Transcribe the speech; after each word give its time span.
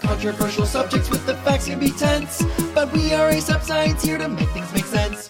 Controversial 0.00 0.66
subjects 0.66 1.10
with 1.10 1.24
the 1.26 1.34
facts 1.36 1.66
can 1.66 1.78
be 1.78 1.90
tense, 1.90 2.42
but 2.74 2.92
we 2.92 3.12
are 3.12 3.28
a 3.28 3.40
science 3.40 4.02
here 4.02 4.18
to 4.18 4.28
make 4.28 4.48
things 4.50 4.72
make 4.72 4.84
sense. 4.84 5.28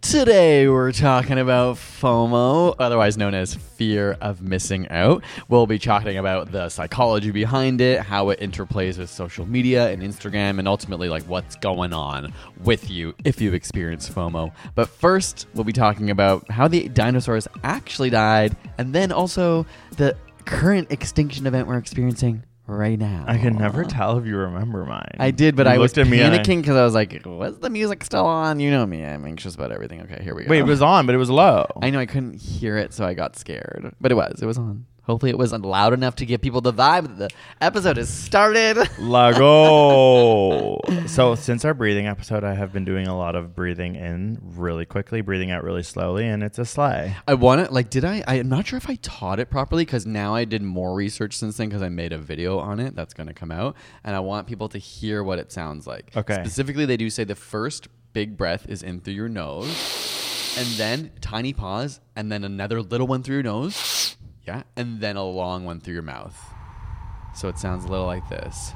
Today 0.00 0.68
we're 0.68 0.92
talking 0.92 1.38
about 1.38 1.74
FOMO, 1.74 2.76
otherwise 2.78 3.18
known 3.18 3.34
as 3.34 3.54
fear 3.54 4.16
of 4.20 4.42
missing 4.42 4.88
out. 4.90 5.24
We'll 5.48 5.66
be 5.66 5.80
talking 5.80 6.18
about 6.18 6.52
the 6.52 6.68
psychology 6.68 7.32
behind 7.32 7.80
it, 7.80 8.00
how 8.00 8.30
it 8.30 8.38
interplays 8.38 8.96
with 8.98 9.10
social 9.10 9.44
media 9.44 9.90
and 9.90 10.02
Instagram, 10.02 10.60
and 10.60 10.68
ultimately 10.68 11.08
like 11.08 11.24
what's 11.24 11.56
going 11.56 11.92
on 11.92 12.32
with 12.62 12.90
you 12.90 13.12
if 13.24 13.40
you've 13.40 13.54
experienced 13.54 14.14
FOMO. 14.14 14.52
But 14.76 14.88
first, 14.88 15.48
we'll 15.54 15.64
be 15.64 15.72
talking 15.72 16.10
about 16.10 16.48
how 16.48 16.68
the 16.68 16.88
dinosaurs 16.90 17.48
actually 17.64 18.10
died, 18.10 18.56
and 18.78 18.94
then 18.94 19.10
also 19.10 19.66
the 19.96 20.16
current 20.44 20.92
extinction 20.92 21.46
event 21.46 21.66
we're 21.66 21.78
experiencing 21.78 22.44
right 22.66 22.98
now. 22.98 23.24
I 23.26 23.38
can 23.38 23.56
never 23.56 23.84
tell 23.84 24.18
if 24.18 24.26
you 24.26 24.36
remember 24.36 24.84
mine. 24.84 25.16
I 25.18 25.30
did, 25.30 25.56
but 25.56 25.66
You 25.66 25.72
I 25.72 25.78
was 25.78 25.92
looked 25.96 26.06
at 26.06 26.10
me 26.10 26.20
and 26.20 26.34
I- 26.34 26.38
panicking 26.38 26.60
because 26.62 26.76
I 26.76 26.84
was 26.84 26.94
like, 26.94 27.20
"Was 27.24 27.58
the 27.58 27.70
music 27.70 28.04
still 28.04 28.26
on?" 28.26 28.60
You 28.60 28.70
know 28.70 28.86
me; 28.86 29.04
I'm 29.04 29.24
anxious 29.26 29.54
about 29.54 29.72
everything. 29.72 30.00
Okay, 30.02 30.22
here 30.22 30.34
we 30.34 30.44
go. 30.44 30.50
Wait, 30.50 30.60
it 30.60 30.66
was 30.66 30.82
on, 30.82 31.06
but 31.06 31.14
it 31.14 31.18
was 31.18 31.30
low. 31.30 31.66
I 31.82 31.90
know 31.90 31.98
I 32.00 32.06
couldn't 32.06 32.40
hear 32.40 32.76
it, 32.78 32.92
so 32.94 33.04
I 33.04 33.14
got 33.14 33.36
scared. 33.36 33.94
But 34.00 34.12
it 34.12 34.14
was. 34.14 34.40
It 34.42 34.46
was 34.46 34.58
on. 34.58 34.86
Hopefully, 35.06 35.30
it 35.30 35.38
wasn't 35.38 35.64
loud 35.64 35.92
enough 35.92 36.16
to 36.16 36.26
give 36.26 36.40
people 36.40 36.62
the 36.62 36.72
vibe 36.72 37.18
that 37.18 37.18
the 37.18 37.30
episode 37.60 37.98
has 37.98 38.08
started. 38.08 38.88
Lago. 38.98 40.80
so 41.06 41.34
since 41.34 41.64
our 41.64 41.74
breathing 41.74 42.06
episode, 42.06 42.42
I 42.42 42.54
have 42.54 42.72
been 42.72 42.86
doing 42.86 43.06
a 43.06 43.16
lot 43.16 43.36
of 43.36 43.54
breathing 43.54 43.96
in 43.96 44.38
really 44.42 44.86
quickly, 44.86 45.20
breathing 45.20 45.50
out 45.50 45.62
really 45.62 45.82
slowly, 45.82 46.26
and 46.26 46.42
it's 46.42 46.58
a 46.58 46.64
sleigh. 46.64 47.16
I 47.28 47.34
want 47.34 47.66
to 47.66 47.72
like. 47.72 47.90
Did 47.90 48.04
I? 48.04 48.24
I'm 48.26 48.48
not 48.48 48.66
sure 48.66 48.78
if 48.78 48.88
I 48.88 48.94
taught 48.96 49.38
it 49.40 49.50
properly 49.50 49.84
because 49.84 50.06
now 50.06 50.34
I 50.34 50.46
did 50.46 50.62
more 50.62 50.94
research 50.94 51.36
since 51.36 51.58
then 51.58 51.68
because 51.68 51.82
I 51.82 51.90
made 51.90 52.12
a 52.12 52.18
video 52.18 52.58
on 52.58 52.80
it 52.80 52.96
that's 52.96 53.12
going 53.12 53.26
to 53.26 53.34
come 53.34 53.50
out, 53.50 53.76
and 54.04 54.16
I 54.16 54.20
want 54.20 54.46
people 54.46 54.68
to 54.70 54.78
hear 54.78 55.22
what 55.22 55.38
it 55.38 55.52
sounds 55.52 55.86
like. 55.86 56.16
Okay. 56.16 56.34
Specifically, 56.34 56.86
they 56.86 56.96
do 56.96 57.10
say 57.10 57.24
the 57.24 57.34
first 57.34 57.88
big 58.14 58.38
breath 58.38 58.66
is 58.68 58.82
in 58.82 59.00
through 59.00 59.14
your 59.14 59.28
nose, 59.28 60.54
and 60.56 60.66
then 60.78 61.10
tiny 61.20 61.52
pause, 61.52 62.00
and 62.16 62.32
then 62.32 62.42
another 62.42 62.80
little 62.80 63.06
one 63.06 63.22
through 63.22 63.36
your 63.36 63.42
nose. 63.42 64.03
Yeah, 64.46 64.62
and 64.76 65.00
then 65.00 65.16
a 65.16 65.24
long 65.24 65.64
one 65.64 65.80
through 65.80 65.94
your 65.94 66.02
mouth. 66.02 66.38
So 67.34 67.48
it 67.48 67.58
sounds 67.58 67.84
a 67.84 67.88
little 67.88 68.06
like 68.06 68.28
this. 68.28 68.72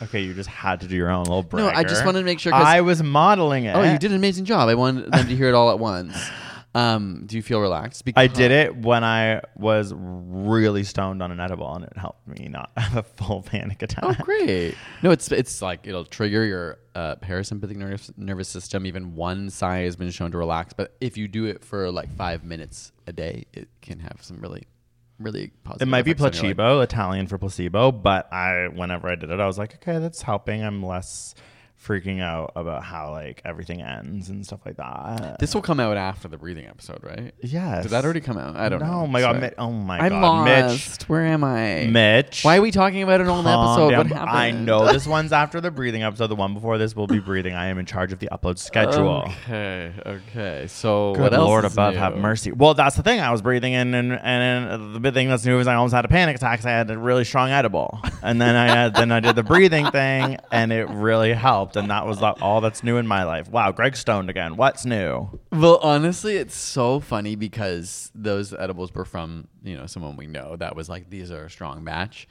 Okay, 0.00 0.20
you 0.22 0.32
just 0.32 0.48
had 0.48 0.80
to 0.82 0.86
do 0.86 0.94
your 0.94 1.10
own 1.10 1.24
little 1.24 1.44
No. 1.52 1.68
I 1.68 1.82
just 1.82 2.04
wanted 2.04 2.20
to 2.20 2.24
make 2.24 2.38
sure 2.38 2.52
'cause- 2.52 2.64
I 2.64 2.82
was 2.82 3.02
modeling 3.02 3.64
it. 3.64 3.74
Oh, 3.74 3.82
you 3.82 3.98
did 3.98 4.12
an 4.12 4.16
amazing 4.16 4.44
job. 4.44 4.68
I 4.68 4.74
wanted 4.76 5.10
them 5.12 5.26
to 5.26 5.36
hear 5.36 5.48
it 5.48 5.54
all 5.54 5.70
at 5.70 5.78
once. 5.78 6.16
Um, 6.78 7.24
do 7.26 7.36
you 7.36 7.42
feel 7.42 7.60
relaxed? 7.60 8.04
I 8.14 8.28
did 8.28 8.52
it 8.52 8.76
when 8.76 9.02
I 9.02 9.40
was 9.56 9.92
really 9.96 10.84
stoned 10.84 11.24
on 11.24 11.32
an 11.32 11.40
edible, 11.40 11.74
and 11.74 11.84
it 11.84 11.96
helped 11.96 12.28
me 12.28 12.46
not 12.48 12.70
have 12.76 12.96
a 12.98 13.02
full 13.02 13.42
panic 13.42 13.82
attack. 13.82 14.04
Oh, 14.04 14.14
great! 14.22 14.76
No, 15.02 15.10
it's 15.10 15.32
it's 15.32 15.60
like 15.60 15.88
it'll 15.88 16.04
trigger 16.04 16.44
your 16.44 16.78
uh, 16.94 17.16
parasympathetic 17.16 17.74
nervous 17.74 18.12
nervous 18.16 18.48
system. 18.48 18.86
Even 18.86 19.16
one 19.16 19.50
sigh 19.50 19.78
has 19.78 19.96
been 19.96 20.10
shown 20.12 20.30
to 20.30 20.38
relax. 20.38 20.72
But 20.72 20.94
if 21.00 21.16
you 21.16 21.26
do 21.26 21.46
it 21.46 21.64
for 21.64 21.90
like 21.90 22.14
five 22.14 22.44
minutes 22.44 22.92
a 23.08 23.12
day, 23.12 23.46
it 23.52 23.68
can 23.82 23.98
have 23.98 24.18
some 24.20 24.38
really, 24.40 24.62
really 25.18 25.50
positive. 25.64 25.88
It 25.88 25.90
might 25.90 26.04
be 26.04 26.12
effects 26.12 26.38
on 26.38 26.44
your 26.44 26.50
life. 26.50 26.56
placebo, 26.58 26.80
Italian 26.82 27.26
for 27.26 27.38
placebo, 27.38 27.90
but 27.90 28.32
I 28.32 28.68
whenever 28.68 29.08
I 29.08 29.16
did 29.16 29.30
it, 29.30 29.40
I 29.40 29.46
was 29.46 29.58
like, 29.58 29.74
okay, 29.74 29.98
that's 29.98 30.22
helping. 30.22 30.62
I'm 30.62 30.84
less 30.84 31.34
freaking 31.84 32.20
out 32.20 32.52
about 32.56 32.82
how 32.82 33.12
like 33.12 33.40
everything 33.44 33.80
ends 33.80 34.28
and 34.28 34.44
stuff 34.44 34.60
like 34.66 34.76
that. 34.76 35.38
This 35.38 35.54
will 35.54 35.62
come 35.62 35.78
out 35.80 35.96
after 35.96 36.28
the 36.28 36.36
breathing 36.36 36.66
episode, 36.66 37.02
right? 37.02 37.32
yes. 37.40 37.84
Did 37.84 37.92
that 37.92 38.04
already 38.04 38.20
come 38.20 38.36
out? 38.36 38.56
I 38.56 38.68
don't 38.68 38.80
no, 38.80 38.86
know. 38.86 39.00
Oh 39.02 39.06
my 39.06 39.20
god. 39.20 39.40
Mi- 39.40 39.50
oh 39.58 39.70
my 39.70 39.98
I'm 39.98 40.10
god, 40.20 40.44
Mitch. 40.44 40.70
lost. 40.88 41.08
Where 41.08 41.24
am 41.24 41.44
I? 41.44 41.86
Mitch. 41.86 42.44
Why 42.44 42.58
are 42.58 42.62
we 42.62 42.70
talking 42.70 43.02
about 43.02 43.20
an 43.20 43.28
old 43.28 43.44
Calm 43.44 43.68
episode? 43.68 43.90
down. 43.90 43.98
What 43.98 44.06
happened? 44.18 44.36
I 44.38 44.50
know 44.50 44.86
this 44.92 45.06
one's 45.06 45.32
after 45.32 45.60
the 45.60 45.70
breathing 45.70 46.02
episode. 46.02 46.26
The 46.28 46.36
one 46.36 46.54
before 46.54 46.78
this 46.78 46.96
will 46.96 47.06
be 47.06 47.20
breathing. 47.20 47.54
I 47.54 47.66
am 47.68 47.78
in 47.78 47.86
charge 47.86 48.12
of 48.12 48.18
the 48.18 48.28
upload 48.32 48.58
schedule. 48.58 49.24
Okay, 49.44 49.92
okay. 50.04 50.66
So 50.68 51.14
Good 51.14 51.22
what 51.22 51.34
else 51.34 51.46
Lord 51.48 51.64
above, 51.64 51.94
new? 51.94 52.00
have 52.00 52.16
mercy. 52.16 52.52
Well, 52.52 52.74
that's 52.74 52.96
the 52.96 53.02
thing. 53.02 53.20
I 53.20 53.30
was 53.30 53.40
breathing 53.40 53.72
in, 53.72 53.94
and 53.94 54.12
and 54.12 54.94
the 54.94 55.00
big 55.00 55.14
thing 55.14 55.28
that's 55.28 55.44
new 55.44 55.58
is 55.60 55.66
I 55.66 55.74
almost 55.74 55.94
had 55.94 56.04
a 56.04 56.08
panic 56.08 56.36
attack. 56.36 56.64
I 56.64 56.70
had 56.70 56.90
a 56.90 56.98
really 56.98 57.24
strong 57.24 57.50
edible, 57.50 58.00
and 58.22 58.40
then 58.40 58.56
I 58.56 58.66
had 58.66 58.94
then 58.94 59.12
I 59.12 59.20
did 59.20 59.36
the 59.36 59.42
breathing 59.44 59.90
thing, 59.90 60.38
and 60.50 60.72
it 60.72 60.88
really 60.90 61.32
helped. 61.32 61.76
And 61.78 61.90
that 61.90 62.06
was 62.06 62.22
all 62.22 62.60
that's 62.60 62.82
new 62.82 62.96
in 62.96 63.06
my 63.06 63.24
life. 63.24 63.48
Wow, 63.48 63.72
Greg 63.72 63.96
stoned 63.96 64.30
again. 64.30 64.56
What's 64.56 64.84
new? 64.84 65.38
Well, 65.52 65.78
honestly, 65.82 66.36
it's 66.36 66.54
so 66.54 67.00
funny 67.00 67.36
because 67.36 68.10
those 68.14 68.52
edibles 68.52 68.94
were 68.94 69.04
from 69.04 69.48
you 69.62 69.76
know 69.76 69.86
someone 69.86 70.16
we 70.16 70.26
know 70.26 70.56
that 70.56 70.76
was 70.76 70.88
like 70.88 71.10
these 71.10 71.30
are 71.30 71.44
a 71.44 71.50
strong 71.50 71.84
match, 71.84 72.28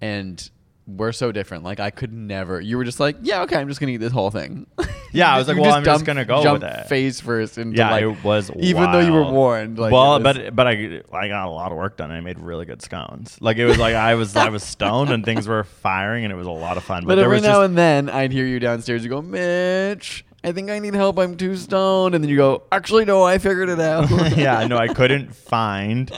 and 0.00 0.50
we're 0.86 1.12
so 1.12 1.30
different. 1.32 1.64
Like 1.64 1.80
I 1.80 1.90
could 1.90 2.12
never. 2.12 2.60
You 2.60 2.76
were 2.76 2.84
just 2.84 3.00
like, 3.00 3.16
yeah, 3.22 3.42
okay, 3.42 3.56
I'm 3.56 3.68
just 3.68 3.80
gonna 3.80 3.92
eat 3.92 3.98
this 3.98 4.12
whole 4.12 4.30
thing. 4.30 4.66
Yeah, 5.14 5.34
I 5.34 5.36
was 5.36 5.46
like, 5.48 5.58
well, 5.58 5.74
I'm 5.74 5.84
just 5.84 6.06
gonna 6.06 6.24
go 6.24 6.42
jumped 6.42 6.62
with 6.64 6.72
it. 6.72 6.86
Face 6.88 7.20
first 7.20 7.58
into 7.58 7.76
Yeah, 7.76 7.90
like, 7.90 8.02
it 8.02 8.24
was 8.24 8.50
even 8.58 8.90
though 8.92 9.00
you 9.00 9.12
were 9.12 9.30
warned. 9.30 9.78
Like, 9.78 9.92
well, 9.92 10.18
was- 10.18 10.22
but 10.38 10.56
but 10.56 10.66
I 10.66 11.02
I 11.12 11.28
got 11.28 11.46
a 11.46 11.50
lot 11.50 11.70
of 11.70 11.76
work 11.76 11.98
done. 11.98 12.10
and 12.10 12.16
I 12.16 12.20
made 12.22 12.38
really 12.38 12.64
good 12.64 12.80
scones. 12.80 13.36
Like 13.38 13.58
it 13.58 13.66
was 13.66 13.76
like 13.76 13.94
I 13.94 14.14
was 14.14 14.34
I 14.36 14.48
was 14.48 14.62
stoned 14.62 15.10
and 15.10 15.22
things 15.22 15.46
were 15.46 15.64
firing 15.64 16.24
and 16.24 16.32
it 16.32 16.36
was 16.36 16.46
a 16.46 16.50
lot 16.50 16.78
of 16.78 16.84
fun. 16.84 17.04
but 17.04 17.16
there 17.16 17.26
every 17.26 17.36
was 17.36 17.42
now 17.42 17.56
just, 17.56 17.64
and 17.66 17.76
then 17.76 18.08
I'd 18.08 18.32
hear 18.32 18.46
you 18.46 18.58
downstairs. 18.58 19.04
You 19.04 19.10
go, 19.10 19.20
Mitch. 19.20 20.24
I 20.44 20.52
think 20.52 20.70
I 20.70 20.78
need 20.78 20.94
help. 20.94 21.18
I'm 21.18 21.36
too 21.36 21.56
stoned. 21.56 22.14
And 22.14 22.24
then 22.24 22.30
you 22.30 22.36
go, 22.36 22.62
actually, 22.72 23.04
no, 23.04 23.22
I 23.22 23.36
figured 23.36 23.68
it 23.68 23.80
out. 23.80 24.10
yeah, 24.36 24.66
no, 24.66 24.78
I 24.78 24.88
couldn't 24.88 25.34
find 25.36 26.10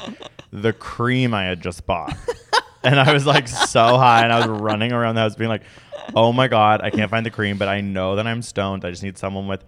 the 0.53 0.73
cream 0.73 1.35
I 1.35 1.43
had 1.45 1.61
just 1.61 1.85
bought. 1.85 2.17
And 2.85 3.01
I 3.01 3.13
was 3.13 3.27
like 3.27 3.49
so 3.49 3.97
high 3.97 4.23
and 4.23 4.33
I 4.33 4.47
was 4.47 4.61
running 4.61 4.93
around 4.93 5.15
the 5.15 5.23
house 5.23 5.35
being 5.37 5.49
like, 5.49 5.63
oh 6.15 6.33
my 6.33 6.49
God, 6.49 6.81
I 6.83 6.91
can't 6.91 7.11
find 7.11 7.25
the 7.25 7.31
cream, 7.31 7.59
but 7.59 7.69
I 7.69 7.81
know 7.81 8.17
that 8.17 8.27
I'm 8.27 8.43
stoned. 8.43 8.85
I 8.85 8.91
just 8.91 9.03
need 9.03 9.19
someone 9.19 9.47
with 9.47 9.65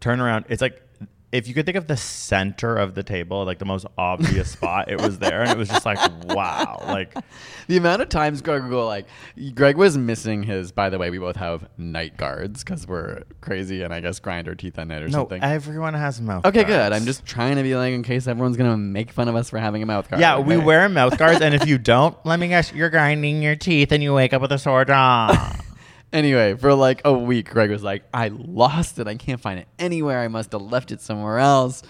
turn 0.00 0.20
around. 0.20 0.44
It's 0.48 0.62
like 0.62 0.82
if 1.30 1.46
you 1.46 1.52
could 1.52 1.66
think 1.66 1.76
of 1.76 1.86
the 1.86 1.96
center 1.96 2.76
of 2.76 2.94
the 2.94 3.02
table, 3.02 3.44
like 3.44 3.58
the 3.58 3.64
most 3.66 3.86
obvious 3.98 4.50
spot, 4.52 4.90
it 4.90 5.00
was 5.00 5.18
there, 5.18 5.42
and 5.42 5.50
it 5.50 5.58
was 5.58 5.68
just 5.68 5.84
like, 5.84 5.98
wow, 6.34 6.80
like 6.86 7.14
The 7.68 7.76
amount 7.76 8.00
of 8.00 8.08
times 8.08 8.40
Greg 8.40 8.62
would 8.62 8.70
go 8.70 8.86
like, 8.86 9.06
Greg 9.54 9.76
was 9.76 9.98
missing 9.98 10.42
his. 10.42 10.72
By 10.72 10.88
the 10.88 10.96
way, 10.98 11.10
we 11.10 11.18
both 11.18 11.36
have 11.36 11.68
night 11.76 12.16
guards 12.16 12.64
because 12.64 12.86
we're 12.86 13.24
crazy 13.42 13.82
and 13.82 13.92
I 13.92 14.00
guess 14.00 14.20
grind 14.20 14.48
our 14.48 14.54
teeth 14.54 14.78
at 14.78 14.86
night 14.86 15.02
or 15.02 15.08
no, 15.08 15.18
something. 15.18 15.42
everyone 15.42 15.92
has 15.92 16.18
mouth. 16.18 16.44
Guards. 16.44 16.56
Okay, 16.56 16.66
good. 16.66 16.92
I'm 16.94 17.04
just 17.04 17.26
trying 17.26 17.56
to 17.56 17.62
be 17.62 17.76
like 17.76 17.92
in 17.92 18.02
case 18.02 18.26
everyone's 18.26 18.56
gonna 18.56 18.78
make 18.78 19.12
fun 19.12 19.28
of 19.28 19.36
us 19.36 19.50
for 19.50 19.58
having 19.58 19.82
a 19.82 19.86
mouth 19.86 20.08
guard. 20.08 20.20
Yeah, 20.20 20.38
we 20.38 20.56
wear 20.56 20.88
mouth 20.88 21.18
guards, 21.18 21.42
and 21.42 21.54
if 21.54 21.66
you 21.66 21.76
don't, 21.76 22.16
let 22.24 22.40
me 22.40 22.48
guess, 22.48 22.72
you're 22.72 22.88
grinding 22.90 23.42
your 23.42 23.54
teeth, 23.54 23.92
and 23.92 24.02
you 24.02 24.14
wake 24.14 24.32
up 24.32 24.40
with 24.40 24.52
a 24.52 24.58
sore 24.58 24.86
jaw. 24.86 25.54
Anyway, 26.12 26.54
for 26.54 26.72
like 26.74 27.02
a 27.04 27.12
week, 27.12 27.50
Greg 27.50 27.70
was 27.70 27.82
like, 27.82 28.02
I 28.14 28.28
lost 28.28 28.98
it. 28.98 29.06
I 29.06 29.14
can't 29.16 29.40
find 29.40 29.58
it 29.60 29.68
anywhere. 29.78 30.20
I 30.20 30.28
must 30.28 30.52
have 30.52 30.62
left 30.62 30.90
it 30.90 31.00
somewhere 31.02 31.38
else. 31.38 31.82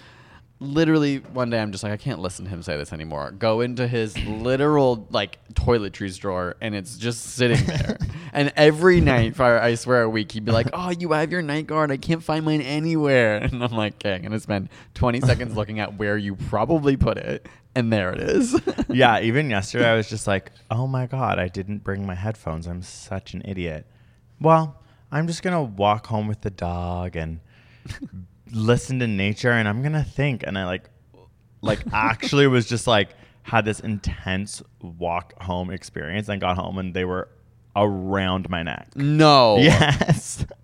Literally, 0.61 1.19
one 1.19 1.49
day 1.49 1.61
I'm 1.61 1.71
just 1.71 1.85
like, 1.85 1.93
I 1.93 1.97
can't 1.97 2.19
listen 2.19 2.43
to 2.43 2.51
him 2.51 2.61
say 2.61 2.75
this 2.75 2.91
anymore. 2.91 3.31
Go 3.31 3.61
into 3.61 3.87
his 3.87 4.17
literal 4.25 5.07
like 5.09 5.39
toiletries 5.53 6.19
drawer, 6.19 6.57
and 6.59 6.75
it's 6.75 6.97
just 6.97 7.27
sitting 7.27 7.65
there. 7.65 7.97
and 8.33 8.51
every 8.57 8.99
night 8.99 9.37
for 9.37 9.45
I 9.57 9.75
swear 9.75 10.01
a 10.01 10.09
week, 10.09 10.33
he'd 10.33 10.43
be 10.43 10.51
like, 10.51 10.67
"Oh, 10.73 10.89
you 10.89 11.13
have 11.13 11.31
your 11.31 11.41
night 11.41 11.65
guard. 11.65 11.91
I 11.91 11.97
can't 11.97 12.21
find 12.21 12.43
mine 12.43 12.59
anywhere." 12.59 13.37
And 13.49 13.63
I'm 13.63 13.71
like, 13.71 13.93
"Okay, 14.05 14.15
I'm 14.15 14.21
gonna 14.21 14.37
spend 14.41 14.67
20 14.95 15.21
seconds 15.21 15.55
looking 15.55 15.79
at 15.79 15.97
where 15.97 16.17
you 16.17 16.35
probably 16.35 16.97
put 16.97 17.17
it, 17.17 17.47
and 17.73 17.93
there 17.93 18.11
it 18.11 18.19
is." 18.19 18.59
yeah, 18.89 19.21
even 19.21 19.49
yesterday, 19.57 19.87
I 19.87 19.95
was 19.95 20.09
just 20.09 20.27
like, 20.27 20.51
oh 20.69 20.87
my 20.87 21.05
god, 21.07 21.39
I 21.39 21.47
didn't 21.47 21.85
bring 21.85 22.05
my 22.05 22.15
headphones. 22.15 22.67
I'm 22.67 22.81
such 22.81 23.33
an 23.33 23.43
idiot. 23.45 23.85
Well, 24.41 24.75
I'm 25.11 25.27
just 25.27 25.41
gonna 25.43 25.63
walk 25.63 26.07
home 26.07 26.27
with 26.27 26.41
the 26.41 26.49
dog 26.49 27.15
and 27.15 27.39
listen 28.51 28.99
to 28.99 29.07
nature, 29.07 29.51
and 29.51 29.67
I'm 29.67 29.81
gonna 29.81 30.03
think. 30.03 30.43
And 30.45 30.57
I 30.57 30.65
like, 30.65 30.89
like 31.61 31.79
actually 31.93 32.47
was 32.47 32.67
just 32.67 32.87
like 32.87 33.09
had 33.43 33.65
this 33.65 33.79
intense 33.79 34.61
walk 34.81 35.33
home 35.41 35.71
experience, 35.71 36.29
and 36.29 36.39
got 36.39 36.57
home, 36.57 36.77
and 36.77 36.93
they 36.93 37.05
were 37.05 37.29
around 37.75 38.49
my 38.49 38.63
neck. 38.63 38.89
no. 38.95 39.57
Yes. 39.57 40.45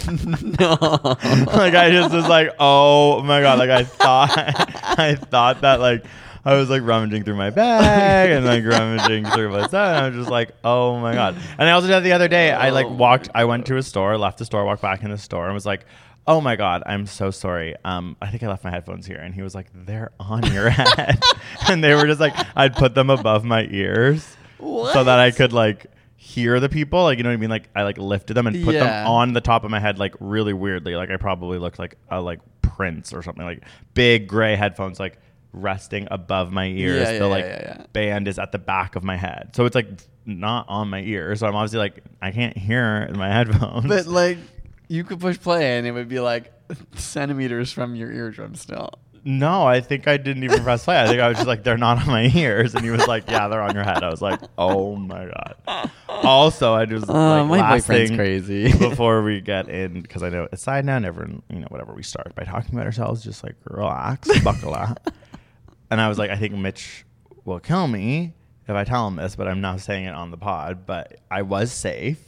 No. 0.00 0.76
like 0.80 1.74
I 1.74 1.90
just 1.92 2.12
was 2.12 2.26
like, 2.26 2.48
oh 2.58 3.22
my 3.22 3.40
god! 3.42 3.60
Like 3.60 3.70
I 3.70 3.84
thought, 3.84 4.98
I 4.98 5.14
thought 5.14 5.60
that 5.60 5.78
like 5.78 6.04
I 6.44 6.54
was 6.54 6.68
like 6.68 6.82
rummaging 6.82 7.24
through 7.24 7.36
my 7.36 7.50
bag 7.50 8.30
and 8.30 8.44
like 8.44 8.64
rummaging 8.64 9.24
through 9.26 9.50
my 9.50 9.66
stuff. 9.66 9.96
And 9.96 10.04
I 10.04 10.08
was 10.08 10.16
just 10.18 10.30
like, 10.30 10.50
oh 10.62 10.98
my 11.00 11.14
god! 11.14 11.36
And 11.58 11.68
I 11.68 11.72
also 11.72 11.86
did 11.86 11.94
that 11.94 12.00
the 12.04 12.12
other 12.12 12.28
day. 12.28 12.52
I 12.52 12.70
like 12.70 12.88
walked. 12.88 13.30
I 13.34 13.44
went 13.46 13.66
to 13.66 13.76
a 13.76 13.82
store, 13.82 14.18
left 14.18 14.38
the 14.38 14.44
store, 14.44 14.64
walked 14.64 14.82
back 14.82 15.02
in 15.02 15.10
the 15.10 15.18
store, 15.18 15.46
and 15.46 15.54
was 15.54 15.66
like. 15.66 15.84
Oh 16.26 16.40
my 16.40 16.56
god, 16.56 16.82
I'm 16.86 17.04
so 17.04 17.30
sorry. 17.30 17.74
Um, 17.84 18.16
I 18.22 18.28
think 18.30 18.42
I 18.42 18.48
left 18.48 18.64
my 18.64 18.70
headphones 18.70 19.06
here, 19.06 19.18
and 19.18 19.34
he 19.34 19.42
was 19.42 19.54
like, 19.54 19.66
"They're 19.74 20.10
on 20.18 20.42
your 20.54 20.70
head," 20.70 21.20
and 21.68 21.84
they 21.84 21.94
were 21.94 22.06
just 22.06 22.18
like, 22.18 22.32
I'd 22.56 22.74
put 22.74 22.94
them 22.94 23.10
above 23.10 23.44
my 23.44 23.66
ears 23.70 24.34
so 24.58 25.04
that 25.04 25.18
I 25.18 25.32
could 25.32 25.52
like 25.52 25.84
hear 26.16 26.60
the 26.60 26.70
people. 26.70 27.02
Like, 27.02 27.18
you 27.18 27.24
know 27.24 27.28
what 27.28 27.34
I 27.34 27.36
mean? 27.36 27.50
Like, 27.50 27.68
I 27.76 27.82
like 27.82 27.98
lifted 27.98 28.32
them 28.32 28.46
and 28.46 28.64
put 28.64 28.74
Yeah. 28.74 28.84
them 29.02 29.06
on 29.06 29.34
the 29.34 29.42
top 29.42 29.64
of 29.64 29.70
my 29.70 29.80
head, 29.80 29.98
like 29.98 30.14
really 30.18 30.54
weirdly. 30.54 30.96
Like, 30.96 31.10
I 31.10 31.18
probably 31.18 31.58
looked 31.58 31.78
like 31.78 31.96
a 32.10 32.22
like 32.22 32.40
prince 32.62 33.12
or 33.12 33.22
something. 33.22 33.44
Like, 33.44 33.62
big 33.92 34.26
gray 34.26 34.56
headphones, 34.56 34.98
like 34.98 35.18
resting 35.54 36.08
above 36.10 36.52
my 36.52 36.66
ears. 36.66 37.02
Yeah, 37.02 37.12
yeah, 37.12 37.18
the 37.18 37.26
like 37.28 37.44
yeah, 37.44 37.86
band 37.92 38.28
is 38.28 38.38
at 38.38 38.52
the 38.52 38.58
back 38.58 38.96
of 38.96 39.02
my 39.04 39.16
head, 39.16 39.50
so 39.54 39.64
it's 39.64 39.74
like 39.74 39.88
not 40.26 40.66
on 40.68 40.88
my 40.90 41.00
ear. 41.00 41.34
So 41.36 41.46
I'm 41.46 41.54
obviously 41.54 41.78
like 41.78 42.02
I 42.20 42.30
can't 42.30 42.56
hear 42.56 43.06
in 43.08 43.16
my 43.18 43.28
headphones. 43.32 43.86
But 43.86 44.06
like, 44.06 44.38
you 44.88 45.04
could 45.04 45.20
push 45.20 45.38
play 45.40 45.78
and 45.78 45.86
it 45.86 45.92
would 45.92 46.08
be 46.08 46.20
like 46.20 46.52
centimeters 46.96 47.72
from 47.72 47.94
your 47.94 48.10
eardrum 48.12 48.54
still. 48.54 48.90
no, 49.26 49.66
I 49.66 49.80
think 49.80 50.06
I 50.06 50.18
didn't 50.18 50.44
even 50.44 50.62
press 50.62 50.84
play. 50.84 51.00
I 51.00 51.06
think 51.06 51.20
I 51.20 51.28
was 51.28 51.38
just 51.38 51.46
like, 51.48 51.62
they're 51.64 51.78
not 51.78 51.98
on 52.02 52.06
my 52.08 52.22
ears, 52.34 52.74
and 52.74 52.84
he 52.84 52.90
was 52.90 53.06
like, 53.06 53.30
yeah, 53.30 53.48
they're 53.48 53.62
on 53.62 53.74
your 53.74 53.84
head. 53.84 54.02
I 54.04 54.10
was 54.10 54.20
like, 54.20 54.38
oh 54.58 54.96
my 54.96 55.24
god. 55.26 55.90
Also, 56.08 56.74
I 56.74 56.84
just 56.86 57.08
Uh, 57.08 57.12
like, 57.12 57.48
my 57.48 57.58
last 57.60 57.86
boyfriend's 57.88 58.10
thing- 58.10 58.18
crazy. 58.18 58.72
before 58.78 59.22
we 59.22 59.40
get 59.40 59.68
in 59.68 60.00
because 60.02 60.22
I 60.22 60.28
know 60.28 60.46
it's 60.52 60.62
side 60.62 60.84
now 60.84 60.98
never 60.98 61.28
you 61.50 61.58
know 61.60 61.66
whatever 61.68 61.92
we 61.94 62.02
start 62.02 62.34
by 62.34 62.44
talking 62.44 62.74
about 62.74 62.86
ourselves 62.86 63.22
just 63.24 63.42
like 63.44 63.56
relax 63.64 64.28
buckle 64.42 64.74
up 64.74 65.10
and 65.90 66.00
I 66.00 66.08
was 66.08 66.18
like 66.18 66.30
I 66.30 66.36
think 66.36 66.54
Mitch 66.54 67.04
will 67.44 67.60
kill 67.60 67.86
me 67.88 68.32
if 68.66 68.74
I 68.74 68.84
tell 68.84 69.06
him 69.08 69.16
this 69.16 69.36
but 69.36 69.46
I'm 69.48 69.60
not 69.60 69.80
saying 69.80 70.04
it 70.06 70.14
on 70.14 70.30
the 70.30 70.36
pod 70.36 70.86
but 70.86 71.18
I 71.30 71.42
was 71.42 71.72
safe 71.72 72.18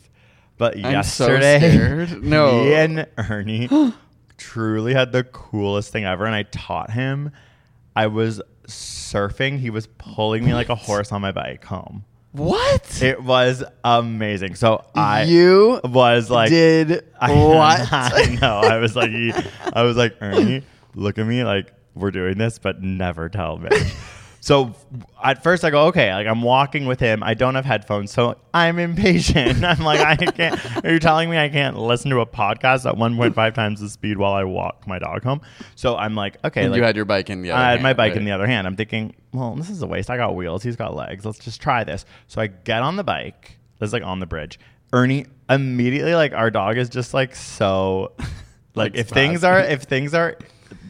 but 0.58 0.76
I'm 0.76 1.02
so 1.04 1.26
yesterday 1.28 1.58
scared. 1.58 2.22
No. 2.22 2.64
me 2.64 2.74
and 2.74 3.06
Ernie 3.16 3.68
truly 4.38 4.94
had 4.94 5.12
the 5.12 5.24
coolest 5.24 5.92
thing 5.92 6.04
ever 6.04 6.24
and 6.26 6.34
I 6.34 6.42
taught 6.44 6.90
him 6.90 7.30
I 7.94 8.06
was 8.08 8.40
surfing 8.66 9.58
he 9.58 9.70
was 9.70 9.86
pulling 9.86 10.44
me 10.44 10.52
like 10.54 10.68
a 10.68 10.74
horse 10.74 11.12
on 11.12 11.20
my 11.22 11.32
bike 11.32 11.64
home 11.64 12.04
What? 12.32 13.00
it 13.02 13.22
was 13.22 13.62
amazing 13.84 14.54
so 14.56 14.84
I 14.94 15.22
you 15.22 15.80
was 15.84 16.30
like 16.30 16.50
did 16.50 17.04
I, 17.20 17.32
what? 17.46 17.92
I 17.92 18.38
know. 18.40 18.60
I 18.60 18.76
was 18.78 18.94
like, 18.94 19.10
I 19.72 19.82
was 19.82 19.96
like, 19.96 20.16
Ernie, 20.20 20.62
look 20.94 21.16
at 21.18 21.26
me, 21.26 21.42
like 21.44 21.72
we're 21.96 22.10
doing 22.10 22.38
this, 22.38 22.58
but 22.58 22.82
never 22.82 23.28
tell 23.28 23.56
Mitch. 23.58 23.92
So 24.40 24.74
at 25.24 25.42
first 25.42 25.64
I 25.64 25.70
go, 25.70 25.86
okay, 25.86 26.14
like 26.14 26.28
I'm 26.28 26.40
walking 26.40 26.86
with 26.86 27.00
him. 27.00 27.24
I 27.24 27.34
don't 27.34 27.56
have 27.56 27.64
headphones, 27.64 28.12
so 28.12 28.36
I'm 28.54 28.78
impatient. 28.78 29.64
I'm 29.64 29.80
like, 29.82 29.98
I 29.98 30.14
can't. 30.14 30.84
Are 30.84 30.92
you 30.92 31.00
telling 31.00 31.28
me 31.30 31.36
I 31.36 31.48
can't 31.48 31.76
listen 31.76 32.12
to 32.12 32.20
a 32.20 32.26
podcast 32.26 32.88
at 32.88 32.94
1.5 32.96 33.54
times 33.54 33.80
the 33.80 33.88
speed 33.88 34.18
while 34.18 34.34
I 34.34 34.44
walk 34.44 34.86
my 34.86 35.00
dog 35.00 35.24
home? 35.24 35.40
So 35.74 35.96
I'm 35.96 36.14
like, 36.14 36.36
okay, 36.44 36.62
And 36.62 36.70
like, 36.70 36.78
you 36.78 36.84
had 36.84 36.94
your 36.94 37.06
bike 37.06 37.28
in 37.28 37.42
the 37.42 37.50
other 37.50 37.60
I 37.60 37.70
had 37.72 37.82
my 37.82 37.88
hand, 37.88 37.96
bike 37.96 38.10
right? 38.12 38.18
in 38.18 38.24
the 38.24 38.30
other 38.30 38.46
hand. 38.46 38.68
I'm 38.68 38.76
thinking, 38.76 39.16
well, 39.32 39.56
this 39.56 39.68
is 39.68 39.82
a 39.82 39.86
waste. 39.88 40.10
I 40.10 40.16
got 40.16 40.36
wheels. 40.36 40.62
He's 40.62 40.76
got 40.76 40.94
legs. 40.94 41.24
Let's 41.26 41.40
just 41.40 41.60
try 41.60 41.82
this. 41.82 42.04
So 42.28 42.40
I 42.40 42.46
get 42.46 42.82
on 42.82 42.94
the 42.94 43.04
bike. 43.04 43.58
This 43.80 43.88
is 43.88 43.92
like 43.92 44.04
on 44.04 44.20
the 44.20 44.26
bridge. 44.26 44.60
Ernie 44.92 45.26
immediately 45.50 46.14
like 46.14 46.32
our 46.34 46.52
dog 46.52 46.76
is 46.78 46.88
just 46.88 47.12
like 47.14 47.34
so 47.34 48.12
like 48.76 48.94
if 48.94 49.08
things 49.08 49.42
are 49.42 49.58
if 49.60 49.82
things 49.82 50.14
are 50.14 50.38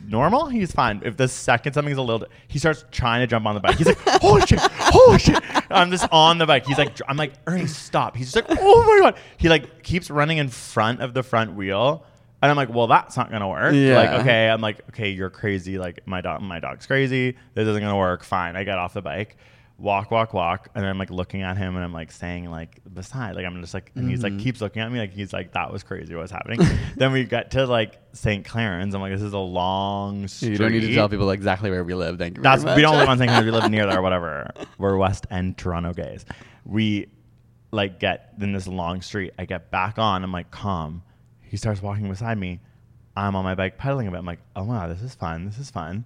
normal, 0.08 0.46
he's 0.46 0.72
fine. 0.72 1.02
If 1.04 1.16
the 1.16 1.28
second 1.28 1.72
something's 1.72 1.98
a 1.98 2.02
little 2.02 2.26
he 2.48 2.58
starts 2.58 2.84
trying 2.90 3.20
to 3.20 3.26
jump 3.26 3.46
on 3.46 3.54
the 3.54 3.60
bike. 3.60 3.76
He's 3.76 3.86
like, 3.86 3.98
holy 4.20 4.42
shit, 4.42 4.60
holy 4.60 5.18
shit. 5.18 5.42
I'm 5.70 5.90
just 5.90 6.08
on 6.10 6.38
the 6.38 6.46
bike. 6.46 6.66
He's 6.66 6.78
like 6.78 7.00
I'm 7.08 7.16
like, 7.16 7.32
Ernie, 7.46 7.66
stop. 7.66 8.16
He's 8.16 8.32
just 8.32 8.48
like, 8.48 8.58
oh 8.60 8.84
my 8.84 9.10
god. 9.10 9.20
He 9.36 9.48
like 9.48 9.82
keeps 9.82 10.10
running 10.10 10.38
in 10.38 10.48
front 10.48 11.00
of 11.00 11.14
the 11.14 11.22
front 11.22 11.54
wheel. 11.54 12.04
And 12.42 12.50
I'm 12.50 12.56
like, 12.56 12.68
well, 12.68 12.86
that's 12.86 13.16
not 13.16 13.30
gonna 13.30 13.48
work. 13.48 13.74
Yeah. 13.74 13.96
Like, 13.96 14.20
okay, 14.20 14.48
I'm 14.48 14.60
like, 14.60 14.86
okay, 14.90 15.10
you're 15.10 15.30
crazy. 15.30 15.78
Like, 15.78 16.06
my 16.06 16.20
dog, 16.20 16.42
my 16.42 16.60
dog's 16.60 16.86
crazy. 16.86 17.36
This 17.54 17.66
isn't 17.66 17.82
gonna 17.82 17.96
work. 17.96 18.22
Fine. 18.22 18.56
I 18.56 18.64
get 18.64 18.78
off 18.78 18.92
the 18.92 19.02
bike, 19.02 19.36
walk, 19.78 20.10
walk, 20.10 20.32
walk, 20.32 20.68
and 20.74 20.82
then 20.82 20.90
I'm 20.90 20.98
like 20.98 21.10
looking 21.10 21.42
at 21.42 21.56
him, 21.56 21.76
and 21.76 21.84
I'm 21.84 21.92
like 21.92 22.10
saying 22.10 22.50
like, 22.50 22.80
beside, 22.92 23.36
like 23.36 23.44
I'm 23.44 23.60
just 23.60 23.74
like, 23.74 23.92
and 23.94 24.08
he's 24.08 24.22
Mm-hmm. 24.22 24.36
like 24.36 24.42
keeps 24.44 24.60
looking 24.60 24.80
at 24.82 24.90
me, 24.90 24.98
like 24.98 25.12
he's 25.12 25.32
like, 25.32 25.52
that 25.52 25.72
was 25.72 25.82
crazy. 25.82 26.14
What's 26.14 26.32
happening? 26.32 26.60
then 26.96 27.12
we 27.12 27.24
get 27.24 27.50
to 27.52 27.66
like 27.66 27.98
St. 28.12 28.44
Clarence. 28.44 28.94
I'm 28.94 29.00
like, 29.00 29.12
this 29.12 29.22
is 29.22 29.32
a 29.34 29.38
long 29.38 30.26
street. 30.28 30.52
You 30.52 30.58
don't 30.58 30.72
need 30.72 30.80
to 30.80 30.94
tell 30.94 31.08
people 31.08 31.30
exactly 31.30 31.70
where 31.70 31.84
we 31.84 31.94
live. 31.94 32.18
Thank 32.18 32.36
you. 32.38 32.42
That's 32.42 32.64
we 32.64 32.80
don't 32.82 32.96
live 32.96 33.08
on 33.08 33.18
St. 33.18 33.28
Clarence. 33.28 33.44
We 33.44 33.50
live 33.52 33.70
near 33.70 33.86
there 33.86 33.98
or 33.98 34.02
whatever. 34.02 34.50
We're 34.78 34.96
West 34.96 35.26
End 35.30 35.58
Toronto 35.58 35.92
gays. 35.92 36.24
We 36.64 37.08
like 37.70 38.00
get 38.00 38.32
in 38.40 38.52
this 38.52 38.66
long 38.66 39.02
street. 39.02 39.32
I 39.38 39.44
get 39.44 39.70
back 39.70 39.98
on. 39.98 40.24
I'm 40.24 40.32
like, 40.32 40.50
calm. 40.50 41.02
He 41.42 41.56
starts 41.56 41.82
walking 41.82 42.08
beside 42.08 42.38
me. 42.38 42.60
I'm 43.16 43.34
on 43.36 43.44
my 43.44 43.54
bike 43.54 43.78
pedaling 43.78 44.08
a 44.08 44.10
bit. 44.10 44.18
I'm 44.18 44.26
like, 44.26 44.40
oh 44.56 44.64
wow, 44.64 44.88
this 44.88 45.02
is 45.02 45.14
fun. 45.14 45.46
This 45.46 45.58
is 45.58 45.70
fun. 45.70 46.04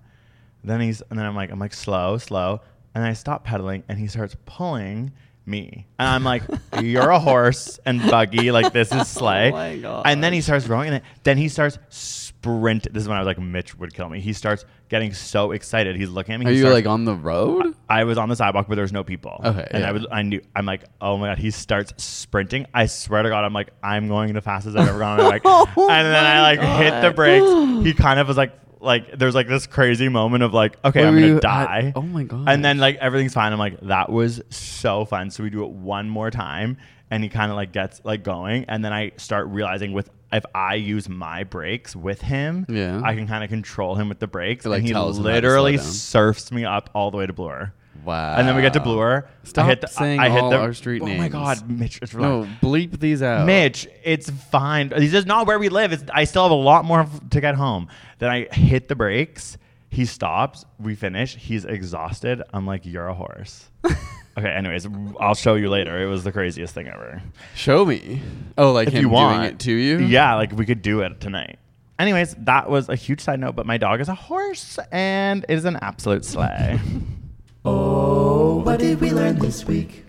Then 0.63 0.81
he's 0.81 1.01
and 1.11 1.19
then 1.19 1.27
I'm 1.27 1.35
like, 1.35 1.51
I'm 1.51 1.59
like 1.59 1.73
slow, 1.75 2.19
slow, 2.19 2.61
and 2.95 3.05
I 3.05 3.13
stop 3.15 3.45
pedaling, 3.45 3.83
and 3.89 3.99
he 3.99 4.07
starts 4.07 4.37
pulling 4.47 5.13
me, 5.47 5.87
and 5.99 6.09
I'm 6.09 6.23
like, 6.25 6.43
you're 6.83 7.11
a 7.11 7.19
horse 7.19 7.81
and 7.87 8.01
buggy, 8.11 8.53
like 8.53 8.73
this 8.73 8.93
is 8.93 9.09
sleigh. 9.09 9.51
Oh 9.53 9.57
my 9.57 9.77
God. 9.79 10.03
And 10.07 10.23
then 10.23 10.33
he 10.33 10.41
starts 10.41 10.69
rowing 10.69 10.93
it. 10.93 11.03
Then 11.25 11.39
he 11.39 11.49
starts 11.49 11.79
sprint. 11.89 12.87
This 12.93 13.03
is 13.03 13.09
when 13.09 13.17
I 13.17 13.21
was 13.21 13.27
like, 13.27 13.39
Mitch 13.39 13.75
would 13.77 13.93
kill 13.93 14.09
me. 14.09 14.21
He 14.21 14.33
starts 14.33 14.65
getting 14.89 15.13
so 15.13 15.53
excited. 15.53 15.97
He's 15.97 16.09
looking 16.11 16.35
at 16.35 16.41
me. 16.41 16.47
Are 16.47 16.51
he 16.51 16.57
you 16.57 16.63
starts- 16.63 16.75
like 16.75 16.87
on 16.87 17.05
the 17.05 17.15
road? 17.15 17.75
I 17.89 18.05
was 18.05 18.19
on 18.19 18.29
the 18.29 18.37
sidewalk, 18.37 18.67
but 18.69 18.77
there's 18.77 18.93
no 18.93 19.03
people. 19.03 19.41
Okay, 19.45 19.67
and 19.71 19.83
yeah. 19.83 19.89
I 19.89 19.93
was, 19.93 20.07
I 20.13 20.23
knew, 20.23 20.41
I'm 20.55 20.67
like, 20.67 20.85
oh 21.01 21.17
my 21.17 21.29
god. 21.29 21.39
He 21.39 21.51
starts 21.51 21.93
sprinting. 22.03 22.67
I 22.73 22.87
swear 22.87 23.23
to 23.23 23.29
God, 23.29 23.45
I'm 23.45 23.53
like, 23.53 23.71
I'm 23.83 24.09
going 24.09 24.33
the 24.35 24.41
fastest 24.43 24.77
I've 24.77 24.89
ever 24.89 24.99
gone. 24.99 25.19
on 25.21 25.25
my 25.27 25.31
bike. 25.31 25.43
Oh 25.45 25.89
and 25.91 26.07
then 26.07 26.25
I 26.25 26.43
like 26.43 26.61
hit 26.61 27.01
the 27.03 27.11
brakes. 27.13 27.47
He 27.87 27.95
kind 27.95 28.21
of 28.21 28.29
was 28.29 28.37
like, 28.37 28.53
like, 28.81 29.19
there's 29.19 29.35
like 29.35 29.47
this 29.49 29.67
crazy 29.67 30.09
moment 30.09 30.43
of 30.43 30.53
like, 30.55 30.79
okay, 30.85 31.03
Were 31.03 31.09
I'm 31.09 31.15
gonna 31.15 31.27
you 31.27 31.37
at- 31.37 31.43
die. 31.43 31.93
oh 31.95 32.03
my 32.03 32.25
God. 32.25 32.49
And 32.49 32.65
then 32.65 32.79
like 32.79 32.97
everything's 32.97 33.35
fine. 33.35 33.53
I'm 33.53 33.59
like, 33.59 33.79
that 33.83 34.11
was 34.11 34.41
so 34.51 35.05
fun. 35.05 35.31
So 35.31 35.43
we 35.43 35.51
do 35.51 35.65
it 35.65 35.71
one 35.71 36.09
more 36.09 36.31
time, 36.31 36.79
and 37.11 37.23
he 37.23 37.29
kind 37.29 37.51
of 37.51 37.57
like 37.57 37.73
gets 37.73 38.01
like 38.05 38.23
going, 38.25 38.65
and 38.69 38.85
then 38.85 38.93
I 38.93 39.13
start 39.17 39.47
realizing 39.49 39.93
with. 39.93 40.11
If 40.33 40.45
I 40.55 40.77
use 40.77 41.09
my 41.09 41.43
brakes 41.43 41.97
with 41.97 42.21
him, 42.23 42.65
Yeah. 42.69 43.01
I 43.05 43.17
can 43.17 43.27
kind 43.27 43.43
of 43.43 43.51
control 43.51 43.97
him 43.97 44.09
with 44.09 44.21
the 44.21 44.29
brakes. 44.29 44.65
It, 44.65 44.69
like, 44.69 44.79
and 44.79 44.87
he 44.87 44.93
tells 44.93 45.19
him 45.19 45.25
how 45.25 45.29
to 45.31 45.35
literally 45.35 45.75
down. 45.77 45.85
surfs 45.85 46.53
me 46.53 46.65
up 46.65 46.89
all 46.95 47.11
the 47.11 47.17
way 47.17 47.27
to 47.27 47.33
Bloor. 47.33 47.75
Wow. 48.05 48.37
And 48.37 48.49
then 48.49 48.57
we 48.57 48.63
get 48.63 48.73
to 48.75 48.81
Bloor. 48.81 49.29
Stop 49.43 49.67
I 49.67 49.69
hit 49.69 49.81
the, 49.83 49.87
saying 49.89 50.21
I 50.21 50.31
hit 50.31 50.43
all 50.43 50.51
the, 50.51 50.59
our 50.59 50.73
street 50.73 51.03
name. 51.03 51.19
oh 51.19 51.23
my 51.23 51.29
god, 51.29 51.69
Mitch, 51.69 51.99
it's 52.01 52.15
No, 52.15 52.49
bleep 52.63 52.99
these 52.99 53.23
out. 53.23 53.47
Mitch, 53.47 53.87
it's 54.03 54.31
fine. 54.31 54.89
This 54.89 55.13
is 55.13 55.27
not 55.27 55.47
where 55.47 55.59
we 55.59 55.69
live. 55.69 55.93
It's, 55.93 56.05
I 56.13 56.25
still 56.25 56.43
have 56.43 56.53
a 56.53 56.55
lot 56.55 56.85
more 56.85 57.07
to 57.31 57.41
get 57.41 57.55
home. 57.57 57.89
Then 58.19 58.31
I 58.31 58.47
hit 58.55 58.89
the 58.89 58.95
brakes. 58.97 59.59
He 59.91 60.05
stops. 60.07 60.65
We 60.79 60.95
finish. 60.95 61.35
He's 61.37 61.65
exhausted. 61.65 62.43
I'm 62.53 62.67
like, 62.67 62.87
you're 62.87 63.09
a 63.09 63.15
horse. 63.15 63.69
okay. 63.85 64.49
Anyways, 64.49 64.87
I'll 65.19 65.35
show 65.35 65.57
you 65.57 65.69
later. 65.69 66.01
It 66.01 66.07
was 66.07 66.23
the 66.23 66.33
craziest 66.33 66.73
thing 66.73 66.87
ever. 66.87 67.21
Show 67.55 67.85
me. 67.85 68.23
Oh, 68.57 68.73
like 68.73 68.89
If 68.89 68.95
him 68.95 69.03
you 69.03 69.09
want 69.09 69.43
doing 69.43 69.51
it 69.53 69.59
to 69.61 69.73
you? 69.73 69.99
Yeah, 69.99 70.37
like 70.37 70.53
we 70.53 70.65
could 70.65 70.83
do 70.83 71.01
it 71.01 71.21
tonight. 71.21 71.59
Anyways, 71.99 72.35
that 72.39 72.71
was 72.71 72.89
a 72.89 72.95
huge 72.97 73.21
side 73.21 73.41
note. 73.41 73.57
But 73.57 73.67
my 73.67 73.77
dog 73.77 74.01
is 74.01 74.09
a 74.09 74.15
horse, 74.15 74.79
and 74.91 75.45
it 75.49 75.55
is 75.55 75.65
an 75.67 75.77
absolute 75.83 76.25
sleigh. 76.25 76.81
Oh, 77.65 78.59
what 78.63 78.79
did 78.81 79.01
we 79.01 79.11
learn 79.11 79.39
this 79.39 79.65
week? 79.67 80.05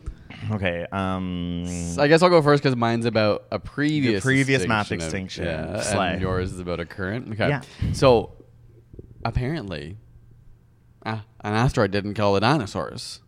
okay. 0.51 0.85
Um. 0.91 1.65
So 1.67 2.01
I 2.01 2.07
guess 2.07 2.21
I'll 2.21 2.29
go 2.29 2.41
first 2.41 2.63
because 2.63 2.75
mine's 2.75 3.05
about 3.05 3.45
a 3.51 3.59
previous 3.59 4.23
previous 4.23 4.65
mass 4.67 4.91
extinction 4.91 5.45
of- 5.45 5.49
extinction, 5.59 5.75
yeah, 5.75 5.81
Slay. 5.81 6.13
and 6.13 6.21
yours 6.21 6.53
is 6.53 6.59
about 6.59 6.79
a 6.79 6.85
current. 6.85 7.33
Okay. 7.33 7.49
Yeah. 7.49 7.61
So 7.93 8.31
apparently, 9.25 9.97
ah, 11.05 11.23
an 11.41 11.53
asteroid 11.53 11.91
didn't 11.91 12.13
kill 12.13 12.33
the 12.33 12.39
dinosaurs. 12.39 13.19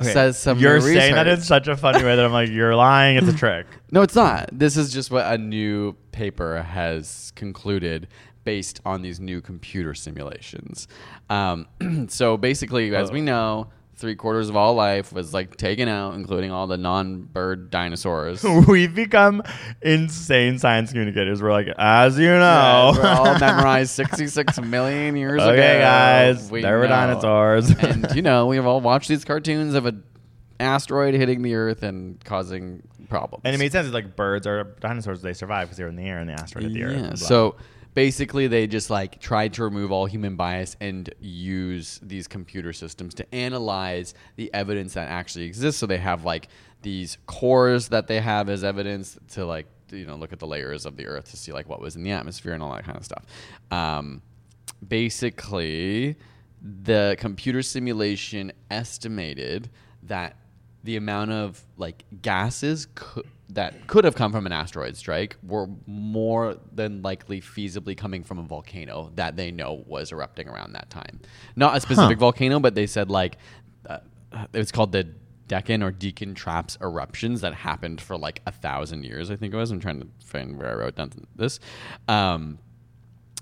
okay, 0.00 0.12
Says 0.12 0.38
some 0.38 0.58
You're 0.58 0.80
new 0.80 0.94
saying 0.94 1.14
that 1.14 1.26
in 1.28 1.40
such 1.40 1.68
a 1.68 1.76
funny 1.76 2.02
way 2.04 2.14
that 2.16 2.24
I'm 2.24 2.32
like, 2.32 2.48
you're 2.50 2.74
lying. 2.76 3.16
It's 3.16 3.28
a 3.28 3.32
trick. 3.36 3.66
No, 3.90 4.02
it's 4.02 4.14
not. 4.16 4.50
This 4.52 4.76
is 4.76 4.92
just 4.92 5.10
what 5.10 5.26
a 5.26 5.38
new 5.38 5.94
paper 6.12 6.62
has 6.62 7.32
concluded 7.36 8.08
based 8.48 8.80
on 8.86 9.02
these 9.02 9.20
new 9.20 9.42
computer 9.42 9.92
simulations. 9.92 10.88
Um, 11.28 11.66
so 12.08 12.38
basically, 12.38 12.96
as 12.96 13.12
we 13.12 13.20
know, 13.20 13.68
three 13.96 14.14
quarters 14.16 14.48
of 14.48 14.56
all 14.56 14.72
life 14.72 15.12
was 15.12 15.34
like 15.34 15.56
taken 15.58 15.86
out, 15.86 16.14
including 16.14 16.50
all 16.50 16.66
the 16.66 16.78
non-bird 16.78 17.68
dinosaurs. 17.70 18.42
We've 18.66 18.94
become 18.94 19.42
insane 19.82 20.58
science 20.58 20.92
communicators. 20.92 21.42
We're 21.42 21.52
like, 21.52 21.66
as 21.76 22.18
you 22.18 22.24
Yeah, 22.28 22.38
know, 22.38 22.92
we're 22.96 23.06
all 23.06 23.38
memorized 23.38 23.90
66 23.90 24.62
million 24.62 25.14
years 25.14 25.42
ago. 25.42 25.50
okay, 25.50 25.78
guys, 25.80 26.50
We 26.50 26.62
there 26.62 26.78
were 26.78 26.86
dinosaurs. 26.86 27.68
and 27.80 28.06
you 28.14 28.22
know, 28.22 28.46
we've 28.46 28.64
all 28.64 28.80
watched 28.80 29.10
these 29.10 29.26
cartoons 29.26 29.74
of 29.74 29.84
an 29.84 30.02
asteroid 30.58 31.12
hitting 31.12 31.42
the 31.42 31.54
Earth 31.54 31.82
and 31.82 32.18
causing 32.24 32.82
problems. 33.10 33.42
And 33.44 33.54
it 33.54 33.58
made 33.58 33.72
sense. 33.72 33.86
It's 33.88 33.94
like 33.94 34.16
birds 34.16 34.46
or 34.46 34.64
dinosaurs. 34.80 35.20
They 35.20 35.34
survive 35.34 35.66
because 35.68 35.76
they're 35.76 35.88
in 35.88 35.96
the 35.96 36.04
air, 36.04 36.18
and 36.18 36.30
the 36.30 36.34
asteroid 36.34 36.64
hit 36.64 36.72
the 36.72 36.84
earth. 36.84 36.96
Yeah. 36.96 37.06
blah. 37.08 37.14
So 37.16 37.56
basically, 37.98 38.46
they 38.46 38.68
just 38.68 38.90
like 38.90 39.18
tried 39.18 39.52
to 39.52 39.64
remove 39.64 39.90
all 39.90 40.06
human 40.06 40.36
bias 40.36 40.76
and 40.80 41.12
use 41.18 41.98
these 42.00 42.28
computer 42.28 42.72
systems 42.72 43.12
to 43.12 43.34
analyze 43.34 44.14
the 44.36 44.54
evidence 44.54 44.94
that 44.94 45.08
actually 45.08 45.46
exists. 45.46 45.80
So 45.80 45.86
they 45.86 45.98
have 45.98 46.24
like 46.24 46.46
these 46.82 47.18
cores 47.26 47.88
that 47.88 48.06
they 48.06 48.20
have 48.20 48.48
as 48.48 48.62
evidence 48.62 49.18
to 49.30 49.44
like 49.44 49.66
you 49.90 50.06
know 50.06 50.14
look 50.14 50.32
at 50.32 50.38
the 50.38 50.46
layers 50.46 50.86
of 50.86 50.96
the 50.96 51.08
Earth 51.08 51.28
to 51.32 51.36
see 51.36 51.50
like 51.50 51.68
what 51.68 51.80
was 51.80 51.96
in 51.96 52.04
the 52.04 52.12
atmosphere 52.12 52.52
and 52.52 52.62
all 52.62 52.72
that 52.72 52.84
kind 52.84 52.96
of 52.96 53.04
stuff. 53.04 53.24
Um, 53.72 54.22
basically, 54.86 56.14
the 56.62 57.16
computer 57.18 57.62
simulation 57.62 58.52
estimated 58.70 59.70
that 60.04 60.36
the 60.84 60.94
amount 60.94 61.32
of 61.32 61.64
like 61.76 62.04
gases 62.22 62.86
cou- 62.94 63.24
that 63.50 63.86
could 63.86 64.04
have 64.04 64.14
come 64.14 64.30
from 64.30 64.46
an 64.46 64.52
asteroid 64.52 64.96
strike 64.96 65.36
were 65.42 65.68
more 65.86 66.56
than 66.72 67.00
likely 67.02 67.40
feasibly 67.40 67.96
coming 67.96 68.22
from 68.22 68.38
a 68.38 68.42
volcano 68.42 69.10
that 69.14 69.36
they 69.36 69.50
know 69.50 69.82
was 69.86 70.12
erupting 70.12 70.48
around 70.48 70.72
that 70.72 70.90
time. 70.90 71.20
Not 71.56 71.76
a 71.76 71.80
specific 71.80 72.18
volcano, 72.18 72.60
but 72.60 72.74
they 72.74 72.86
said 72.86 73.10
like 73.10 73.38
uh, 73.88 73.98
was 74.52 74.70
called 74.70 74.92
the 74.92 75.08
Deccan 75.46 75.82
or 75.82 75.90
Deacon 75.90 76.34
Traps 76.34 76.76
eruptions 76.80 77.40
that 77.40 77.54
happened 77.54 78.00
for 78.00 78.16
like 78.18 78.42
a 78.46 78.52
thousand 78.52 79.04
years. 79.04 79.30
I 79.30 79.36
think 79.36 79.54
it 79.54 79.56
was. 79.56 79.70
I'm 79.70 79.80
trying 79.80 80.00
to 80.00 80.08
find 80.24 80.58
where 80.58 80.70
I 80.70 80.74
wrote 80.74 80.96
down 80.96 81.10
this. 81.34 81.58
Um, 82.06 82.58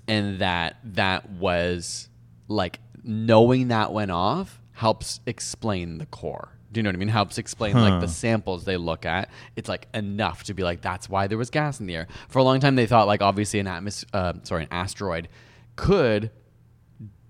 and 0.07 0.39
that 0.39 0.77
that 0.83 1.29
was 1.31 2.09
like 2.47 2.79
knowing 3.03 3.67
that 3.67 3.91
went 3.91 4.11
off 4.11 4.61
helps 4.71 5.19
explain 5.25 5.97
the 5.97 6.05
core. 6.05 6.56
Do 6.77 6.81
you 6.81 6.83
know 6.83 6.89
what 6.89 6.97
I 6.97 6.99
mean? 6.99 7.07
Helps 7.07 7.39
explain 7.39 7.73
like 7.73 8.01
the 8.01 8.07
samples 8.07 8.63
they 8.63 8.77
look 8.77 9.03
at. 9.03 9.31
It's 9.55 9.67
like 9.67 9.87
enough 9.95 10.43
to 10.43 10.53
be 10.53 10.61
like 10.61 10.79
that's 10.81 11.09
why 11.09 11.25
there 11.25 11.35
was 11.35 11.49
gas 11.49 11.79
in 11.79 11.87
the 11.87 11.95
air. 11.95 12.07
For 12.29 12.37
a 12.37 12.43
long 12.43 12.59
time, 12.59 12.75
they 12.75 12.85
thought 12.85 13.07
like 13.07 13.23
obviously 13.23 13.59
an 13.59 13.65
atmos- 13.65 14.05
uh, 14.13 14.33
sorry, 14.43 14.65
an 14.65 14.69
asteroid 14.69 15.27
could 15.75 16.29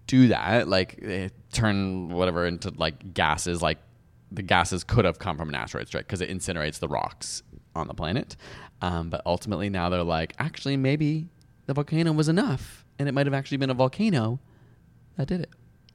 do 0.06 0.28
that, 0.28 0.68
like 0.68 1.02
turn 1.54 2.10
whatever 2.10 2.46
into 2.46 2.74
like 2.76 3.14
gases. 3.14 3.62
Like 3.62 3.78
the 4.34 4.42
gases 4.42 4.84
could 4.84 5.06
have 5.06 5.18
come 5.18 5.38
from 5.38 5.48
an 5.48 5.56
asteroid 5.56 5.88
strike 5.88 6.08
because 6.08 6.20
it 6.20 6.30
incinerates 6.30 6.80
the 6.80 6.90
rocks 6.90 7.42
on 7.74 7.88
the 7.88 7.94
planet. 7.94 8.36
Um, 8.82 9.10
but 9.10 9.22
ultimately, 9.26 9.70
now 9.70 9.88
they're 9.88 10.04
like, 10.04 10.34
actually, 10.40 10.76
maybe 10.76 11.30
the 11.68 11.74
volcano 11.74 12.12
was 12.12 12.28
enough, 12.28 12.86
and 13.00 13.08
it 13.08 13.14
might 13.14 13.28
have 13.28 13.34
actually 13.34 13.60
been 13.60 13.70
a 13.70 13.74
volcano 13.74 14.42
that 15.16 15.30
did 15.30 15.40
it. 15.40 15.50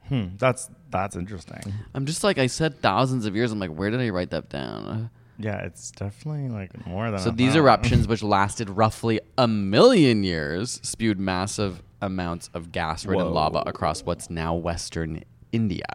Hmm, 0.09 0.29
that's 0.37 0.71
that's 0.93 1.15
interesting. 1.15 1.73
I'm 1.93 2.05
just 2.05 2.23
like 2.23 2.37
I 2.37 2.47
said 2.47 2.81
thousands 2.81 3.25
of 3.25 3.35
years. 3.35 3.51
I'm 3.51 3.59
like, 3.59 3.71
where 3.71 3.89
did 3.89 3.99
I 3.99 4.09
write 4.09 4.29
that 4.29 4.49
down? 4.49 5.09
Yeah, 5.39 5.57
it's 5.65 5.91
definitely 5.91 6.49
like 6.49 6.85
more 6.87 7.09
than. 7.11 7.19
So 7.19 7.31
these 7.31 7.53
thought. 7.53 7.59
eruptions, 7.59 8.07
which 8.07 8.23
lasted 8.37 8.69
roughly 8.69 9.19
a 9.37 9.47
million 9.47 10.23
years, 10.23 10.79
spewed 10.83 11.19
massive 11.19 11.81
amounts 12.01 12.49
of 12.53 12.71
gas-ridden 12.71 13.25
Whoa. 13.25 13.31
lava 13.33 13.63
across 13.65 14.03
what's 14.03 14.29
now 14.29 14.53
Western 14.53 15.23
India. 15.51 15.85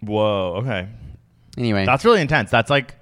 Whoa. 0.00 0.56
Okay. 0.62 0.88
Anyway, 1.56 1.84
That's 1.84 2.04
really 2.04 2.20
intense. 2.20 2.50
That's 2.50 2.70
like. 2.70 2.94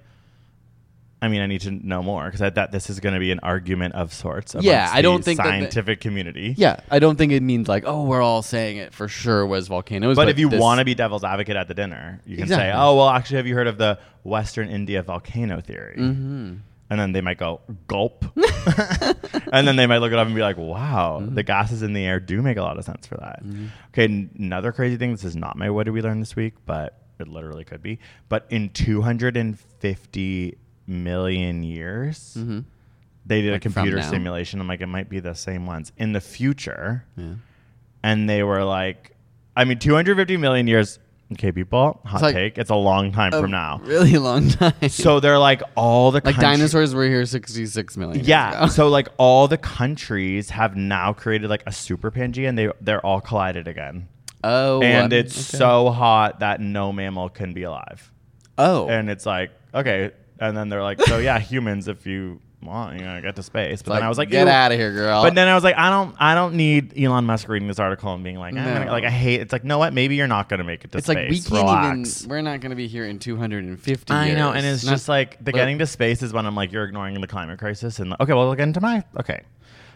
I 1.26 1.28
mean, 1.28 1.42
I 1.42 1.46
need 1.46 1.60
to 1.62 1.70
know 1.72 2.02
more 2.02 2.24
because 2.24 2.40
I 2.40 2.50
thought 2.50 2.72
this 2.72 2.88
is 2.88 3.00
going 3.00 3.12
to 3.14 3.20
be 3.20 3.30
an 3.32 3.40
argument 3.42 3.94
of 3.94 4.14
sorts. 4.14 4.54
Yeah, 4.58 4.88
I 4.92 5.02
don't 5.02 5.18
the 5.18 5.24
think 5.24 5.36
that 5.38 5.44
scientific 5.46 6.00
community. 6.00 6.54
yeah, 6.56 6.80
I 6.90 6.98
don't 6.98 7.16
think 7.16 7.32
it 7.32 7.42
means 7.42 7.68
like, 7.68 7.84
oh, 7.86 8.04
we're 8.04 8.22
all 8.22 8.42
saying 8.42 8.78
it 8.78 8.94
for 8.94 9.08
sure 9.08 9.44
was 9.46 9.68
volcanoes. 9.68 10.16
But, 10.16 10.28
if 10.30 10.38
you 10.38 10.48
this- 10.48 10.60
want 10.60 10.78
to 10.78 10.84
be 10.84 10.94
devil's 10.94 11.24
advocate 11.24 11.56
at 11.56 11.68
the 11.68 11.74
dinner, 11.74 12.20
you 12.24 12.36
can 12.38 12.48
say, 12.48 12.72
"Oh, 12.74 12.96
well, 12.96 13.08
actually, 13.10 13.36
have 13.38 13.46
you 13.46 13.54
heard 13.54 13.66
of 13.66 13.76
the 13.76 13.98
Western 14.22 14.68
India 14.70 15.02
volcano 15.02 15.60
theory?" 15.60 15.96
Mm-hmm. 15.98 16.54
And 16.88 17.00
then 17.00 17.10
they 17.10 17.20
might 17.20 17.36
go 17.36 17.60
gulp, 17.88 18.24
and 19.52 19.66
then 19.66 19.74
they 19.74 19.86
might 19.86 19.98
look 19.98 20.12
it 20.12 20.18
up 20.20 20.26
and 20.26 20.36
be 20.36 20.40
like, 20.42 20.56
"Wow, 20.56 21.18
Mm-hmm. 21.20 21.34
the 21.34 21.42
gases 21.42 21.82
in 21.82 21.92
the 21.94 22.04
air 22.04 22.20
do 22.20 22.40
make 22.42 22.56
a 22.58 22.62
lot 22.62 22.78
of 22.78 22.84
sense 22.84 23.06
for 23.08 23.16
that." 23.16 23.42
Okay, 23.88 24.04
n- 24.04 24.30
another 24.38 24.70
crazy 24.70 24.96
thing. 24.96 25.10
This 25.10 25.24
is 25.24 25.34
not 25.34 25.56
my 25.58 25.68
what 25.70 25.84
did 25.84 25.90
we 25.92 26.00
learn 26.00 26.20
this 26.20 26.36
week, 26.36 26.54
but 26.64 27.02
it 27.18 27.26
literally 27.26 27.64
could 27.64 27.82
be. 27.82 27.98
But 28.28 28.46
in 28.50 28.68
250 28.70 30.58
million 30.86 31.62
years, 31.62 32.34
they 32.34 32.42
did 32.42 32.46
Mm-hmm. 32.46 33.52
Like 33.52 33.56
a 33.56 33.60
computer 33.60 34.02
simulation. 34.02 34.60
I'm 34.60 34.68
like, 34.68 34.80
it 34.80 34.86
might 34.86 35.08
be 35.08 35.20
the 35.20 35.34
same 35.34 35.66
ones 35.66 35.92
in 35.96 36.12
the 36.12 36.20
future 36.20 37.04
Yeah. 37.16 37.34
and 38.02 38.28
they 38.30 38.42
were 38.42 38.64
like, 38.64 39.12
I 39.56 39.64
mean, 39.64 39.78
250 39.78 40.36
million 40.36 40.66
years. 40.66 40.98
Okay, 41.32 41.50
people, 41.50 42.00
hot 42.04 42.22
like 42.22 42.34
take. 42.36 42.56
It's 42.58 42.70
a 42.70 42.76
long 42.76 43.10
time 43.10 43.32
a 43.34 43.40
from 43.40 43.50
now. 43.50 43.80
really 43.82 44.16
long 44.16 44.48
time. 44.48 44.88
So 44.88 45.18
they're 45.18 45.40
like 45.40 45.60
all 45.74 46.12
the 46.12 46.18
like 46.24 46.36
country- 46.36 46.40
dinosaurs 46.42 46.94
were 46.94 47.04
here 47.04 47.26
66 47.26 47.96
million. 47.96 48.18
years 48.18 48.28
Yeah. 48.28 48.66
so 48.66 48.86
like 48.88 49.08
all 49.16 49.48
the 49.48 49.58
countries 49.58 50.50
have 50.50 50.76
now 50.76 51.12
created 51.12 51.50
like 51.50 51.64
a 51.66 51.72
super 51.72 52.12
Pangea, 52.12 52.48
and 52.48 52.56
they 52.56 52.70
they're 52.80 53.04
all 53.04 53.20
collided 53.20 53.66
again. 53.66 54.06
Oh, 54.44 54.80
and 54.82 55.12
um, 55.12 55.18
it's 55.18 55.36
okay. 55.36 55.58
so 55.58 55.90
hot 55.90 56.38
that 56.38 56.60
no 56.60 56.92
mammal 56.92 57.28
can 57.28 57.52
be 57.54 57.64
alive. 57.64 58.12
Oh, 58.56 58.86
And 58.88 59.10
it's 59.10 59.26
like 59.26 59.50
okay, 59.74 60.12
and 60.38 60.56
then 60.56 60.68
they're 60.68 60.82
like, 60.82 61.00
so 61.02 61.18
yeah, 61.18 61.38
humans, 61.38 61.88
if 61.88 62.06
you 62.06 62.40
want, 62.62 62.98
you 62.98 63.04
know, 63.04 63.20
get 63.20 63.36
to 63.36 63.42
space. 63.42 63.82
But 63.82 63.94
then 63.94 64.02
I 64.02 64.08
was 64.08 64.18
like, 64.18 64.28
get 64.30 64.48
out 64.48 64.72
of 64.72 64.78
here, 64.78 64.92
girl. 64.92 65.22
But 65.22 65.34
then 65.34 65.46
I 65.46 65.54
was 65.54 65.62
like, 65.62 65.76
I 65.76 65.88
don't, 65.90 66.16
I 66.18 66.34
don't 66.34 66.54
need 66.54 66.98
Elon 67.00 67.24
Musk 67.24 67.48
reading 67.48 67.68
this 67.68 67.78
article 67.78 68.12
and 68.14 68.24
being 68.24 68.38
like, 68.38 68.54
I'm 68.56 68.64
gonna- 68.64 68.90
like 68.90 69.04
I 69.04 69.10
hate. 69.10 69.40
It's 69.40 69.52
like, 69.52 69.62
no, 69.64 69.78
what? 69.78 69.92
Maybe 69.92 70.16
you're 70.16 70.26
not 70.26 70.48
gonna 70.48 70.64
make 70.64 70.84
it 70.84 70.90
to 70.92 71.00
space 71.02 71.16
it's 71.38 71.46
space. 71.46 71.50
like 71.52 71.62
we 71.64 71.68
can't 71.70 71.94
Relax. 71.98 72.20
even. 72.22 72.30
We're 72.30 72.42
not 72.42 72.60
going 72.60 72.70
to 72.70 72.76
be 72.76 72.88
here 72.88 73.04
in 73.04 73.18
250 73.18 74.12
I 74.12 74.34
know, 74.34 74.52
and 74.52 74.66
it's 74.66 74.84
Not- 74.84 74.90
just 74.92 75.08
like 75.08 75.44
the 75.44 75.52
getting 75.52 75.78
to 75.78 75.86
space 75.86 76.22
is 76.22 76.32
when 76.32 76.44
I'm 76.46 76.54
like, 76.56 76.72
you're 76.72 76.84
ignoring 76.84 77.20
the 77.20 77.26
climate 77.26 77.58
crisis. 77.58 77.98
And 78.00 78.14
okay, 78.20 78.32
well, 78.32 78.46
we'll 78.46 78.54
get 78.56 78.64
into 78.64 78.80
my 78.80 79.04
okay. 79.20 79.42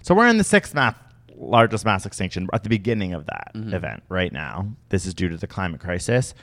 So 0.02 0.14
we're 0.14 0.28
in 0.28 0.38
the 0.38 0.44
sixth 0.44 0.74
math 0.74 0.96
largest 1.36 1.84
mass 1.86 2.04
extinction 2.06 2.46
at 2.52 2.62
the 2.62 2.68
beginning 2.68 3.14
of 3.14 3.24
that 3.26 3.50
Mm-hmm. 3.54 3.74
event 3.74 4.02
right 4.10 4.32
now. 4.32 4.68
This 4.90 5.06
is 5.06 5.14
due 5.14 5.28
to 5.30 5.36
the 5.38 5.46
climate 5.46 5.80
crisis. 5.80 6.34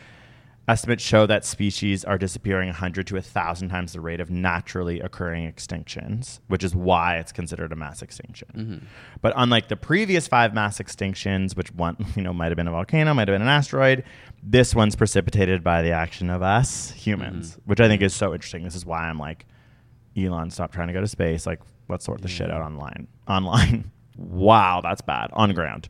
Estimates 0.68 1.02
show 1.02 1.26
that 1.26 1.46
species 1.46 2.04
are 2.04 2.18
disappearing 2.18 2.68
100 2.68 3.08
to 3.08 3.14
1,000 3.14 3.70
times 3.70 3.94
the 3.94 4.02
rate 4.02 4.20
of 4.20 4.30
naturally 4.30 5.00
occurring 5.00 5.50
extinctions, 5.50 6.42
which 6.48 6.62
is 6.62 6.76
why 6.76 7.18
it's 7.20 7.32
considered 7.32 7.72
a 7.72 7.76
mass 7.78 8.02
extinction. 8.02 8.48
Mm-hmm. 8.54 8.86
But 9.22 9.32
unlike 9.38 9.70
the 9.70 9.78
previous 9.78 10.28
five 10.28 10.54
mass 10.54 10.80
extinctions, 10.80 11.56
which 11.56 11.74
one 11.74 11.96
you 12.18 12.22
know 12.22 12.34
might 12.34 12.48
have 12.48 12.58
been 12.58 12.68
a 12.68 12.72
volcano, 12.72 13.14
might 13.14 13.30
have 13.30 13.34
been 13.36 13.42
an 13.42 13.48
asteroid, 13.48 14.04
this 14.44 14.76
one's 14.76 14.98
precipitated 14.98 15.64
by 15.64 15.82
the 15.82 15.92
action 15.92 16.30
of 16.30 16.42
us 16.42 16.92
humans, 16.92 17.52
Mm-hmm. 17.52 17.62
which 17.70 17.80
I 17.80 17.88
think 17.88 18.02
is 18.02 18.14
so 18.14 18.34
interesting. 18.34 18.64
This 18.64 18.76
is 18.76 18.86
why 18.86 19.08
I'm 19.08 19.18
like, 19.20 19.46
Elon, 20.18 20.50
stop 20.52 20.74
trying 20.74 20.88
to 20.88 20.94
go 20.94 21.00
to 21.00 21.08
space. 21.08 21.46
Like, 21.46 21.62
let's 21.88 22.04
sort 22.04 22.22
the 22.22 22.28
shit 22.28 22.52
out 22.52 22.62
online. 22.62 23.08
Online. 23.30 23.90
wow, 24.18 24.82
that's 24.84 25.02
bad. 25.02 25.30
On 25.34 25.54
ground. 25.54 25.88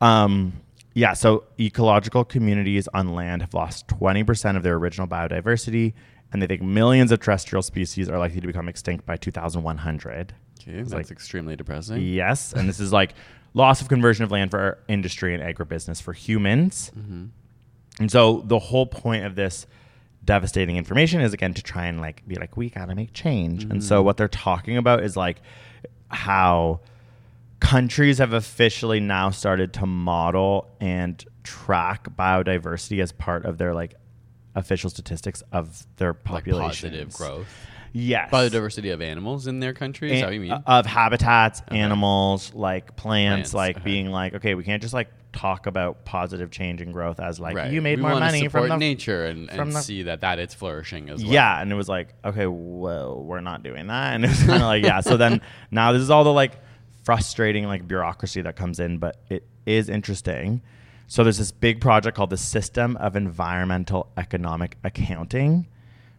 Um, 0.00 0.52
Yeah, 0.98 1.12
so 1.12 1.44
ecological 1.60 2.24
communities 2.24 2.88
on 2.92 3.14
land 3.14 3.42
have 3.42 3.54
lost 3.54 3.86
20% 3.86 4.56
of 4.56 4.64
their 4.64 4.74
original 4.74 5.06
biodiversity, 5.06 5.92
and 6.32 6.42
they 6.42 6.48
think 6.48 6.60
millions 6.60 7.12
of 7.12 7.20
terrestrial 7.20 7.62
species 7.62 8.08
are 8.08 8.18
likely 8.18 8.40
to 8.40 8.46
become 8.48 8.68
extinct 8.68 9.06
by 9.06 9.16
2100. 9.16 10.34
Okay, 10.60 10.82
that's 10.82 11.12
extremely 11.12 11.54
depressing. 11.54 12.02
Yes, 12.02 12.52
and 12.52 12.68
this 12.68 12.80
is 12.80 12.92
like 12.92 13.14
loss 13.54 13.80
of 13.80 13.88
conversion 13.88 14.24
of 14.24 14.32
land 14.32 14.50
for 14.50 14.80
industry 14.88 15.36
and 15.36 15.40
agribusiness 15.40 16.02
for 16.02 16.12
humans. 16.12 16.90
Mm-hmm. 16.98 17.26
And 18.00 18.10
so 18.10 18.42
the 18.44 18.58
whole 18.58 18.86
point 18.86 19.24
of 19.24 19.36
this 19.36 19.68
devastating 20.24 20.78
information 20.78 21.20
is 21.20 21.32
again 21.32 21.54
to 21.54 21.62
try 21.62 21.86
and 21.86 22.00
like 22.00 22.26
be 22.26 22.34
like 22.34 22.56
we 22.56 22.70
got 22.70 22.86
to 22.86 22.96
make 22.96 23.12
change. 23.12 23.62
And 23.62 23.84
so 23.84 23.98
mm-hmm. 23.98 24.06
what 24.06 24.16
they're 24.16 24.26
talking 24.26 24.76
about 24.76 25.04
is 25.04 25.16
like 25.16 25.42
how 26.08 26.80
countries 27.60 28.18
have 28.18 28.32
officially 28.32 29.00
now 29.00 29.30
started 29.30 29.72
to 29.74 29.86
model 29.86 30.68
and 30.80 31.24
track 31.42 32.08
biodiversity 32.16 33.02
as 33.02 33.12
part 33.12 33.44
of 33.44 33.58
their 33.58 33.74
like 33.74 33.94
official 34.54 34.90
statistics 34.90 35.42
of 35.52 35.86
their 35.96 36.12
Like 36.12 36.24
population. 36.24 36.90
positive 36.90 37.12
growth. 37.14 37.66
Yes. 37.92 38.30
Biodiversity 38.30 38.92
of 38.92 39.00
animals 39.00 39.46
in 39.46 39.60
their 39.60 39.72
country. 39.72 40.12
Is 40.12 40.20
that 40.20 40.26
what 40.26 40.34
you 40.34 40.40
mean? 40.40 40.52
Uh, 40.52 40.62
of 40.66 40.86
habitats, 40.86 41.62
animals, 41.68 42.52
like 42.54 42.96
plants, 42.96 43.50
Plants, 43.50 43.54
like 43.54 43.76
okay. 43.76 43.84
being 43.84 44.10
like, 44.10 44.34
okay, 44.34 44.54
we 44.54 44.62
can't 44.62 44.82
just 44.82 44.94
like 44.94 45.08
talk 45.32 45.66
about 45.66 46.04
positive 46.04 46.50
change 46.50 46.80
and 46.80 46.92
growth 46.92 47.20
as 47.20 47.38
like 47.40 47.56
right. 47.56 47.72
you 47.72 47.80
made 47.82 47.98
we 47.98 48.02
more 48.02 48.18
money 48.18 48.48
from 48.48 48.68
the 48.68 48.76
nature 48.76 49.26
and, 49.26 49.50
and 49.50 49.72
the- 49.72 49.80
see 49.80 50.02
that 50.04 50.20
that 50.20 50.38
it's 50.38 50.54
flourishing 50.54 51.08
as 51.10 51.22
well. 51.22 51.32
yeah, 51.32 51.60
and 51.60 51.72
it 51.72 51.74
was 51.76 51.88
like, 51.88 52.14
okay, 52.24 52.46
well, 52.46 53.22
we're 53.22 53.40
not 53.40 53.62
doing 53.62 53.86
that, 53.88 54.14
and 54.14 54.24
it 54.24 54.28
was 54.28 54.38
kind 54.40 54.62
of 54.62 54.68
like, 54.68 54.84
yeah. 54.84 55.00
So 55.00 55.16
then 55.16 55.40
now 55.70 55.92
this 55.92 56.02
is 56.02 56.10
all 56.10 56.24
the 56.24 56.32
like 56.32 56.52
frustrating 57.08 57.64
like 57.64 57.88
bureaucracy 57.88 58.42
that 58.42 58.54
comes 58.54 58.78
in, 58.78 58.98
but 58.98 59.16
it 59.30 59.42
is 59.64 59.88
interesting. 59.88 60.60
So 61.06 61.22
there's 61.24 61.38
this 61.38 61.50
big 61.50 61.80
project 61.80 62.14
called 62.14 62.28
the 62.28 62.36
System 62.36 62.98
of 62.98 63.16
Environmental 63.16 64.12
Economic 64.18 64.76
Accounting, 64.84 65.66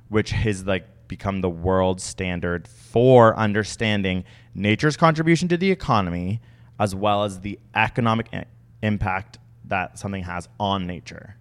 which 0.08 0.31
has 0.31 0.65
like 0.65 0.88
become 1.08 1.41
the 1.41 1.50
world 1.50 2.01
standard 2.01 2.67
for 2.67 3.38
understanding 3.38 4.24
nature's 4.55 4.98
contribution 4.98 5.48
to 5.50 5.58
the 5.58 5.69
economy 5.69 6.41
as 6.79 6.96
well 6.96 7.24
as 7.24 7.41
the 7.41 7.60
economic 7.75 8.27
i- 8.34 8.46
impact 8.81 9.38
that 9.65 10.00
something 10.00 10.24
has 10.24 10.50
on 10.60 10.88
nature. 10.88 11.36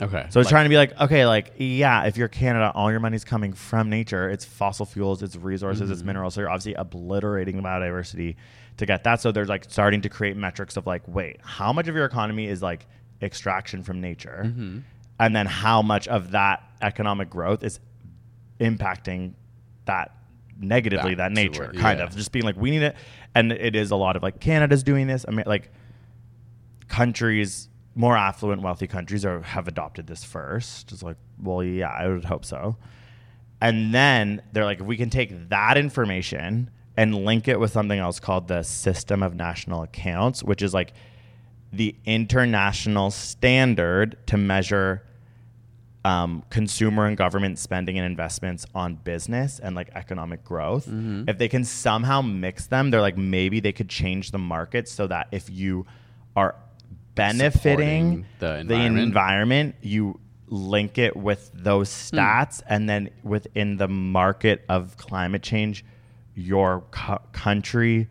Okay. 0.00 0.26
So 0.30 0.40
it's 0.40 0.46
Like- 0.46 0.48
trying 0.48 0.64
to 0.64 0.70
be 0.70 0.76
like, 0.76 0.98
okay, 0.98 1.26
like, 1.26 1.52
yeah, 1.58 2.04
if 2.04 2.16
you're 2.16 2.28
Canada, 2.28 2.72
all 2.74 2.90
your 2.90 3.00
money's 3.00 3.24
coming 3.24 3.52
from 3.52 3.90
nature. 3.90 4.28
It's 4.30 4.46
fossil 4.46 4.86
fuels, 4.86 5.22
it's 5.22 5.36
resources, 5.36 5.90
it's 5.90 6.00
mm-hmm. 6.00 6.06
minerals. 6.06 6.34
So 6.34 6.40
you're 6.40 6.50
obviously 6.50 6.74
obliterating 6.74 7.56
the 7.58 7.62
biodiversity 7.62 8.36
to 8.76 8.86
get 8.86 9.04
that. 9.04 9.20
So 9.20 9.32
they're 9.32 9.44
like 9.46 9.64
starting 9.68 10.00
to 10.02 10.08
create 10.08 10.36
metrics 10.36 10.76
of 10.76 10.86
like, 10.86 11.02
wait, 11.06 11.38
how 11.42 11.72
much 11.72 11.88
of 11.88 11.94
your 11.94 12.04
economy 12.04 12.46
is 12.48 12.62
like 12.62 12.86
extraction 13.22 13.82
from 13.82 14.00
nature? 14.00 14.42
Mm-hmm. 14.46 14.78
And 15.20 15.36
then 15.36 15.46
how 15.46 15.80
much 15.82 16.08
of 16.08 16.32
that 16.32 16.62
economic 16.82 17.30
growth 17.30 17.62
is 17.62 17.78
impacting 18.60 19.34
that 19.84 20.12
negatively, 20.58 21.14
Back 21.14 21.30
that 21.30 21.32
nature, 21.32 21.66
what- 21.66 21.76
kind 21.76 21.98
yeah. 21.98 22.06
of 22.06 22.16
just 22.16 22.32
being 22.32 22.44
like, 22.44 22.56
we 22.56 22.70
need 22.70 22.82
it. 22.82 22.96
And 23.34 23.52
it 23.52 23.76
is 23.76 23.90
a 23.90 23.96
lot 23.96 24.16
of 24.16 24.22
like 24.22 24.40
Canada's 24.40 24.82
doing 24.82 25.06
this. 25.06 25.24
I 25.26 25.30
mean, 25.32 25.44
like, 25.46 25.70
countries, 26.88 27.68
more 27.94 28.16
affluent, 28.16 28.62
wealthy 28.62 28.86
countries, 28.86 29.24
are 29.24 29.40
have 29.42 29.68
adopted 29.68 30.06
this 30.06 30.24
first. 30.24 30.92
It's 30.92 31.02
like, 31.02 31.16
well, 31.42 31.62
yeah, 31.62 31.90
I 31.90 32.08
would 32.08 32.24
hope 32.24 32.44
so. 32.44 32.76
And 33.60 33.94
then 33.94 34.42
they're 34.52 34.64
like, 34.64 34.80
if 34.80 34.86
we 34.86 34.96
can 34.96 35.10
take 35.10 35.48
that 35.48 35.78
information 35.78 36.70
and 36.96 37.24
link 37.24 37.48
it 37.48 37.58
with 37.58 37.72
something 37.72 37.98
else 37.98 38.20
called 38.20 38.48
the 38.48 38.62
System 38.62 39.22
of 39.22 39.34
National 39.34 39.82
Accounts, 39.82 40.42
which 40.42 40.62
is 40.62 40.72
like 40.72 40.92
the 41.72 41.94
international 42.04 43.10
standard 43.10 44.16
to 44.28 44.36
measure 44.36 45.02
um, 46.04 46.44
consumer 46.50 47.06
and 47.06 47.16
government 47.16 47.58
spending 47.58 47.98
and 47.98 48.06
investments 48.06 48.66
on 48.74 48.94
business 48.96 49.58
and 49.58 49.74
like 49.74 49.88
economic 49.94 50.44
growth. 50.44 50.86
If 51.28 51.38
they 51.38 51.48
can 51.48 51.64
somehow 51.64 52.20
mix 52.20 52.66
them, 52.66 52.90
they're 52.90 53.00
like 53.00 53.16
maybe 53.16 53.58
they 53.60 53.72
could 53.72 53.88
change 53.88 54.30
the 54.30 54.38
market 54.38 54.88
so 54.88 55.06
that 55.06 55.28
if 55.32 55.48
you 55.48 55.86
are 56.36 56.56
benefiting 57.14 58.26
the 58.38 58.46
the 58.46 58.74
environment. 58.74 58.98
environment, 58.98 59.74
you 59.80 60.20
link 60.48 60.98
it 60.98 61.16
with 61.16 61.50
those 61.54 61.88
stats, 61.88 62.62
and 62.68 62.88
then 62.88 63.10
within 63.22 63.78
the 63.78 63.88
market 63.88 64.62
of 64.68 64.96
climate 64.96 65.42
change, 65.42 65.84
your 66.34 66.84
co- 66.90 67.22
country 67.32 68.08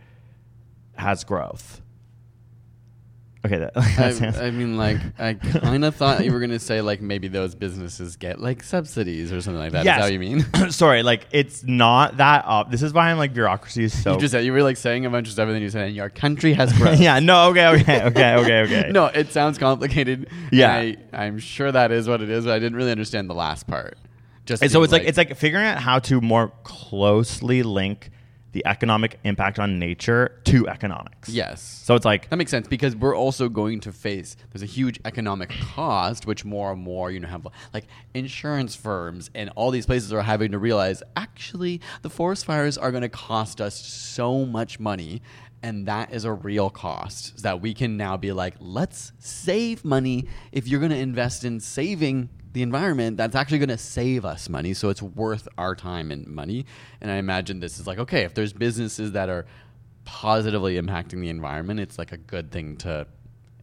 has 0.95 1.23
growth. 1.23 1.81
Okay, 3.45 3.57
that, 3.57 3.71
I, 4.41 4.45
I 4.47 4.51
mean, 4.51 4.77
like, 4.77 4.99
I 5.19 5.33
kind 5.61 5.83
of 5.83 5.93
thought 5.97 6.23
you 6.23 6.31
were 6.31 6.39
gonna 6.39 6.59
say 6.59 6.79
like 6.79 7.01
maybe 7.01 7.27
those 7.27 7.55
businesses 7.55 8.15
get 8.15 8.39
like 8.39 8.63
subsidies 8.63 9.33
or 9.33 9.41
something 9.41 9.59
like 9.59 9.73
that. 9.73 9.79
Is 9.79 9.85
Yes. 9.85 9.97
that 9.97 10.03
what 10.05 10.13
you 10.13 10.19
mean? 10.19 10.45
sorry, 10.71 11.03
like 11.03 11.27
it's 11.31 11.61
not 11.65 12.15
that 12.17 12.45
up. 12.47 12.71
This 12.71 12.81
is 12.81 12.93
why 12.93 13.11
I'm 13.11 13.17
like 13.17 13.33
bureaucracy 13.33 13.83
is 13.83 14.01
so. 14.01 14.13
you 14.13 14.19
just 14.21 14.31
said 14.31 14.45
you 14.45 14.53
were 14.53 14.63
like 14.63 14.77
saying 14.77 15.05
a 15.05 15.09
bunch 15.09 15.27
of 15.27 15.33
stuff, 15.33 15.47
and 15.47 15.55
then 15.55 15.61
you 15.61 15.69
said 15.69 15.87
and 15.87 15.95
your 15.95 16.09
country 16.09 16.53
has 16.53 16.71
growth. 16.77 17.01
yeah, 17.01 17.19
no, 17.19 17.49
okay, 17.49 17.67
okay, 17.67 18.03
okay, 18.03 18.35
okay, 18.35 18.61
okay. 18.61 18.89
no, 18.93 19.07
it 19.07 19.33
sounds 19.33 19.57
complicated. 19.57 20.29
Yeah. 20.53 20.73
I, 20.73 20.95
I'm 21.11 21.37
sure 21.37 21.69
that 21.69 21.91
is 21.91 22.07
what 22.07 22.21
it 22.21 22.29
is, 22.29 22.45
but 22.45 22.53
I 22.53 22.59
didn't 22.59 22.77
really 22.77 22.91
understand 22.91 23.29
the 23.29 23.33
last 23.35 23.67
part. 23.67 23.97
Just 24.45 24.61
And 24.63 24.71
so 24.71 24.83
it's 24.83 24.93
like, 24.93 25.03
it's 25.03 25.17
like 25.17 25.35
figuring 25.35 25.65
out 25.65 25.79
how 25.79 25.99
to 25.99 26.21
more 26.21 26.53
closely 26.63 27.61
link 27.63 28.09
the 28.53 28.65
economic 28.65 29.19
impact 29.23 29.59
on 29.59 29.77
nature 29.79 30.39
to 30.45 30.67
economics. 30.69 31.27
yes. 31.29 31.61
So 31.61 31.95
it's 31.95 32.05
like 32.05 32.29
That 32.29 32.37
makes 32.37 32.51
sense 32.51 32.67
because 32.67 32.95
we're 32.95 33.15
also 33.15 33.49
going 33.49 33.81
to 33.81 33.91
face 33.91 34.37
there's 34.51 34.63
a 34.63 34.67
huge 34.67 34.99
economic 35.05 35.49
cost, 35.49 36.25
which 36.25 36.45
more 36.45 36.71
and 36.71 36.81
more 36.81 37.11
you 37.11 37.19
know 37.19 37.27
have 37.27 37.45
like 37.73 37.85
insurance 38.13 38.75
firms 38.75 39.29
and 39.35 39.49
all 39.55 39.71
these 39.71 39.85
places 39.85 40.13
are 40.13 40.21
having 40.21 40.51
to 40.51 40.59
realize 40.59 41.03
actually 41.15 41.81
the 42.03 42.09
forest 42.09 42.45
fires 42.45 42.77
are 42.77 42.91
going 42.91 43.01
to 43.01 43.09
cost 43.09 43.59
us 43.59 43.75
so 43.75 44.45
much 44.45 44.79
money, 44.79 45.21
and 45.63 45.87
that 45.87 46.13
is 46.13 46.25
a 46.25 46.33
real 46.33 46.69
cost 46.69 47.41
that 47.43 47.61
we 47.61 47.73
can 47.73 47.97
now 47.97 48.17
be 48.17 48.31
like, 48.33 48.55
let's 48.59 49.13
save 49.19 49.83
money. 49.85 50.27
If 50.51 50.67
you're 50.67 50.79
going 50.81 50.91
to 50.91 50.97
invest 50.97 51.43
in 51.45 51.59
saving 51.61 52.29
the 52.51 52.61
environment, 52.61 53.17
that's 53.17 53.35
actually 53.35 53.59
going 53.59 53.69
to 53.69 53.77
save 53.77 54.25
us 54.25 54.49
money. 54.49 54.73
So 54.75 54.89
it's 54.89 55.01
worth 55.01 55.47
our 55.57 55.73
time 55.75 56.11
and 56.11 56.27
money. 56.27 56.65
And 57.01 57.09
I 57.09 57.15
imagine 57.15 57.59
this 57.61 57.79
is 57.79 57.87
like, 57.87 57.97
okay, 57.97 58.23
if 58.23 58.33
there's 58.35 58.53
businesses 58.53 59.13
that 59.13 59.29
are 59.29 59.45
positively 60.05 60.79
impacting 60.79 61.21
the 61.21 61.29
environment, 61.29 61.79
it's 61.79 61.97
like 61.97 62.11
a 62.11 62.17
good 62.17 62.51
thing 62.51 62.75
to 62.77 63.07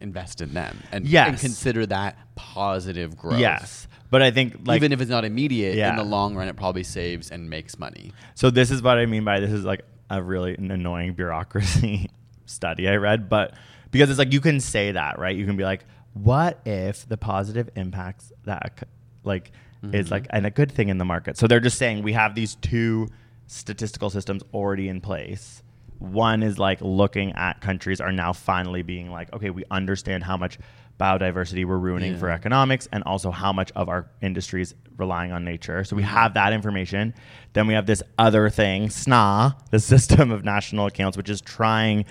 invest 0.01 0.41
in 0.41 0.53
them 0.53 0.79
and, 0.91 1.05
Yes. 1.05 1.29
and 1.29 1.39
consider 1.39 1.85
that 1.85 2.17
positive 2.35 3.15
growth. 3.15 3.39
yes, 3.39 3.87
but 4.09 4.23
I 4.23 4.31
think 4.31 4.57
like 4.65 4.77
Even 4.77 4.91
if 4.91 4.99
it's 4.99 5.11
not 5.11 5.23
immediate, 5.23 5.75
Yeah. 5.75 5.91
in 5.91 5.95
the 5.97 6.03
long 6.03 6.35
run, 6.35 6.47
it 6.47 6.55
probably 6.55 6.81
saves 6.83 7.29
and 7.29 7.47
makes 7.49 7.77
money. 7.77 8.11
So 8.33 8.49
this 8.49 8.71
is 8.71 8.81
what 8.81 8.97
I 8.97 9.05
mean 9.05 9.23
by 9.23 9.39
this 9.39 9.51
is 9.51 9.63
like 9.63 9.83
a 10.11 10.21
really 10.21 10.55
annoying 10.55 11.13
bureaucracy 11.13 12.09
study 12.45 12.87
I 12.87 12.95
read, 12.95 13.29
but 13.29 13.55
because 13.91 14.09
it's 14.09 14.19
like 14.19 14.33
you 14.33 14.41
can 14.41 14.59
say 14.59 14.91
that, 14.91 15.17
right? 15.17 15.35
You 15.35 15.45
can 15.45 15.57
be 15.57 15.63
like, 15.63 15.85
what 16.13 16.59
if 16.65 17.07
the 17.07 17.17
positive 17.17 17.69
impacts 17.75 18.31
that 18.43 18.83
like 19.23 19.51
is 19.83 20.05
mm-hmm. 20.05 20.13
like 20.13 20.27
and 20.29 20.45
a 20.45 20.51
good 20.51 20.71
thing 20.71 20.89
in 20.89 20.97
the 20.97 21.05
market. 21.05 21.37
So 21.37 21.47
they're 21.47 21.59
just 21.59 21.77
saying 21.77 22.03
we 22.03 22.13
have 22.13 22.35
these 22.35 22.55
two 22.55 23.07
statistical 23.47 24.09
systems 24.09 24.43
already 24.53 24.89
in 24.89 25.01
place. 25.01 25.63
One 25.99 26.43
is 26.43 26.59
like 26.59 26.79
looking 26.81 27.31
at 27.33 27.61
countries 27.61 28.01
are 28.01 28.11
now 28.11 28.33
finally 28.33 28.81
being 28.81 29.11
like, 29.11 29.31
okay, 29.33 29.49
we 29.49 29.63
understand 29.71 30.23
how 30.23 30.37
much 30.37 30.57
biodiversity 31.01 31.65
we're 31.65 31.77
ruining 31.77 32.13
Yeah. 32.13 32.19
for 32.19 32.29
economics 32.29 32.87
and 32.91 33.03
also 33.03 33.31
how 33.31 33.51
much 33.51 33.71
of 33.75 33.89
our 33.89 34.05
industry 34.21 34.61
is 34.61 34.75
relying 34.97 35.31
on 35.31 35.43
nature. 35.43 35.83
So 35.83 35.95
we 35.95 36.03
mm-hmm. 36.03 36.11
have 36.11 36.35
that 36.35 36.53
information. 36.53 37.15
Then 37.53 37.65
we 37.65 37.73
have 37.73 37.87
this 37.87 38.03
other 38.19 38.49
thing, 38.49 38.89
SNA, 38.89 39.55
the 39.71 39.79
System 39.93 40.31
of 40.31 40.45
National 40.45 40.85
Accounts, 40.85 41.17
which 41.17 41.29
is 41.29 41.41
trying 41.41 42.05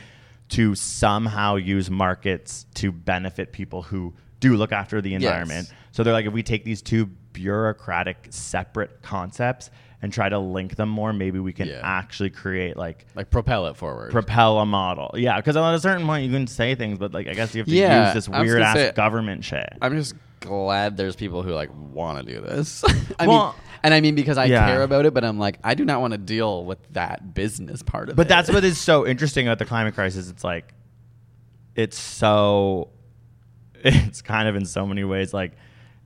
to 0.51 0.75
somehow 0.75 1.55
use 1.55 1.89
markets 1.91 2.67
to 2.75 2.91
benefit 2.91 3.53
people 3.53 3.83
who 3.83 4.13
do 4.41 4.57
look 4.57 4.73
after 4.73 5.01
the 5.01 5.15
environment. 5.15 5.73
So 5.93 6.03
they're 6.03 6.13
like, 6.13 6.27
if 6.27 6.33
we 6.33 6.43
take 6.43 6.65
these 6.65 6.83
two 6.83 7.07
bureaucratic 7.33 8.27
separate 8.31 9.03
concepts 9.03 9.71
and 10.03 10.13
try 10.13 10.29
to 10.29 10.39
link 10.39 10.77
them 10.77 10.89
more, 10.89 11.13
maybe 11.13 11.39
we 11.39 11.53
can 11.53 11.69
Yeah. 11.69 11.81
actually 11.83 12.31
create 12.31 12.77
like 12.77 13.07
Like 13.15 13.31
propel 13.31 13.67
it 13.67 13.77
forward. 13.77 14.11
propel 14.13 14.59
a 14.59 14.67
model. 14.67 15.11
Yeah, 15.15 15.37
because 15.37 15.57
at 15.57 15.75
a 15.75 15.79
certain 15.81 16.07
point 16.07 16.25
you 16.27 16.33
can 16.33 16.47
say 16.47 16.75
things, 16.75 16.99
but 16.99 17.13
like 17.13 17.29
I 17.29 17.35
guess 17.35 17.55
you 17.55 17.61
have 17.61 17.69
to 17.69 17.75
Yeah, 17.75 18.07
use 18.07 18.15
this 18.15 18.29
I 18.29 18.41
was 18.41 18.47
weird 18.49 18.59
gonna 18.61 18.71
ass 18.71 18.77
say- 18.77 18.93
government 18.93 19.45
shit. 19.45 19.69
I'm 19.83 19.95
just 19.97 20.15
glad 20.41 20.97
there's 20.97 21.17
people 21.17 21.43
who 21.43 21.53
like 21.53 21.69
want 21.75 22.27
to 22.27 22.35
do 22.35 22.41
this. 22.41 22.83
I 23.21 23.27
Well- 23.27 23.47
mean, 23.49 23.55
and 23.83 23.95
I 23.95 24.01
mean 24.01 24.15
because 24.15 24.39
I 24.39 24.47
Yeah. 24.47 24.67
care 24.67 24.83
about 24.83 25.05
it, 25.07 25.13
but 25.15 25.23
I'm 25.25 25.39
like, 25.39 25.59
I 25.63 25.75
do 25.75 25.85
not 25.85 26.01
want 26.01 26.13
to 26.13 26.19
deal 26.19 26.65
with 26.65 26.79
that 26.95 27.35
business 27.35 27.83
part 27.83 28.09
of 28.09 28.15
it. 28.15 28.17
But 28.17 28.29
that's 28.29 28.51
what 28.51 28.65
is 28.65 28.79
so 28.79 29.07
interesting 29.07 29.47
about 29.49 29.59
the 29.59 29.65
climate 29.67 29.95
crisis. 29.95 30.31
It's 30.31 30.45
like, 30.45 30.73
it's 31.75 31.99
so, 31.99 32.89
it's 33.85 34.23
kind 34.23 34.49
of 34.49 34.57
in 34.57 34.65
so 34.65 34.87
many 34.87 35.05
ways 35.05 35.33
like 35.35 35.53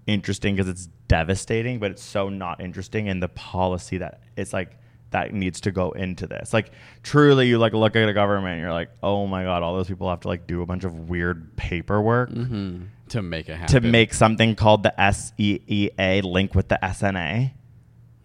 interesting 0.07 0.55
because 0.55 0.69
it's 0.69 0.89
devastating, 1.09 1.79
but 1.79 1.91
it's 1.91 2.03
so 2.03 2.29
not 2.29 2.61
interesting 2.61 3.09
And 3.09 3.23
the 3.23 3.29
policy 3.29 3.99
that 3.99 4.21
it's 4.37 4.53
like 4.53 4.79
that 5.11 5.33
needs 5.33 5.61
to 5.63 5.71
go 5.71 5.93
into 5.93 6.27
this. 6.27 6.53
Like 6.53 6.73
truly 7.03 7.47
you 7.47 7.59
like 7.59 7.73
look 7.73 7.95
at 7.95 8.09
a 8.09 8.13
government 8.13 8.55
and 8.55 8.61
you're 8.61 8.73
like, 8.73 8.91
"Oh 9.03 9.27
my 9.27 9.45
god, 9.45 9.63
all 9.63 9.75
those 9.77 9.87
people 9.87 10.11
have 10.11 10.21
to 10.21 10.29
like 10.29 10.47
do 10.47 10.63
a 10.63 10.67
bunch 10.67 10.85
of 10.85 11.09
weird 11.09 11.57
paperwork 11.57 12.31
mm-hmm. 12.31 12.85
to 13.11 13.23
make 13.23 13.49
it 13.49 13.57
happen. 13.57 13.81
to 13.81 13.89
make 13.89 14.13
something 14.13 14.57
called 14.57 14.83
the 14.83 14.93
SEEA 14.99 16.25
link 16.25 16.55
with 16.55 16.69
the 16.69 16.79
SNA." 16.83 17.53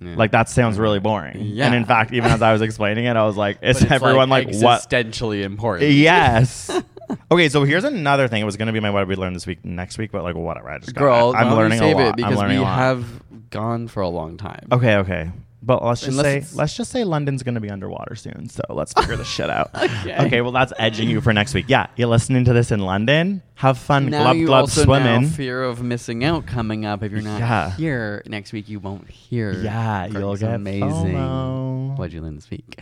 Yeah. 0.02 0.16
Like 0.16 0.32
that 0.32 0.50
sounds 0.50 0.80
really 0.80 1.00
boring. 1.00 1.42
Yeah. 1.42 1.68
And 1.68 1.76
in 1.76 1.86
fact, 1.86 2.14
even 2.14 2.32
as 2.32 2.42
I 2.42 2.54
was 2.54 2.62
explaining 2.62 3.06
it, 3.06 3.16
I 3.16 3.26
was 3.26 3.38
like, 3.38 3.60
"Is 3.62 3.82
it's, 3.82 3.92
everyone 3.92 4.30
like, 4.30 4.48
what 4.48 4.90
existentially 4.90 5.44
important? 5.44 5.92
Yes. 5.92 6.72
okay, 7.32 7.50
so 7.50 7.64
here's 7.64 7.84
another 7.84 8.28
thing. 8.28 8.42
It 8.42 8.46
was 8.46 8.58
going 8.58 8.68
to 8.68 8.74
be 8.74 8.80
my 8.80 8.90
what 8.92 9.08
we 9.08 9.16
learned 9.16 9.36
this 9.36 9.48
week 9.48 9.64
next 9.66 9.98
week, 9.98 10.12
but 10.12 10.24
like 10.24 10.36
whatever. 10.36 10.70
I 10.70 10.80
just 10.80 10.94
got, 10.94 11.00
Girl, 11.02 11.16
I'm 11.30 11.34
why 11.34 11.42
don't 11.44 11.56
learning 11.58 11.80
save 11.80 11.96
a 11.96 12.00
lot. 12.00 12.08
it 12.10 12.16
because 12.16 12.32
I'm 12.34 12.38
learning 12.40 12.58
we 12.58 12.64
a 12.64 12.68
lot. 12.68 12.78
have 12.78 13.50
gone 13.50 13.88
for 13.88 14.02
a 14.02 14.10
long 14.10 14.38
time. 14.38 14.68
Okay, 14.72 14.96
okay. 14.98 15.32
But 15.62 15.84
let's 15.84 16.00
just 16.00 16.18
Unless 16.18 16.50
say 16.52 16.56
let's 16.58 16.78
just 16.78 16.90
say 16.90 17.04
London's 17.04 17.44
going 17.44 17.56
to 17.56 17.60
be 17.62 17.70
underwater 17.70 18.16
soon. 18.16 18.48
So 18.48 18.62
let's 18.70 18.94
figure 18.94 19.18
this 19.18 19.28
shit 19.28 19.50
out. 19.50 19.72
Okay. 19.76 20.16
okay, 20.28 20.42
well 20.42 20.54
that's 20.54 20.72
edging 20.80 21.10
you 21.10 21.20
for 21.20 21.34
next 21.34 21.54
week. 21.54 21.66
Yeah, 21.68 21.88
you're 21.98 22.08
listening 22.08 22.46
to 22.46 22.54
this 22.54 22.72
in 22.72 22.80
London. 22.80 23.42
Have 23.56 23.78
fun, 23.78 24.06
Now 24.10 24.24
glub 24.24 24.38
you 24.38 24.46
glub 24.46 24.62
also 24.62 24.84
swimming. 24.86 25.24
now 25.24 25.28
fear 25.28 25.62
of 25.62 25.84
missing 25.84 26.24
out 26.24 26.46
coming 26.46 26.86
up. 26.86 27.04
If 27.04 27.12
you're 27.12 27.22
not 27.22 27.40
Yeah. 27.42 27.72
here 27.72 28.24
next 28.26 28.54
week, 28.54 28.70
you 28.70 28.80
won't 28.80 29.10
hear. 29.10 29.52
yeah, 29.52 30.06
you'll 30.06 30.38
get 30.38 30.54
amazing. 30.54 30.90
FOMO. 30.90 31.98
What'd 31.98 32.14
you 32.14 32.22
learn 32.22 32.36
this 32.36 32.50
week? 32.50 32.80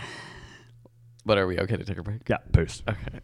But 1.26 1.40
are 1.40 1.48
we 1.48 1.60
okay 1.60 1.78
to 1.78 1.84
take 1.84 1.98
a 1.98 2.04
break? 2.04 2.30
Yeah, 2.30 2.38
post. 2.54 2.84
Okay. 2.88 3.20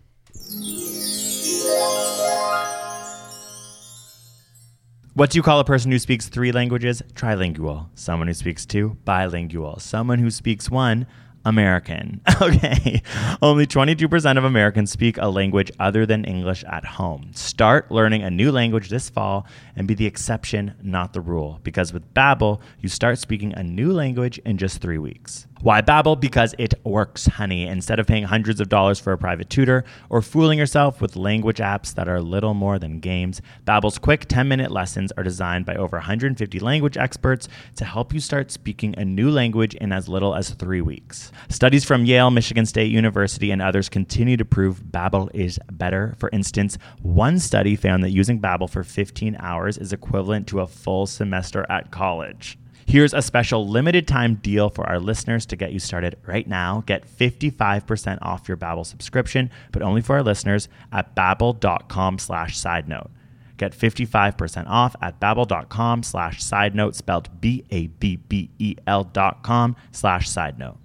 What 5.15 5.29
do 5.29 5.37
you 5.37 5.43
call 5.43 5.59
a 5.59 5.63
person 5.63 5.91
who 5.91 5.99
speaks 5.99 6.27
three 6.27 6.51
languages? 6.51 7.03
Trilingual. 7.13 7.89
Someone 7.93 8.27
who 8.27 8.33
speaks 8.33 8.65
two? 8.65 8.97
Bilingual. 9.05 9.79
Someone 9.79 10.17
who 10.17 10.31
speaks 10.31 10.71
one? 10.71 11.05
American. 11.45 12.21
Okay. 12.41 13.01
Only 13.41 13.65
22% 13.67 14.37
of 14.37 14.43
Americans 14.43 14.91
speak 14.91 15.17
a 15.17 15.27
language 15.27 15.71
other 15.79 16.05
than 16.05 16.25
English 16.25 16.63
at 16.65 16.83
home. 16.83 17.29
Start 17.33 17.89
learning 17.91 18.23
a 18.23 18.29
new 18.29 18.51
language 18.51 18.89
this 18.89 19.09
fall 19.09 19.47
and 19.75 19.87
be 19.87 19.93
the 19.93 20.05
exception, 20.05 20.73
not 20.81 21.13
the 21.13 21.21
rule. 21.21 21.59
Because 21.63 21.93
with 21.93 22.13
Babbel, 22.13 22.59
you 22.79 22.89
start 22.89 23.19
speaking 23.19 23.53
a 23.53 23.63
new 23.63 23.93
language 23.93 24.39
in 24.39 24.57
just 24.57 24.81
three 24.81 24.97
weeks. 24.97 25.47
Why 25.63 25.81
Babbel? 25.81 26.19
Because 26.19 26.53
it 26.59 26.73
works, 26.83 27.25
honey. 27.25 27.67
Instead 27.67 27.97
of 27.97 28.05
paying 28.05 28.25
hundreds 28.25 28.59
of 28.59 28.67
dollars 28.67 28.99
for 28.99 29.13
a 29.13 29.17
private 29.17 29.49
tutor 29.49 29.85
or 30.09 30.21
fooling 30.21 30.59
yourself 30.59 30.99
with 30.99 31.15
language 31.15 31.59
apps 31.59 31.93
that 31.93 32.09
are 32.09 32.19
little 32.19 32.53
more 32.53 32.77
than 32.77 32.99
games, 32.99 33.41
Babbel's 33.65 33.97
quick 33.97 34.27
10-minute 34.27 34.71
lessons 34.71 35.13
are 35.13 35.23
designed 35.23 35.65
by 35.65 35.75
over 35.75 35.95
150 35.95 36.59
language 36.59 36.97
experts 36.97 37.47
to 37.77 37.85
help 37.85 38.13
you 38.13 38.19
start 38.19 38.51
speaking 38.51 38.93
a 38.97 39.05
new 39.05 39.31
language 39.31 39.73
in 39.75 39.93
as 39.93 40.09
little 40.09 40.35
as 40.35 40.49
3 40.49 40.81
weeks. 40.81 41.31
Studies 41.47 41.85
from 41.85 42.03
Yale, 42.03 42.29
Michigan 42.29 42.65
State 42.65 42.91
University, 42.91 43.49
and 43.49 43.61
others 43.61 43.87
continue 43.87 44.35
to 44.35 44.43
prove 44.43 44.83
Babbel 44.91 45.33
is 45.33 45.61
better. 45.71 46.13
For 46.17 46.29
instance, 46.33 46.77
one 47.01 47.39
study 47.39 47.77
found 47.77 48.03
that 48.03 48.09
using 48.09 48.41
Babbel 48.41 48.69
for 48.69 48.83
15 48.83 49.37
hours 49.39 49.77
is 49.77 49.93
equivalent 49.93 50.45
to 50.47 50.59
a 50.59 50.67
full 50.67 51.07
semester 51.07 51.65
at 51.69 51.89
college. 51.89 52.57
Here's 52.85 53.13
a 53.13 53.21
special 53.21 53.67
limited 53.67 54.07
time 54.07 54.35
deal 54.35 54.69
for 54.69 54.85
our 54.87 54.99
listeners 54.99 55.45
to 55.47 55.55
get 55.55 55.71
you 55.71 55.79
started 55.79 56.17
right 56.25 56.47
now. 56.47 56.83
Get 56.85 57.07
55% 57.07 58.19
off 58.21 58.47
your 58.47 58.57
Babbel 58.57 58.85
subscription, 58.85 59.49
but 59.71 59.81
only 59.81 60.01
for 60.01 60.15
our 60.17 60.23
listeners 60.23 60.67
at 60.91 61.15
babbel.com 61.15 62.19
slash 62.19 62.57
side 62.57 62.87
note. 62.87 63.09
Get 63.57 63.71
55% 63.71 64.67
off 64.67 64.95
at 65.01 65.19
babbel.com 65.19 66.03
slash 66.03 66.43
side 66.43 66.75
note 66.75 66.95
spelled 66.95 67.29
B-A-B-B-E-L 67.39 69.03
dot 69.05 69.43
com 69.43 69.75
slash 69.91 70.27
side 70.29 70.59
note. 70.59 70.77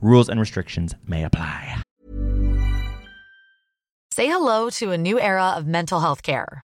Rules 0.00 0.28
and 0.28 0.40
restrictions 0.40 0.94
may 1.06 1.22
apply. 1.24 1.82
Say 4.10 4.26
hello 4.28 4.70
to 4.70 4.90
a 4.92 4.98
new 4.98 5.20
era 5.20 5.50
of 5.56 5.66
mental 5.66 6.00
health 6.00 6.22
care. 6.22 6.63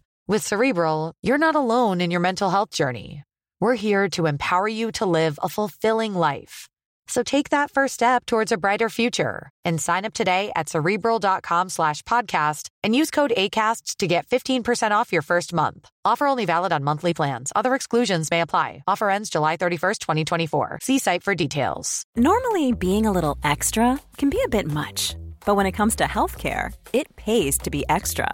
With 0.31 0.47
Cerebral, 0.47 1.11
you're 1.21 1.37
not 1.37 1.55
alone 1.55 1.99
in 1.99 2.09
your 2.09 2.21
mental 2.21 2.49
health 2.49 2.69
journey. 2.69 3.25
We're 3.59 3.75
here 3.75 4.07
to 4.11 4.27
empower 4.27 4.69
you 4.69 4.89
to 4.93 5.05
live 5.05 5.37
a 5.43 5.49
fulfilling 5.49 6.15
life. 6.15 6.69
So 7.09 7.21
take 7.21 7.49
that 7.49 7.69
first 7.69 7.95
step 7.95 8.25
towards 8.25 8.53
a 8.53 8.57
brighter 8.57 8.87
future 8.87 9.49
and 9.65 9.81
sign 9.81 10.05
up 10.05 10.13
today 10.13 10.53
at 10.55 10.69
cerebral.com 10.69 11.67
slash 11.67 12.01
podcast 12.03 12.69
and 12.81 12.95
use 12.95 13.11
code 13.11 13.33
ACAST 13.35 13.97
to 13.97 14.07
get 14.07 14.25
15% 14.25 14.91
off 14.91 15.11
your 15.11 15.21
first 15.21 15.51
month. 15.51 15.89
Offer 16.05 16.27
only 16.27 16.45
valid 16.45 16.71
on 16.71 16.81
monthly 16.81 17.13
plans. 17.13 17.51
Other 17.53 17.75
exclusions 17.75 18.31
may 18.31 18.39
apply. 18.39 18.83
Offer 18.87 19.09
ends 19.09 19.29
July 19.29 19.57
31st, 19.57 19.99
2024. 19.99 20.79
See 20.81 20.99
site 20.99 21.23
for 21.23 21.35
details. 21.35 22.03
Normally, 22.15 22.71
being 22.71 23.05
a 23.05 23.11
little 23.11 23.37
extra 23.43 23.99
can 24.15 24.29
be 24.29 24.41
a 24.45 24.49
bit 24.57 24.65
much, 24.65 25.13
but 25.45 25.55
when 25.55 25.65
it 25.65 25.73
comes 25.73 25.97
to 25.97 26.05
healthcare, 26.05 26.73
it 26.93 27.13
pays 27.17 27.57
to 27.57 27.69
be 27.69 27.83
extra. 27.89 28.33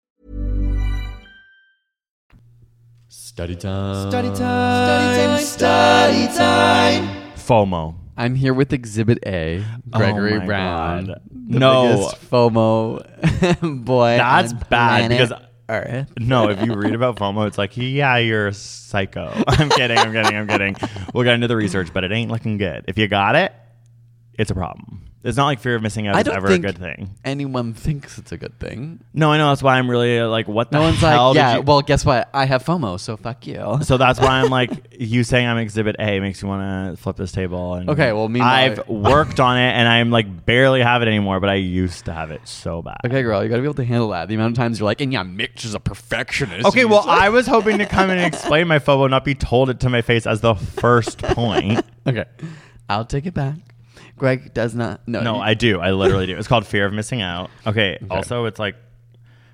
Study 3.31 3.55
time. 3.55 4.09
Study 4.11 4.27
time, 4.35 5.39
study 5.39 6.27
time. 6.27 6.27
Study 6.27 6.37
time. 6.37 7.31
FOMO. 7.37 7.95
I'm 8.17 8.35
here 8.35 8.53
with 8.53 8.73
Exhibit 8.73 9.19
A, 9.25 9.63
oh 9.93 9.97
Gregory 9.97 10.33
Oh 10.33 10.39
my 10.39 10.45
Brown. 10.45 11.05
God. 11.05 11.21
The 11.31 11.59
No. 11.59 11.95
biggest 11.95 12.29
FOMO 12.29 13.85
boy. 13.85 14.17
That's 14.17 14.51
on 14.51 14.59
bad 14.69 15.07
planet 15.09 15.11
because 15.29 15.33
Earth. 15.69 16.11
No, 16.19 16.49
if 16.49 16.61
you 16.65 16.73
read 16.73 16.93
about 16.93 17.15
FOMO, 17.15 17.47
it's 17.47 17.57
like, 17.57 17.77
yeah, 17.77 18.17
you're 18.17 18.47
a 18.47 18.53
psycho. 18.53 19.31
I'm 19.47 19.69
kidding, 19.69 19.97
I'm 19.97 20.11
kidding, 20.11 20.35
I'm 20.37 20.47
kidding. 20.47 20.75
We'll 21.13 21.23
get 21.23 21.33
into 21.35 21.47
the 21.47 21.55
research, 21.55 21.93
but 21.93 22.03
it 22.03 22.11
ain't 22.11 22.29
looking 22.29 22.57
good. 22.57 22.83
If 22.89 22.97
you 22.97 23.07
got 23.07 23.37
it, 23.37 23.53
it's 24.37 24.51
a 24.51 24.55
problem. 24.55 25.05
It's 25.23 25.37
not 25.37 25.45
like 25.45 25.59
fear 25.59 25.75
of 25.75 25.83
missing 25.83 26.07
out 26.07 26.15
I 26.15 26.19
is 26.19 26.25
don't 26.25 26.35
ever 26.35 26.47
think 26.47 26.63
a 26.65 26.67
good 26.67 26.79
thing. 26.79 27.15
anyone 27.23 27.73
thinks 27.73 28.17
it's 28.17 28.31
a 28.31 28.37
good 28.37 28.57
thing. 28.59 29.01
No, 29.13 29.31
I 29.31 29.37
know. 29.37 29.49
That's 29.49 29.61
why 29.61 29.77
I'm 29.77 29.87
really 29.89 30.17
uh, 30.19 30.27
like, 30.27 30.47
what 30.47 30.71
the 30.71 30.77
No 30.79 30.83
one's 30.83 30.97
hell 30.99 31.27
like, 31.27 31.33
did 31.35 31.39
yeah, 31.39 31.55
you- 31.57 31.61
well, 31.61 31.81
guess 31.81 32.03
what? 32.03 32.27
I 32.33 32.45
have 32.45 32.63
FOMO, 32.65 32.99
so 32.99 33.17
fuck 33.17 33.45
you. 33.45 33.77
So 33.83 33.97
that's 33.97 34.19
why 34.19 34.41
I'm 34.41 34.49
like, 34.49 34.71
you 34.99 35.23
saying 35.23 35.45
I'm 35.45 35.57
Exhibit 35.59 35.95
A 35.99 36.19
makes 36.19 36.41
me 36.41 36.49
want 36.49 36.95
to 36.97 37.01
flip 37.01 37.17
this 37.17 37.31
table. 37.31 37.75
And 37.75 37.87
Okay, 37.89 38.13
well, 38.13 38.29
meanwhile- 38.29 38.51
I've 38.71 38.87
worked 38.89 39.39
on 39.39 39.57
it, 39.57 39.71
and 39.73 39.87
I'm 39.87 40.09
like 40.09 40.45
barely 40.45 40.81
have 40.81 41.03
it 41.03 41.07
anymore, 41.07 41.39
but 41.39 41.49
I 41.49 41.55
used 41.55 42.05
to 42.05 42.13
have 42.13 42.31
it 42.31 42.41
so 42.47 42.81
bad. 42.81 42.97
Okay, 43.05 43.21
girl, 43.21 43.43
you 43.43 43.49
gotta 43.49 43.61
be 43.61 43.65
able 43.67 43.75
to 43.75 43.85
handle 43.85 44.09
that. 44.09 44.27
The 44.27 44.33
amount 44.35 44.53
of 44.53 44.57
times 44.57 44.79
you're 44.79 44.85
like, 44.87 45.01
and 45.01 45.13
yeah, 45.13 45.21
Mitch 45.21 45.65
is 45.65 45.75
a 45.75 45.79
perfectionist. 45.79 46.65
Okay, 46.65 46.85
well, 46.85 47.05
I 47.07 47.29
was 47.29 47.45
hoping 47.55 47.77
to 47.77 47.85
come 47.85 48.09
in 48.09 48.17
and 48.17 48.25
explain 48.25 48.67
my 48.67 48.79
FOMO, 48.79 49.07
not 49.09 49.23
be 49.23 49.35
told 49.35 49.69
it 49.69 49.79
to 49.81 49.89
my 49.89 50.01
face 50.01 50.25
as 50.25 50.41
the 50.41 50.55
first 50.55 51.19
point. 51.19 51.85
okay, 52.07 52.25
I'll 52.89 53.05
take 53.05 53.27
it 53.27 53.35
back. 53.35 53.55
Greg 54.21 54.53
does 54.53 54.73
not. 54.75 55.01
No, 55.07 55.21
No, 55.21 55.35
you- 55.35 55.41
I 55.41 55.53
do. 55.55 55.79
I 55.81 55.91
literally 56.03 56.27
do. 56.27 56.37
It's 56.37 56.47
called 56.47 56.65
fear 56.65 56.85
of 56.85 56.93
missing 56.93 57.21
out. 57.21 57.49
Okay. 57.67 57.97
Also, 58.09 58.45
it's 58.45 58.59
like 58.59 58.75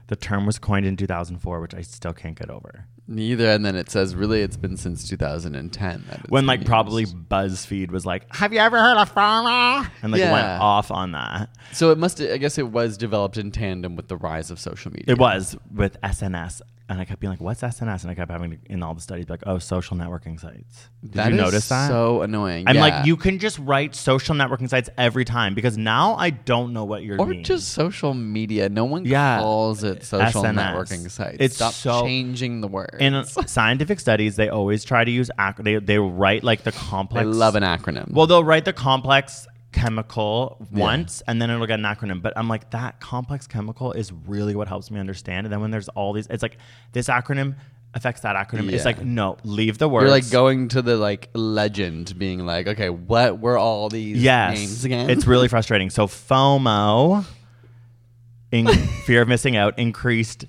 the 0.07 0.15
term 0.17 0.45
was 0.45 0.59
coined 0.59 0.85
in 0.85 0.95
2004, 0.97 1.59
which 1.61 1.73
I 1.73 1.81
still 1.81 2.13
can't 2.13 2.37
get 2.37 2.49
over. 2.49 2.85
neither. 3.09 3.49
And 3.49 3.65
then 3.65 3.77
it 3.77 3.89
says, 3.89 4.13
really, 4.15 4.41
it's 4.41 4.57
been 4.57 4.75
since 4.75 5.07
2010. 5.07 6.03
that 6.09 6.19
it's 6.19 6.29
When 6.29 6.45
like 6.45 6.59
used. 6.59 6.67
probably 6.67 7.05
BuzzFeed 7.05 7.89
was 7.91 8.05
like, 8.05 8.23
"Have 8.35 8.51
you 8.51 8.59
ever 8.59 8.77
heard 8.77 8.97
of 8.97 9.13
FOMO?" 9.15 9.89
and 10.03 10.11
like 10.11 10.19
Yeah. 10.19 10.33
went 10.33 10.47
off 10.61 10.91
on 10.91 11.13
that. 11.13 11.49
So 11.71 11.91
it 11.91 11.97
must. 11.97 12.19
I 12.19 12.35
guess 12.37 12.57
it 12.57 12.67
was 12.69 12.97
developed 12.97 13.37
in 13.37 13.51
tandem 13.51 13.95
with 13.95 14.09
the 14.09 14.17
rise 14.17 14.51
of 14.51 14.59
social 14.59 14.91
media. 14.91 15.05
It 15.13 15.19
was 15.19 15.55
with 15.73 15.95
SNS. 16.01 16.61
And 16.89 17.01
I 17.01 17.05
kept 17.05 17.19
being 17.19 17.31
like, 17.31 17.41
"What's 17.41 17.61
SNS?" 17.61 18.03
And 18.03 18.11
I 18.11 18.15
kept 18.15 18.31
having 18.31 18.51
to, 18.51 18.57
in 18.69 18.81
all 18.81 18.93
the 18.93 19.01
studies 19.01 19.25
be 19.25 19.33
like, 19.33 19.43
"Oh, 19.45 19.57
social 19.59 19.97
networking 19.97 20.39
sites." 20.39 20.89
Did 21.03 21.13
That 21.13 21.29
you 21.29 21.35
is 21.35 21.41
notice 21.41 21.69
that? 21.69 21.89
So 21.89 22.21
annoying. 22.21 22.65
I'm 22.67 22.75
Yeah. 22.75 22.81
like, 22.81 23.05
you 23.05 23.17
can 23.17 23.39
just 23.39 23.59
write 23.59 23.93
social 23.95 24.35
networking 24.35 24.69
sites 24.69 24.89
every 24.97 25.25
time 25.25 25.53
because 25.53 25.77
now 25.77 26.15
I 26.15 26.29
don't 26.29 26.73
know 26.73 26.85
what 26.85 27.03
you're 27.03 27.17
doing. 27.17 27.29
or 27.29 27.31
mean. 27.33 27.43
just 27.43 27.69
social 27.69 28.13
media. 28.13 28.69
No 28.69 28.85
one 28.85 29.05
Yeah. 29.05 29.39
calls 29.39 29.83
it 29.83 30.03
social 30.03 30.43
SNS. 30.43 30.55
networking 30.75 31.11
sites. 31.11 31.37
It's 31.39 31.55
Stop 31.55 31.73
so- 31.73 32.01
changing 32.03 32.61
the 32.61 32.67
word. 32.67 32.95
in 32.99 33.23
scientific 33.25 33.99
studies, 33.99 34.35
they 34.37 34.49
always 34.49 34.83
try 34.83 35.03
to 35.03 35.11
use 35.11 35.29
ac- 35.39 35.61
they 35.63 35.75
they 35.79 35.99
write 35.99 36.43
like 36.43 36.63
the 36.63 36.71
complex. 36.71 37.25
I 37.25 37.29
love 37.29 37.55
an 37.55 37.63
acronym. 37.63 38.11
Well, 38.11 38.27
they'll 38.27 38.43
write 38.43 38.65
the 38.65 38.73
complex 38.73 39.45
chemical 39.77 40.57
once 40.71 41.21
and 41.27 41.41
then 41.41 41.49
it'll 41.49 41.67
get 41.67 41.79
an 41.79 41.85
acronym. 41.85 42.21
But 42.21 42.33
I'm 42.37 42.47
like, 42.47 42.71
that 42.71 42.99
complex 42.99 43.47
chemical 43.47 43.91
is 43.93 44.11
really 44.11 44.55
what 44.55 44.67
helps 44.67 44.89
me 44.91 44.99
understand. 44.99 45.45
And 45.45 45.53
then 45.53 45.61
when 45.61 45.71
there's 45.71 45.89
all 45.89 46.13
these, 46.13 46.27
it's 46.27 46.43
like 46.43 46.57
this 46.93 47.07
acronym 47.07 47.55
affects 47.93 48.21
that 48.21 48.35
acronym. 48.35 48.71
It's 48.71 48.85
like, 48.85 49.03
no, 49.03 49.37
leave 49.43 49.77
the 49.77 49.87
words. 49.87 50.03
You're 50.03 50.11
like 50.11 50.29
going 50.29 50.67
to 50.69 50.81
the 50.81 50.97
like 50.97 51.29
legend, 51.33 52.17
being 52.17 52.45
like, 52.45 52.67
okay, 52.67 52.89
what 52.89 53.39
were 53.39 53.57
all 53.57 53.89
these 53.89 54.17
yes, 54.21 54.57
names 54.57 54.85
again? 54.85 55.09
It's 55.09 55.25
really 55.25 55.47
frustrating. 55.47 55.89
So 55.89 56.05
FOMO, 56.07 57.25
in 58.51 58.67
fear 59.05 59.21
of 59.21 59.27
missing 59.27 59.55
out, 59.55 59.77
increased 59.79 60.45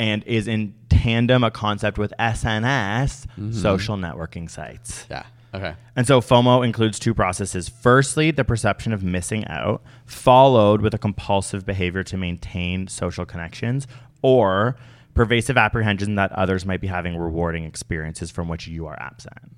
and 0.00 0.22
is 0.24 0.46
in 0.48 0.74
tandem 0.88 1.42
a 1.44 1.50
concept 1.50 1.98
with 1.98 2.12
SNS, 2.18 3.26
Mm-hmm. 3.38 3.52
social 3.52 3.96
networking 3.96 4.48
sites. 4.50 5.06
yeah. 5.10 5.24
Okay. 5.54 5.74
And 5.96 6.06
so 6.06 6.20
FOMO 6.20 6.64
includes 6.64 6.98
two 6.98 7.14
processes. 7.14 7.68
Firstly, 7.68 8.30
the 8.30 8.44
perception 8.44 8.92
of 8.92 9.02
missing 9.02 9.46
out, 9.48 9.82
followed 10.04 10.82
with 10.82 10.92
a 10.94 10.98
compulsive 10.98 11.64
behavior 11.64 12.02
to 12.04 12.16
maintain 12.16 12.86
social 12.86 13.24
connections, 13.24 13.86
or 14.20 14.76
pervasive 15.14 15.56
apprehension 15.56 16.16
that 16.16 16.30
others 16.32 16.66
might 16.66 16.80
be 16.80 16.86
having 16.86 17.16
rewarding 17.16 17.64
experiences 17.64 18.30
from 18.30 18.48
which 18.48 18.66
you 18.68 18.86
are 18.86 19.00
absent. 19.00 19.56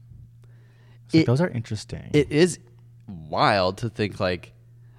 So 1.09 1.19
It- 1.19 1.27
those 1.27 1.41
are 1.41 1.49
interesting. 1.49 2.11
It 2.13 2.31
is 2.31 2.59
wild 3.09 3.79
to 3.79 3.91
think 3.91 4.21
like. 4.21 4.53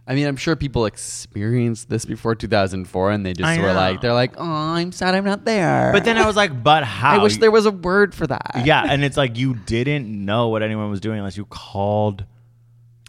I 0.07 0.15
mean, 0.15 0.25
I'm 0.27 0.35
sure 0.35 0.55
people 0.55 0.85
experienced 0.87 1.89
this 1.89 2.05
before 2.05 2.33
2004, 2.35 3.11
and 3.11 3.25
they 3.25 3.33
just 3.33 3.47
I 3.47 3.57
were 3.61 3.67
know. 3.67 3.73
like, 3.73 4.01
they're 4.01 4.13
like, 4.13 4.33
"Oh, 4.37 4.43
I'm 4.43 4.91
sad 4.91 5.13
I'm 5.15 5.23
not 5.23 5.45
there." 5.45 5.91
but 5.93 6.03
then 6.03 6.17
I 6.17 6.25
was 6.25 6.35
like, 6.35 6.63
but 6.63 6.83
how? 6.83 7.11
I 7.19 7.23
wish 7.23 7.37
there 7.37 7.51
was 7.51 7.65
a 7.65 7.71
word 7.71 8.13
for 8.15 8.25
that. 8.27 8.63
Yeah, 8.65 8.83
and 8.87 9.03
it's 9.03 9.15
like 9.15 9.37
you 9.37 9.53
didn't 9.55 10.07
know 10.07 10.49
what 10.49 10.63
anyone 10.63 10.89
was 10.89 10.99
doing 11.01 11.19
unless 11.19 11.37
you 11.37 11.45
called 11.45 12.25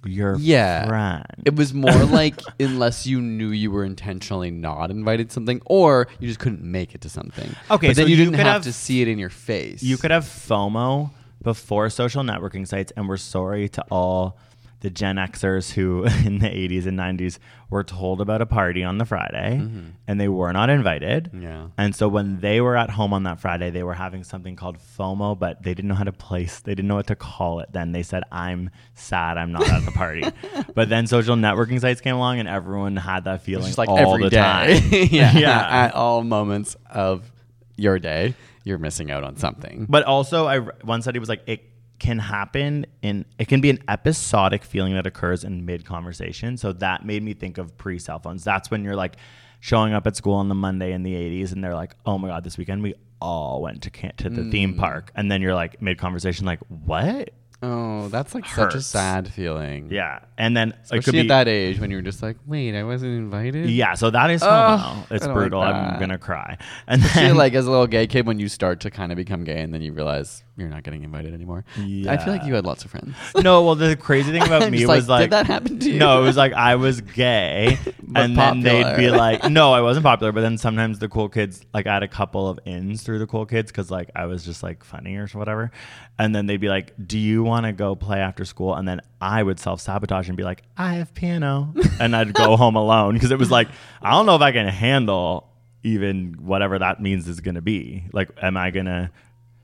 your 0.04 0.36
Yeah. 0.38 0.86
friend. 0.86 1.24
It 1.44 1.54
was 1.56 1.72
more 1.72 1.92
like 2.04 2.40
unless 2.60 3.06
you 3.06 3.20
knew 3.20 3.48
you 3.50 3.70
were 3.70 3.84
intentionally 3.84 4.50
not 4.50 4.90
invited 4.90 5.28
to 5.28 5.32
something, 5.34 5.62
or 5.64 6.08
you 6.20 6.28
just 6.28 6.40
couldn't 6.40 6.62
make 6.62 6.94
it 6.94 7.00
to 7.00 7.08
something. 7.08 7.48
Okay, 7.70 7.88
but 7.88 7.96
then 7.96 8.04
so 8.04 8.08
you 8.08 8.08
you 8.10 8.16
didn't 8.16 8.32
could 8.32 8.40
have, 8.44 8.54
have- 8.54 8.62
to 8.64 8.72
see 8.72 9.00
it 9.00 9.08
in 9.08 9.18
your 9.18 9.30
face. 9.30 9.82
You 9.82 9.96
could 9.96 10.10
have 10.10 10.24
FOMO 10.24 11.10
before 11.42 11.88
social 11.90 12.22
networking 12.22 12.66
sites, 12.68 12.92
and 12.96 13.08
we're 13.08 13.16
sorry 13.16 13.68
to 13.70 13.82
all 13.90 14.36
the 14.82 14.90
Gen 14.90 15.16
Xers 15.16 15.72
who 15.72 16.04
in 16.26 16.40
the 16.40 16.48
80s 16.48 16.86
and 16.86 16.98
90s 16.98 17.38
were 17.70 17.84
told 17.84 18.20
about 18.20 18.42
a 18.42 18.46
party 18.46 18.82
on 18.82 18.98
the 18.98 19.04
Friday 19.04 19.58
mm-hmm. 19.62 19.90
and 20.06 20.20
they 20.20 20.28
were 20.28 20.52
not 20.52 20.70
invited. 20.70 21.30
Yeah. 21.32 21.68
And 21.78 21.94
so 21.94 22.08
when 22.08 22.40
they 22.40 22.60
were 22.60 22.76
at 22.76 22.90
home 22.90 23.12
on 23.12 23.22
that 23.22 23.40
Friday, 23.40 23.70
they 23.70 23.84
were 23.84 23.94
having 23.94 24.24
something 24.24 24.56
called 24.56 24.78
FOMO, 24.78 25.38
but 25.38 25.62
they 25.62 25.72
didn't 25.72 25.88
know 25.88 25.94
how 25.94 26.04
to 26.04 26.12
place, 26.12 26.60
they 26.60 26.74
didn't 26.74 26.88
know 26.88 26.96
what 26.96 27.06
to 27.06 27.16
call 27.16 27.60
it 27.60 27.72
then. 27.72 27.92
They 27.92 28.02
said, 28.02 28.24
I'm 28.30 28.70
sad, 28.94 29.38
I'm 29.38 29.52
not 29.52 29.68
at 29.68 29.84
the 29.84 29.92
party. 29.92 30.24
but 30.74 30.88
then 30.88 31.06
social 31.06 31.36
networking 31.36 31.80
sites 31.80 32.00
came 32.00 32.16
along 32.16 32.40
and 32.40 32.48
everyone 32.48 32.96
had 32.96 33.24
that 33.24 33.42
feeling 33.42 33.66
just 33.66 33.78
like 33.78 33.88
all 33.88 34.14
every 34.14 34.24
the 34.24 34.30
day. 34.30 34.36
time. 34.36 34.88
yeah, 35.10 35.38
Yeah. 35.38 35.84
At 35.84 35.94
all 35.94 36.24
moments 36.24 36.76
of 36.90 37.30
your 37.76 37.98
day, 38.00 38.34
you're 38.64 38.78
missing 38.78 39.10
out 39.10 39.24
on 39.24 39.36
something. 39.36 39.86
But 39.88 40.04
also, 40.04 40.46
I 40.46 40.58
one 40.58 41.02
study 41.02 41.18
was 41.18 41.28
like 41.28 41.42
it 41.46 41.71
can 42.02 42.18
happen 42.18 42.84
in 43.00 43.24
it 43.38 43.46
can 43.46 43.60
be 43.60 43.70
an 43.70 43.78
episodic 43.88 44.64
feeling 44.64 44.92
that 44.94 45.06
occurs 45.06 45.44
in 45.44 45.64
mid 45.64 45.84
conversation. 45.84 46.56
So 46.56 46.72
that 46.74 47.06
made 47.06 47.22
me 47.22 47.32
think 47.32 47.58
of 47.58 47.78
pre 47.78 47.98
cell 47.98 48.18
phones. 48.18 48.42
That's 48.44 48.70
when 48.72 48.82
you're 48.84 48.96
like 48.96 49.14
showing 49.60 49.92
up 49.94 50.06
at 50.08 50.16
school 50.16 50.34
on 50.34 50.48
the 50.48 50.54
Monday 50.56 50.92
in 50.92 51.04
the 51.04 51.14
80s, 51.14 51.52
and 51.52 51.62
they're 51.62 51.76
like, 51.76 51.94
"Oh 52.04 52.18
my 52.18 52.28
god, 52.28 52.42
this 52.42 52.58
weekend 52.58 52.82
we 52.82 52.94
all 53.20 53.62
went 53.62 53.82
to 53.84 53.90
to 53.90 54.28
the 54.28 54.42
Mm. 54.42 54.50
theme 54.50 54.74
park," 54.74 55.12
and 55.14 55.30
then 55.30 55.40
you're 55.40 55.54
like 55.54 55.80
mid 55.80 55.96
conversation, 55.98 56.44
like, 56.44 56.58
"What?" 56.68 57.30
Oh, 57.64 58.08
that's 58.08 58.34
like 58.34 58.44
such 58.46 58.74
a 58.74 58.82
sad 58.82 59.32
feeling. 59.32 59.88
Yeah, 59.90 60.18
and 60.36 60.56
then 60.56 60.70
it 60.70 60.74
could 60.90 60.98
Especially 60.98 61.12
be 61.12 61.20
at 61.20 61.28
that 61.28 61.48
age 61.48 61.78
when 61.78 61.92
you're 61.92 62.02
just 62.02 62.20
like, 62.20 62.36
wait, 62.44 62.74
I 62.76 62.82
wasn't 62.82 63.12
invited. 63.12 63.70
yeah. 63.70 63.94
So 63.94 64.10
that 64.10 64.30
is. 64.32 64.42
I 64.42 65.04
it's 65.10 65.24
don't 65.24 65.34
like 65.34 65.42
brutal. 65.42 65.62
I'm 65.62 66.00
gonna 66.00 66.18
cry. 66.18 66.58
And 66.88 67.02
I 67.02 67.06
then 67.14 67.36
like 67.36 67.54
as 67.54 67.66
a 67.66 67.70
little 67.70 67.86
gay 67.86 68.06
kid, 68.08 68.26
when 68.26 68.40
you 68.40 68.48
start 68.48 68.80
to 68.80 68.90
kind 68.90 69.12
of 69.12 69.16
become 69.16 69.44
gay, 69.44 69.60
and 69.60 69.72
then 69.72 69.80
you 69.80 69.92
realize 69.92 70.42
you're 70.56 70.68
not 70.68 70.82
getting 70.82 71.04
invited 71.04 71.32
anymore. 71.32 71.64
Yeah. 71.78 72.12
I 72.12 72.16
feel 72.18 72.32
like 72.32 72.44
you 72.44 72.54
had 72.54 72.66
lots 72.66 72.84
of 72.84 72.90
friends. 72.90 73.14
no. 73.40 73.62
Well, 73.62 73.76
the 73.76 73.94
crazy 73.96 74.32
thing 74.32 74.42
about 74.46 74.68
me 74.70 74.84
was 74.84 75.08
like, 75.08 75.22
did 75.24 75.30
that 75.30 75.46
happen 75.46 75.78
to 75.78 75.90
you? 75.90 75.98
No, 76.00 76.20
it 76.20 76.24
was 76.24 76.36
like 76.36 76.52
I 76.54 76.74
was 76.74 77.00
gay, 77.00 77.78
And 78.14 78.36
then 78.36 78.60
they'd 78.60 78.96
be 78.96 79.10
like, 79.10 79.44
"No, 79.50 79.72
I 79.72 79.80
wasn't 79.80 80.04
popular." 80.04 80.32
But 80.32 80.42
then 80.42 80.58
sometimes 80.58 80.98
the 80.98 81.08
cool 81.08 81.28
kids, 81.28 81.64
like 81.72 81.86
I 81.86 81.94
had 81.94 82.02
a 82.02 82.08
couple 82.08 82.48
of 82.48 82.58
ins 82.64 83.02
through 83.02 83.18
the 83.18 83.26
cool 83.26 83.46
kids 83.46 83.70
because 83.70 83.90
like 83.90 84.10
I 84.14 84.26
was 84.26 84.44
just 84.44 84.62
like 84.62 84.84
funny 84.84 85.16
or 85.16 85.26
whatever, 85.28 85.70
and 86.18 86.34
then 86.34 86.46
they'd 86.46 86.58
be 86.60 86.68
like, 86.68 86.94
"Do 87.06 87.18
you 87.18 87.42
want 87.42 87.66
to 87.66 87.72
go 87.72 87.94
play 87.94 88.20
after 88.20 88.44
school?" 88.44 88.74
And 88.74 88.86
then 88.86 89.00
I 89.20 89.42
would 89.42 89.58
self 89.58 89.80
sabotage 89.80 90.28
and 90.28 90.36
be 90.36 90.44
like, 90.44 90.62
"I 90.76 90.94
have 90.94 91.14
piano," 91.14 91.74
and 92.00 92.14
I'd 92.14 92.34
go 92.34 92.56
home 92.56 92.76
alone 92.76 93.14
because 93.14 93.30
it 93.30 93.38
was 93.38 93.50
like 93.50 93.68
I 94.00 94.10
don't 94.10 94.26
know 94.26 94.36
if 94.36 94.42
I 94.42 94.52
can 94.52 94.68
handle 94.68 95.48
even 95.84 96.34
whatever 96.40 96.78
that 96.78 97.00
means 97.00 97.26
is 97.28 97.40
going 97.40 97.56
to 97.56 97.62
be. 97.62 98.04
Like, 98.12 98.30
am 98.40 98.56
I 98.56 98.70
gonna? 98.70 99.10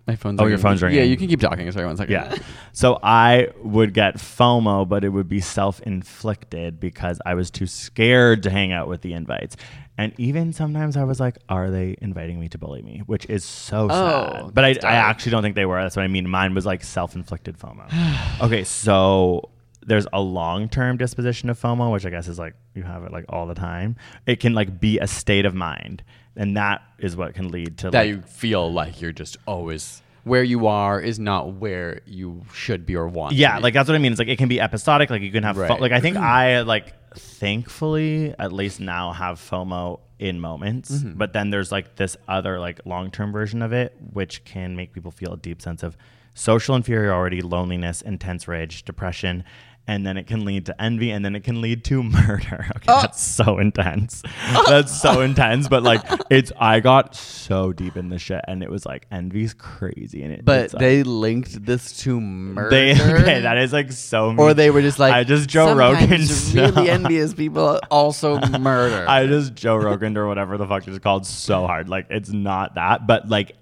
My 0.08 0.16
phone's 0.16 0.40
Oh, 0.40 0.46
your 0.46 0.56
phone's 0.58 0.82
ringing. 0.82 0.98
Yeah, 0.98 1.04
you 1.04 1.18
can 1.18 1.28
keep 1.28 1.38
talking. 1.40 1.70
Sorry, 1.70 1.84
one 1.86 1.98
second. 1.98 2.12
Yeah. 2.14 2.34
So 2.72 2.98
I 3.02 3.48
would 3.62 3.92
get 3.92 4.16
FOMO, 4.16 4.88
but 4.88 5.04
it 5.04 5.10
would 5.10 5.28
be 5.28 5.40
self 5.40 5.80
inflicted 5.82 6.80
because 6.80 7.20
I 7.26 7.34
was 7.34 7.50
too 7.50 7.66
scared 7.66 8.42
to 8.44 8.50
hang 8.50 8.72
out 8.72 8.88
with 8.88 9.02
the 9.02 9.12
invites. 9.12 9.56
And 9.98 10.14
even 10.18 10.52
sometimes 10.54 10.96
I 10.96 11.04
was 11.04 11.20
like, 11.20 11.36
are 11.48 11.70
they 11.70 11.96
inviting 12.00 12.40
me 12.40 12.48
to 12.50 12.58
bully 12.58 12.80
me? 12.82 13.02
Which 13.04 13.26
is 13.26 13.44
so 13.44 13.88
Oh, 13.90 14.30
sad. 14.32 14.54
But 14.54 14.64
I, 14.64 14.68
I 14.82 14.94
actually 14.94 15.32
don't 15.32 15.42
think 15.42 15.56
they 15.56 15.66
were. 15.66 15.82
That's 15.82 15.96
what 15.96 16.04
I 16.04 16.08
mean. 16.08 16.26
Mine 16.28 16.54
was 16.54 16.64
like 16.64 16.82
self 16.82 17.14
inflicted 17.14 17.58
FOMO. 17.58 18.40
okay. 18.40 18.64
So 18.64 19.50
there's 19.84 20.06
a 20.12 20.20
long 20.20 20.68
term 20.70 20.96
disposition 20.96 21.50
of 21.50 21.60
FOMO, 21.60 21.92
which 21.92 22.06
I 22.06 22.10
guess 22.10 22.28
is 22.28 22.38
like 22.38 22.54
you 22.74 22.82
have 22.82 23.04
it 23.04 23.12
like 23.12 23.26
all 23.28 23.46
the 23.46 23.54
time. 23.54 23.96
It 24.24 24.40
can 24.40 24.54
like 24.54 24.80
be 24.80 24.98
a 25.00 25.06
state 25.06 25.44
of 25.44 25.54
mind. 25.54 26.02
And 26.38 26.56
that 26.56 26.80
is 26.98 27.16
what 27.16 27.34
can 27.34 27.50
lead 27.50 27.76
to 27.78 27.90
that 27.90 27.98
like, 28.00 28.08
you 28.08 28.22
feel 28.22 28.72
like 28.72 29.00
you're 29.02 29.12
just 29.12 29.36
always 29.46 30.00
where 30.24 30.42
you 30.44 30.66
are 30.68 31.00
is 31.00 31.18
not 31.18 31.54
where 31.54 32.00
you 32.06 32.42
should 32.54 32.86
be 32.86 32.94
or 32.96 33.08
want. 33.08 33.34
Yeah, 33.34 33.58
like 33.58 33.74
that's 33.74 33.88
what 33.88 33.94
I 33.96 33.98
mean. 33.98 34.12
It's 34.12 34.18
like 34.18 34.28
it 34.28 34.38
can 34.38 34.48
be 34.48 34.60
episodic. 34.60 35.10
Like 35.10 35.22
you 35.22 35.32
can 35.32 35.42
have 35.42 35.56
fo- 35.56 35.76
like 35.78 35.92
I 35.92 36.00
think 36.00 36.16
I 36.38 36.60
like 36.62 36.94
thankfully 37.16 38.34
at 38.38 38.52
least 38.52 38.78
now 38.80 39.12
have 39.12 39.38
FOMO 39.40 40.00
in 40.18 40.40
moments, 40.40 40.90
Mm-hmm. 40.90 41.12
but 41.18 41.32
then 41.32 41.50
there's 41.50 41.70
like 41.72 41.96
this 41.96 42.16
other 42.26 42.58
like 42.58 42.80
long 42.84 43.10
term 43.10 43.32
version 43.32 43.62
of 43.62 43.72
it, 43.72 43.96
which 44.12 44.44
can 44.44 44.76
make 44.76 44.92
people 44.92 45.10
feel 45.10 45.32
a 45.34 45.36
deep 45.36 45.62
sense 45.62 45.82
of 45.82 45.96
social 46.34 46.76
inferiority, 46.76 47.40
loneliness, 47.40 48.02
intense 48.02 48.46
rage, 48.46 48.84
depression. 48.84 49.44
And 49.90 50.06
then 50.06 50.18
it 50.18 50.26
can 50.26 50.44
lead 50.44 50.66
to 50.66 50.80
envy, 50.80 51.10
and 51.10 51.24
then 51.24 51.34
it 51.34 51.44
can 51.44 51.62
lead 51.62 51.82
to 51.86 52.02
murder. 52.18 52.66
Okay, 52.76 52.84
Oh. 52.88 53.00
that's 53.00 53.22
so 53.22 53.58
intense. 53.58 54.22
Oh. 54.54 54.64
that's 54.68 55.00
so 55.00 55.20
intense. 55.28 55.66
But 55.66 55.82
like, 55.82 56.02
it's 56.30 56.52
I 56.60 56.80
got 56.80 57.14
so 57.16 57.72
deep 57.72 57.96
in 57.96 58.10
this 58.10 58.20
shit, 58.20 58.42
and 58.46 58.62
it 58.62 58.70
was 58.70 58.84
like 58.84 59.06
envy's 59.10 59.54
crazy, 59.54 60.22
and 60.22 60.32
it. 60.34 60.44
but 60.44 60.72
like- 60.72 60.74
uh, 60.74 60.78
they 60.78 61.02
linked 61.02 61.64
this 61.64 61.96
to 62.02 62.20
murder. 62.20 62.68
they 62.70 62.92
okay, 62.92 63.40
that 63.40 63.56
is 63.58 63.72
like 63.72 63.90
so. 63.90 64.34
or 64.36 64.52
they 64.54 64.70
were 64.70 64.82
just 64.82 64.98
like, 64.98 65.14
I 65.14 65.24
just 65.24 65.48
Joe 65.48 65.74
Rogan. 65.74 66.20
really 66.54 66.90
envious 66.90 67.32
people 67.32 67.80
also 67.90 68.38
murder. 68.58 69.06
I 69.08 69.26
just 69.26 69.54
Joe 69.54 69.76
Rogan 69.76 70.16
or 70.18 70.28
whatever 70.28 70.58
the 70.58 70.66
fuck 70.66 70.86
it's 70.86 70.98
called 70.98 71.24
so 71.26 71.66
hard. 71.66 71.88
Like 71.88 72.06
it's 72.10 72.30
not 72.30 72.74
that, 72.74 73.06
but 73.06 73.28
like 73.28 73.52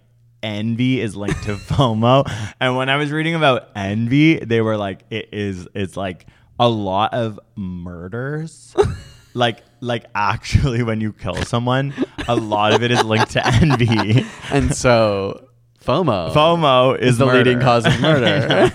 envy 0.42 1.00
is 1.00 1.16
linked 1.16 1.42
to 1.44 1.54
FOMO. 1.56 2.30
And 2.60 2.76
when 2.76 2.88
I 2.88 2.96
was 2.96 3.10
reading 3.10 3.34
about 3.34 3.70
envy, 3.74 4.38
they 4.38 4.60
were 4.60 4.76
like, 4.76 5.04
it 5.10 5.28
is. 5.32 5.68
It's 5.74 5.96
like 5.96 6.26
a 6.58 6.68
lot 6.68 7.14
of 7.14 7.38
murders. 7.56 8.74
like 9.34 9.62
like 9.80 10.04
actually, 10.14 10.82
when 10.82 11.00
you 11.00 11.12
kill 11.12 11.36
someone, 11.36 11.94
a 12.28 12.36
lot 12.36 12.72
of 12.72 12.82
it 12.82 12.90
is 12.90 13.02
linked 13.04 13.32
to 13.32 13.46
envy. 13.46 14.24
and 14.50 14.74
so 14.74 15.48
FOMO. 15.84 16.32
FOMO 16.32 16.98
is 16.98 17.18
the 17.18 17.26
murder. 17.26 17.38
leading 17.38 17.60
cause 17.60 17.86
of 17.86 18.00
murder. 18.00 18.70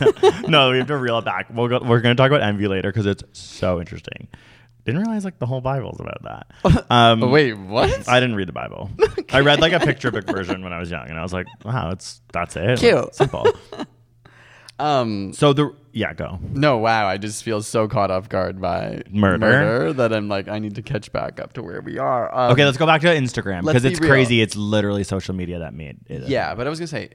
no, 0.47 0.71
we 0.71 0.77
have 0.77 0.87
to 0.87 0.97
reel 0.97 1.17
it 1.19 1.25
back. 1.25 1.47
We'll 1.53 1.67
go, 1.67 1.79
we're 1.79 1.99
going 1.99 2.15
to 2.15 2.21
talk 2.21 2.31
about 2.31 2.41
envy 2.41 2.67
later 2.67 2.89
because 2.89 3.05
it's 3.05 3.23
so 3.33 3.79
interesting. 3.79 4.27
Didn't 4.85 5.01
realize 5.01 5.23
like 5.25 5.37
the 5.39 5.45
whole 5.45 5.61
Bible's 5.61 5.99
about 5.99 6.23
that. 6.23 6.85
Um, 6.91 7.23
Oh, 7.23 7.27
wait, 7.27 7.53
what? 7.53 8.07
I 8.09 8.19
didn't 8.19 8.35
read 8.35 8.47
the 8.47 8.53
Bible. 8.53 8.89
I 9.31 9.39
read 9.41 9.59
like 9.61 9.73
a 9.73 9.79
picture 9.79 10.11
book 10.11 10.25
version 10.27 10.63
when 10.63 10.73
I 10.73 10.79
was 10.79 10.89
young, 10.91 11.07
and 11.09 11.17
I 11.19 11.21
was 11.23 11.31
like, 11.33 11.45
"Wow, 11.63 11.91
it's 11.91 12.21
that's 12.33 12.55
it. 12.55 12.79
Cute. 12.79 12.95
Like, 12.95 13.13
simple." 13.13 13.47
Um, 14.79 15.31
So 15.33 15.53
the 15.53 15.75
yeah, 15.91 16.13
go. 16.13 16.39
no, 16.53 16.77
wow. 16.77 17.05
I 17.07 17.17
just 17.17 17.43
feel 17.43 17.61
so 17.61 17.87
caught 17.87 18.09
off 18.09 18.29
guard 18.29 18.59
by 18.59 19.03
Murder? 19.11 19.93
that 19.93 20.11
I'm 20.11 20.27
like, 20.27 20.47
I 20.47 20.57
need 20.57 20.73
to 20.75 20.81
catch 20.81 21.11
back 21.11 21.39
up 21.39 21.53
to 21.53 21.61
where 21.61 21.81
we 21.81 21.99
are. 21.99 22.33
Um, 22.33 22.51
Okay, 22.53 22.65
let's 22.65 22.77
go 22.77 22.85
back 22.87 23.01
to 23.01 23.07
Instagram 23.07 23.63
because 23.63 23.85
it's 23.85 23.99
real. 23.99 24.09
crazy. 24.09 24.41
It's 24.41 24.55
literally 24.55 25.03
social 25.03 25.35
media 25.35 25.59
that 25.59 25.75
made 25.75 25.99
it. 26.07 26.23
Yeah, 26.27 26.55
but 26.55 26.65
I 26.65 26.69
was 26.71 26.79
gonna 26.79 26.87
say, 26.87 27.09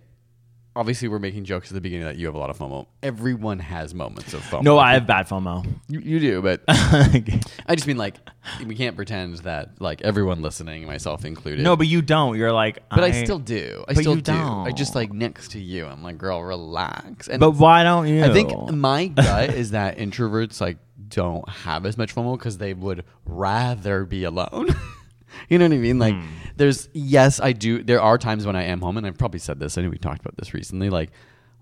obviously, 0.77 1.09
we're 1.09 1.19
making 1.19 1.45
jokes 1.45 1.71
at 1.71 1.75
the 1.75 1.81
beginning 1.81 2.07
that 2.07 2.17
you 2.17 2.27
have 2.27 2.35
a 2.35 2.39
lot 2.39 2.51
of 2.51 2.59
FOMO. 2.59 2.87
Everyone 3.03 3.59
has 3.59 3.95
moments 3.95 4.35
of 4.35 4.43
FOMO. 4.43 4.63
No, 4.63 4.79
I 4.79 4.93
have 4.95 5.07
bad 5.07 5.27
FOMO. 5.27 5.67
You, 5.89 6.01
you 6.01 6.21
do, 6.21 6.43
but 6.43 6.63
I 6.69 7.75
just 7.75 7.87
mean 7.87 7.97
like 7.97 8.17
we 8.65 8.77
can't 8.77 8.95
pretend 8.95 9.39
that 9.39 9.81
like 9.81 10.03
everyone 10.03 10.43
listening, 10.43 10.87
myself 10.87 11.25
included. 11.25 11.65
no, 11.65 11.75
but 11.77 11.87
you 11.87 12.03
don't. 12.03 12.37
You're 12.37 12.53
like, 12.53 12.79
but 12.91 13.03
I, 13.03 13.25
still 13.25 13.39
do. 13.39 13.85
I 13.89 13.95
still 13.95 14.17
do. 14.17 14.33
I 14.33 14.71
just 14.71 14.95
like 14.95 15.13
next 15.13 15.53
to 15.53 15.61
you. 15.61 15.87
I'm 15.87 16.03
like, 16.03 16.19
girl, 16.19 16.43
relax. 16.43 17.29
And 17.29 17.41
But 17.41 17.53
why 17.53 17.83
don't 17.83 18.07
you? 18.07 18.23
I 18.23 18.33
think 18.33 18.53
my 18.71 19.07
gut 19.09 19.55
is 19.55 19.71
that 19.71 19.99
introverts 19.99 20.61
like 20.61 20.79
don't 21.09 21.49
have 21.49 21.87
as 21.87 21.97
much 21.97 22.15
FOMO 22.15 22.39
because 22.39 22.59
they 22.59 22.75
would 22.75 23.05
rather 23.25 24.05
be 24.05 24.25
alone. 24.25 24.69
you 25.49 25.59
know 25.59 25.67
what 25.67 25.75
I 25.75 25.79
mean? 25.79 25.99
Like, 25.99 26.15
Hmm. 26.15 26.27
there's 26.57 26.89
yes, 26.93 27.41
I 27.41 27.53
do. 27.53 27.83
There 27.83 28.01
are 28.01 28.19
times 28.19 28.47
when 28.47 28.57
I 28.57 28.65
am 28.65 28.81
home, 28.81 28.97
and 28.97 29.07
I've 29.07 29.19
probably 29.19 29.41
said 29.41 29.59
this. 29.61 29.77
I 29.79 29.83
know 29.83 29.91
we 29.91 29.99
talked 29.99 30.21
about 30.21 30.37
this 30.37 30.55
recently. 30.55 30.91
Like 30.91 31.11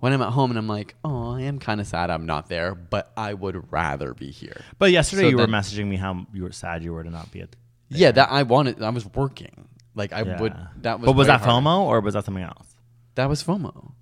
when 0.01 0.13
I'm 0.13 0.23
at 0.23 0.31
home 0.33 0.51
and 0.51 0.59
I'm 0.59 0.69
like, 0.69 0.95
oh, 1.05 1.35
I 1.35 1.43
am 1.43 1.59
kind 1.59 1.81
of 1.81 1.87
sad 1.87 2.11
I'm 2.11 2.27
not 2.27 2.49
there, 2.49 2.75
but 2.75 3.13
I 3.17 3.33
would 3.35 3.73
rather 3.73 4.13
be 4.15 4.31
here. 4.31 4.61
But 4.79 4.91
yesterday 4.93 5.23
So 5.23 5.29
you 5.29 5.37
were 5.39 5.47
messaging 5.47 5.87
me 5.87 5.97
how 5.97 6.27
you 6.33 6.43
were 6.43 6.53
sad 6.53 6.83
you 6.85 6.93
were 6.93 7.03
to 7.05 7.11
not 7.11 7.31
be 7.33 7.41
at. 7.41 7.57
Yeah, 7.89 8.11
that 8.13 8.31
I 8.31 8.43
wanted. 8.43 8.83
I 8.83 8.91
was 8.91 9.07
working. 9.07 9.69
Like 9.95 10.13
I 10.13 10.23
Yeah. 10.23 10.41
would. 10.41 10.55
That 10.83 11.01
was. 11.01 11.07
But 11.07 11.13
was 11.17 11.27
that 11.29 11.41
harder. 11.41 11.67
FOMO 11.67 11.81
or 11.83 12.01
was 12.01 12.15
that 12.15 12.25
something 12.25 12.43
else? 12.43 12.67
That 13.15 13.29
was 13.29 13.43
FOMO. 13.45 13.93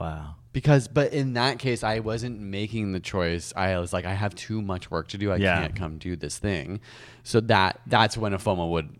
Wow. 0.00 0.36
Because, 0.52 0.86
but 0.88 1.12
in 1.12 1.32
that 1.34 1.58
case, 1.58 1.82
I 1.82 2.00
wasn't 2.00 2.38
making 2.40 2.92
the 2.92 3.00
choice. 3.00 3.52
I 3.56 3.78
was 3.78 3.92
like, 3.92 4.04
I 4.04 4.12
have 4.14 4.34
too 4.34 4.60
much 4.60 4.90
work 4.90 5.08
to 5.08 5.18
do. 5.18 5.32
I 5.32 5.36
Yeah. 5.36 5.60
can't 5.60 5.74
come 5.74 5.98
do 5.98 6.14
this 6.16 6.36
thing. 6.38 6.80
So 7.22 7.40
that 7.40 7.80
that's 7.86 8.16
when 8.18 8.34
a 8.34 8.38
FOMO 8.38 8.70
would 8.70 8.90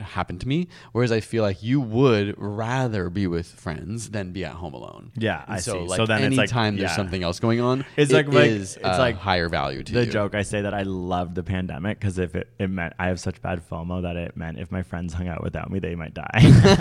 happen 0.00 0.38
to 0.38 0.48
me. 0.48 0.66
Whereas 0.92 1.12
I 1.12 1.20
feel 1.20 1.42
like 1.42 1.62
you 1.62 1.78
would 1.78 2.34
rather 2.38 3.10
be 3.10 3.26
with 3.26 3.46
friends 3.46 4.08
than 4.10 4.32
be 4.32 4.46
at 4.46 4.52
home 4.52 4.72
alone. 4.72 5.12
Yeah, 5.14 5.44
And 5.46 5.56
I 5.56 5.60
so 5.60 5.72
see. 5.74 5.78
Like 5.90 5.96
So 5.98 6.06
then 6.06 6.22
it's 6.24 6.36
like- 6.38 6.44
anytime 6.44 6.76
there's 6.78 6.90
yeah. 6.92 6.96
something 6.96 7.22
else 7.22 7.38
going 7.38 7.60
on, 7.60 7.84
It's 7.98 8.10
it 8.10 8.14
like- 8.14 8.28
like- 8.32 8.46
is 8.50 8.76
it's 8.76 8.98
like 8.98 9.16
higher 9.16 9.50
value 9.50 9.82
to 9.82 9.92
The 9.92 10.06
you. 10.06 10.10
joke 10.10 10.34
I 10.34 10.40
say 10.42 10.62
that 10.62 10.72
I 10.72 10.84
loved 10.84 11.34
the 11.34 11.42
pandemic 11.42 12.00
because 12.00 12.18
if 12.18 12.34
it, 12.34 12.48
it 12.58 12.68
meant 12.70 12.94
I 12.98 13.08
have 13.08 13.20
such 13.20 13.42
bad 13.42 13.60
FOMO 13.70 14.00
that 14.02 14.16
it 14.16 14.36
meant 14.38 14.58
if 14.58 14.72
my 14.72 14.82
friends 14.82 15.12
hung 15.12 15.28
out 15.28 15.44
without 15.44 15.70
me, 15.70 15.78
they 15.80 15.94
might 15.94 16.14
die. 16.14 16.78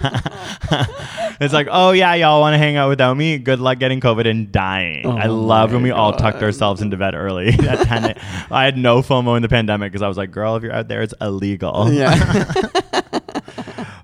it's 1.40 1.54
like, 1.54 1.68
oh 1.70 1.92
yeah, 1.92 2.14
y'all 2.14 2.40
want 2.40 2.54
to 2.54 2.58
hang 2.58 2.76
out 2.76 2.88
without 2.88 3.16
me? 3.16 3.38
Good 3.38 3.60
luck 3.60 3.78
getting 3.78 4.00
COVID 4.00 4.28
and 4.28 4.52
dying. 4.52 5.06
I 5.06 5.26
love 5.26 5.72
when 5.72 5.82
we 5.82 5.90
all 5.90 6.12
tucked 6.12 6.42
ourselves 6.42 6.82
into 6.82 6.96
bed 6.96 7.14
early 7.14 7.48
at 7.68 7.86
10. 7.86 8.18
I 8.50 8.64
had 8.64 8.76
no 8.76 9.00
FOMO 9.02 9.36
in 9.36 9.42
the 9.42 9.48
pandemic 9.48 9.90
because 9.92 10.02
I 10.02 10.08
was 10.08 10.16
like, 10.16 10.30
girl, 10.30 10.56
if 10.56 10.62
you're 10.62 10.72
out 10.72 10.88
there, 10.88 11.02
it's 11.02 11.14
illegal. 11.20 11.92
Yeah. 11.92 12.44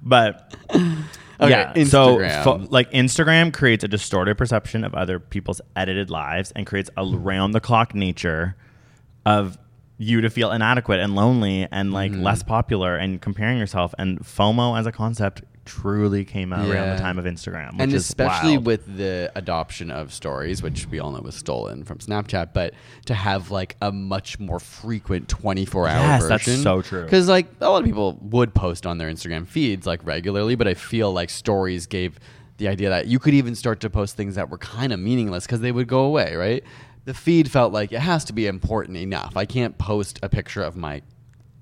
But 0.02 0.54
Okay, 1.38 1.50
yeah, 1.50 1.84
so 1.84 2.18
fo- 2.44 2.66
like 2.70 2.90
Instagram 2.92 3.52
creates 3.52 3.84
a 3.84 3.88
distorted 3.88 4.38
perception 4.38 4.84
of 4.84 4.94
other 4.94 5.18
people's 5.18 5.60
edited 5.74 6.10
lives 6.10 6.50
and 6.56 6.66
creates 6.66 6.88
a 6.96 7.04
round 7.04 7.54
the 7.54 7.60
clock 7.60 7.94
nature 7.94 8.56
of 9.26 9.58
you 9.98 10.20
to 10.22 10.30
feel 10.30 10.50
inadequate 10.52 11.00
and 11.00 11.14
lonely 11.14 11.66
and 11.70 11.92
like 11.92 12.12
Mm-hmm. 12.12 12.22
less 12.22 12.42
popular 12.42 12.96
and 12.96 13.20
comparing 13.20 13.58
yourself 13.58 13.94
and 13.98 14.20
FOMO 14.20 14.78
as 14.78 14.86
a 14.86 14.92
concept 14.92 15.42
truly 15.66 16.24
came 16.24 16.52
out 16.52 16.60
around 16.60 16.86
Yeah. 16.88 16.94
the 16.94 17.00
time 17.00 17.18
of 17.18 17.24
Instagram, 17.26 17.72
which 17.72 17.80
and 17.82 17.92
is 17.92 18.02
especially 18.08 18.52
wild. 18.56 18.66
with 18.66 18.96
the 18.96 19.30
adoption 19.34 19.90
of 19.90 20.12
stories, 20.12 20.62
which 20.62 20.86
we 20.88 20.98
all 20.98 21.10
know 21.12 21.20
was 21.20 21.34
stolen 21.34 21.84
from 21.84 21.98
Snapchat, 21.98 22.54
but 22.54 22.72
to 23.04 23.14
have 23.14 23.50
like 23.50 23.76
a 23.82 23.92
much 23.92 24.38
more 24.40 24.58
frequent 24.58 25.28
24 25.28 25.88
hour 25.88 25.98
Yes, 26.00 26.22
version. 26.22 26.52
that's 26.54 26.62
so 26.62 26.80
true. 26.82 27.04
Because 27.04 27.28
like 27.28 27.46
a 27.60 27.68
lot 27.68 27.78
of 27.80 27.84
people 27.84 28.18
would 28.22 28.54
post 28.54 28.86
on 28.86 28.96
their 28.98 29.10
Instagram 29.10 29.46
feeds 29.46 29.86
like 29.86 30.00
regularly, 30.06 30.54
but 30.54 30.66
I 30.66 30.74
feel 30.74 31.12
like 31.12 31.28
stories 31.28 31.86
gave 31.86 32.18
the 32.58 32.68
idea 32.68 32.88
that 32.88 33.06
you 33.06 33.18
could 33.18 33.34
even 33.34 33.54
start 33.54 33.80
to 33.80 33.90
post 33.90 34.16
things 34.16 34.36
that 34.36 34.48
were 34.48 34.56
kind 34.58 34.92
of 34.92 34.98
meaningless 34.98 35.44
because 35.44 35.60
they 35.60 35.72
would 35.72 35.88
go 35.88 36.04
away, 36.04 36.34
right? 36.36 36.64
The 37.04 37.12
feed 37.14 37.50
felt 37.50 37.72
like 37.72 37.92
it 37.92 38.00
has 38.00 38.24
to 38.24 38.32
be 38.32 38.46
important 38.46 38.96
enough. 38.96 39.36
I 39.36 39.44
can't 39.44 39.76
post 39.78 40.18
a 40.22 40.28
picture 40.28 40.62
of 40.62 40.74
my 40.76 41.02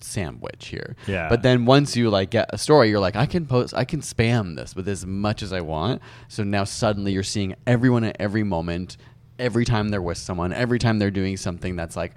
sandwich 0.04 0.66
here. 0.66 0.96
Yeah. 1.06 1.28
But 1.28 1.42
then 1.42 1.64
once 1.64 1.96
you 1.96 2.10
like 2.10 2.30
get 2.30 2.50
a 2.50 2.58
story, 2.58 2.90
you're 2.90 3.00
like, 3.00 3.16
I 3.16 3.26
can 3.26 3.46
post, 3.46 3.74
I 3.74 3.84
can 3.84 4.00
spam 4.00 4.56
this 4.56 4.76
with 4.76 4.88
as 4.88 5.04
much 5.06 5.42
as 5.42 5.52
I 5.52 5.60
want. 5.60 6.02
So 6.28 6.44
now 6.44 6.64
suddenly 6.64 7.12
you're 7.12 7.22
seeing 7.22 7.54
everyone 7.66 8.04
at 8.04 8.16
every 8.20 8.44
moment, 8.44 8.96
every 9.38 9.64
time 9.64 9.88
they're 9.88 10.02
with 10.02 10.18
someone, 10.18 10.52
every 10.52 10.78
time 10.78 10.98
they're 10.98 11.10
doing 11.10 11.36
something 11.36 11.76
that's 11.76 11.96
like 11.96 12.12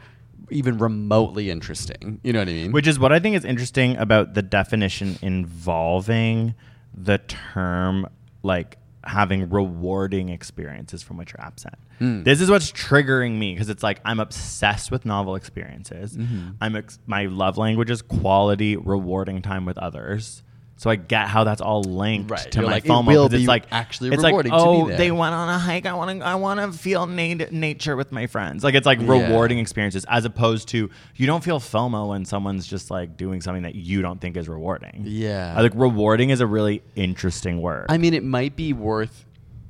even 0.49 0.77
remotely 0.77 1.49
interesting. 1.49 2.19
You 2.23 2.33
know 2.33 2.39
what 2.39 2.49
I 2.49 2.53
mean? 2.53 2.71
Which 2.71 2.87
is 2.87 2.99
what 2.99 3.11
I 3.11 3.19
think 3.19 3.35
is 3.35 3.45
interesting 3.45 3.97
about 3.97 4.33
the 4.33 4.41
definition 4.41 5.17
involving 5.21 6.55
the 6.93 7.17
term 7.17 8.07
like 8.43 8.77
having 9.07 9.49
rewarding 9.49 10.29
experiences 10.29 11.01
from 11.01 11.17
which 11.17 11.31
you're 11.31 11.45
absent. 11.45 11.75
Hmm. 11.99 12.23
This 12.23 12.41
is 12.41 12.49
what's 12.49 12.71
triggering 12.71 13.37
me 13.37 13.53
because 13.53 13.69
it's 13.69 13.83
like 13.83 13.99
I'm 14.05 14.19
obsessed 14.19 14.91
with 14.91 15.05
novel 15.05 15.35
experiences. 15.35 16.17
Mm-hmm. 16.17 16.49
I'm 16.61 16.75
ex- 16.75 16.99
my 17.07 17.25
love 17.25 17.57
language 17.57 17.89
is 17.89 18.01
quality, 18.01 18.75
rewarding 18.75 19.41
time 19.41 19.65
with 19.65 19.77
others. 19.77 20.43
So 20.79 20.91
I 20.91 20.95
get 20.95 21.27
how 21.27 21.43
that's 21.43 21.59
all 21.59 21.81
linked 21.81 22.29
Right. 22.29 22.51
to 22.51 22.59
You're 22.59 22.67
my 22.67 22.73
like, 22.75 22.85
it 22.85 22.89
FOMO. 22.89 23.07
will 23.07 23.29
be 23.29 23.37
it's 23.37 23.47
like 23.47 23.65
actually 23.71 24.09
it's 24.11 24.23
rewarding 24.23 24.51
like, 24.51 24.61
to 24.61 24.85
be 24.87 24.93
oh, 24.93 24.95
they 24.97 25.09
went 25.11 25.33
on 25.33 25.49
a 25.49 25.57
hike. 25.57 25.87
I 25.87 25.93
want 25.93 26.19
to. 26.19 26.25
I 26.25 26.35
want 26.35 26.59
to 26.59 26.71
feel 26.77 27.07
nat- 27.07 27.51
nature 27.51 27.95
with 27.95 28.11
my 28.11 28.27
friends. 28.27 28.63
Like 28.63 28.75
it's 28.75 28.85
like 28.85 28.99
Yeah. 28.99 29.27
rewarding 29.27 29.57
experiences 29.57 30.05
as 30.07 30.23
opposed 30.23 30.67
to 30.69 30.89
you 31.15 31.25
don't 31.25 31.43
feel 31.43 31.59
FOMO 31.59 32.09
when 32.09 32.25
someone's 32.25 32.67
just 32.67 32.91
like 32.91 33.17
doing 33.17 33.41
something 33.41 33.63
that 33.63 33.73
you 33.75 34.03
don't 34.03 34.21
think 34.21 34.37
is 34.37 34.47
rewarding. 34.47 35.01
Yeah. 35.05 35.55
I 35.57 35.61
think 35.61 35.73
rewarding 35.75 36.29
is 36.29 36.41
a 36.41 36.47
really 36.47 36.83
interesting 36.95 37.59
word. 37.61 37.87
I 37.89 37.97
mean, 37.97 38.13
it 38.13 38.23
might 38.23 38.55
be 38.55 38.71
worth. 38.71 39.25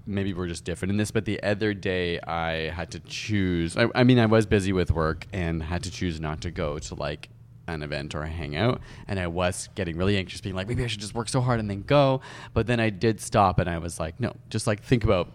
Maybe 0.06 0.34
we're 0.34 0.48
just 0.48 0.64
different 0.64 0.92
in 0.92 0.98
this, 0.98 1.12
but 1.12 1.26
the 1.26 1.42
other 1.44 1.74
day 1.74 2.20
I 2.22 2.70
had 2.70 2.92
to 2.92 3.00
choose. 3.02 3.76
I, 3.78 3.88
I 3.96 4.04
mean, 4.06 4.20
I 4.20 4.26
was 4.26 4.46
busy 4.46 4.72
with 4.74 4.92
work 4.92 5.26
and 5.34 5.62
had 5.64 5.84
to 5.84 5.92
choose 5.92 6.20
not 6.22 6.42
to 6.42 6.52
go 6.52 6.80
to 6.80 6.96
like 6.96 7.28
an 7.68 7.84
event 7.84 8.16
or 8.16 8.22
a 8.24 8.28
hangout, 8.30 8.82
and 9.08 9.20
I 9.20 9.28
was 9.28 9.70
getting 9.76 9.98
really 9.98 10.18
anxious, 10.18 10.42
being 10.42 10.56
like, 10.56 10.68
maybe 10.68 10.84
I 10.84 10.88
should 10.88 11.02
just 11.02 11.14
work 11.16 11.30
so 11.30 11.42
hard 11.42 11.60
and 11.60 11.70
then 11.70 11.82
go. 11.84 12.22
But 12.54 12.68
then 12.68 12.80
I 12.80 12.90
did 12.90 13.20
stop, 13.22 13.60
and 13.60 13.70
I 13.70 13.78
was 13.78 14.00
like, 14.00 14.20
no, 14.20 14.34
just 14.50 14.68
like 14.68 14.82
think 14.84 15.04
about. 15.04 15.30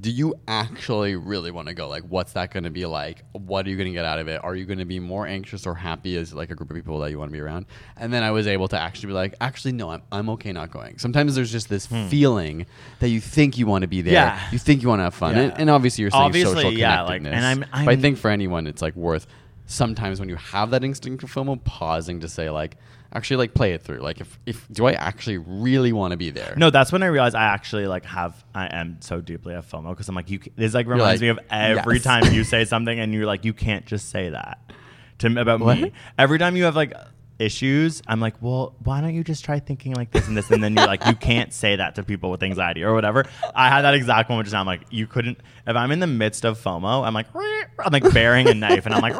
Do 0.00 0.08
you 0.08 0.36
actually 0.46 1.16
really 1.16 1.50
want 1.50 1.66
to 1.66 1.74
go? 1.74 1.88
Like, 1.88 2.04
what's 2.04 2.34
that 2.34 2.52
going 2.52 2.62
to 2.62 2.70
be 2.70 2.86
like? 2.86 3.24
What 3.32 3.66
are 3.66 3.70
you 3.70 3.76
going 3.76 3.88
to 3.88 3.92
get 3.92 4.04
out 4.04 4.20
of 4.20 4.28
it? 4.28 4.40
Are 4.44 4.54
you 4.54 4.64
going 4.64 4.78
to 4.78 4.84
be 4.84 5.00
more 5.00 5.26
anxious 5.26 5.66
or 5.66 5.74
happy 5.74 6.16
as 6.16 6.32
like 6.32 6.52
a 6.52 6.54
group 6.54 6.70
of 6.70 6.76
people 6.76 7.00
that 7.00 7.10
you 7.10 7.18
want 7.18 7.28
to 7.28 7.32
be 7.32 7.40
around? 7.40 7.66
And 7.96 8.12
then 8.12 8.22
I 8.22 8.30
was 8.30 8.46
able 8.46 8.68
to 8.68 8.78
actually 8.78 9.08
be 9.08 9.12
like, 9.14 9.34
actually, 9.40 9.72
no, 9.72 9.90
I'm, 9.90 10.02
I'm 10.12 10.30
okay 10.30 10.52
not 10.52 10.70
going. 10.70 10.98
Sometimes 10.98 11.34
there's 11.34 11.50
just 11.50 11.68
this 11.68 11.86
feeling 11.86 12.66
that 13.00 13.08
you 13.08 13.20
think 13.20 13.58
you 13.58 13.66
want 13.66 13.82
to 13.82 13.88
be 13.88 14.00
there. 14.00 14.12
Hmm. 14.30 14.36
Yeah. 14.38 14.50
You 14.52 14.58
think 14.60 14.80
you 14.82 14.88
want 14.88 15.00
to 15.00 15.04
have 15.04 15.14
fun. 15.14 15.34
Yeah. 15.34 15.42
And, 15.42 15.58
and 15.62 15.70
obviously, 15.70 16.02
you're 16.02 16.12
saying 16.12 16.22
Obviously, 16.22 16.54
social 16.54 16.72
yeah, 16.72 17.02
like, 17.02 17.22
connectedness. 17.22 17.44
and 17.64 17.64
I'm- 17.72 17.84
but 17.86 17.92
I 17.92 17.96
think 17.96 18.18
for 18.18 18.30
anyone, 18.30 18.68
it's 18.68 18.82
like 18.82 18.94
worth 18.94 19.26
sometimes 19.70 20.18
when 20.18 20.28
you 20.28 20.36
have 20.36 20.70
that 20.70 20.82
instinct 20.82 21.22
of 21.22 21.32
FOMO, 21.32 21.62
pausing 21.64 22.20
to 22.20 22.28
say, 22.28 22.50
like, 22.50 22.76
actually, 23.12 23.36
like, 23.36 23.54
play 23.54 23.72
it 23.72 23.82
through. 23.82 24.00
Like, 24.00 24.20
if, 24.20 24.38
if 24.44 24.66
do 24.70 24.86
I 24.86 24.92
actually 24.92 25.38
really 25.38 25.92
want 25.92 26.10
to 26.10 26.16
be 26.16 26.30
there? 26.30 26.54
no, 26.56 26.70
that's 26.70 26.92
when 26.92 27.02
I 27.02 27.06
realized 27.06 27.36
I 27.36 27.44
actually 27.44 27.86
like 27.86 28.04
have 28.04 28.44
I 28.54 28.66
am 28.66 29.00
so 29.00 29.20
deeply 29.20 29.54
a 29.54 29.62
FOMO 29.62 29.90
because 29.90 30.08
I'm 30.08 30.14
like 30.14 30.30
you. 30.30 30.40
This 30.56 30.74
like 30.74 30.86
reminds 30.86 31.20
like, 31.22 31.22
me 31.22 31.28
of 31.28 31.38
every 31.50 31.96
yes. 31.96 32.04
time 32.04 32.32
you 32.32 32.44
say 32.44 32.64
something 32.64 32.98
and 32.98 33.14
you're 33.14 33.26
like 33.26 33.44
you 33.44 33.52
can't 33.52 33.86
just 33.86 34.10
say 34.10 34.30
that 34.30 34.58
to 35.18 35.40
about 35.40 35.60
me. 35.60 35.92
Every 36.18 36.38
time 36.38 36.56
you 36.56 36.64
have 36.64 36.76
like 36.76 36.94
issues, 37.40 38.02
I'm 38.06 38.20
like, 38.20 38.34
well, 38.40 38.74
why 38.84 39.00
don't 39.00 39.14
you 39.14 39.24
just 39.24 39.44
try 39.44 39.58
thinking 39.58 39.94
like 39.94 40.10
this 40.10 40.28
and 40.28 40.36
this, 40.36 40.50
and 40.50 40.62
then 40.62 40.74
you're 40.76 40.86
like, 40.86 41.06
you 41.06 41.14
can't 41.14 41.52
say 41.52 41.76
that 41.76 41.94
to 41.96 42.02
people 42.02 42.30
with 42.30 42.42
anxiety 42.42 42.82
or 42.84 42.94
whatever. 42.94 43.24
I 43.54 43.68
had 43.68 43.82
that 43.82 43.94
exact 43.94 44.28
moment 44.28 44.46
just 44.46 44.52
now. 44.54 44.60
I'm 44.60 44.66
like, 44.66 44.82
you 44.90 45.06
couldn't. 45.06 45.38
If 45.66 45.76
I'm 45.76 45.90
in 45.90 46.00
the 46.00 46.06
midst 46.06 46.44
of 46.44 46.58
FOMO, 46.58 47.06
I'm 47.06 47.14
like, 47.14 47.26
I'm 47.34 47.92
like 47.92 48.12
bearing 48.12 48.48
a 48.48 48.54
knife, 48.54 48.86
and 48.86 48.94
I'm 48.94 49.02
like, 49.02 49.16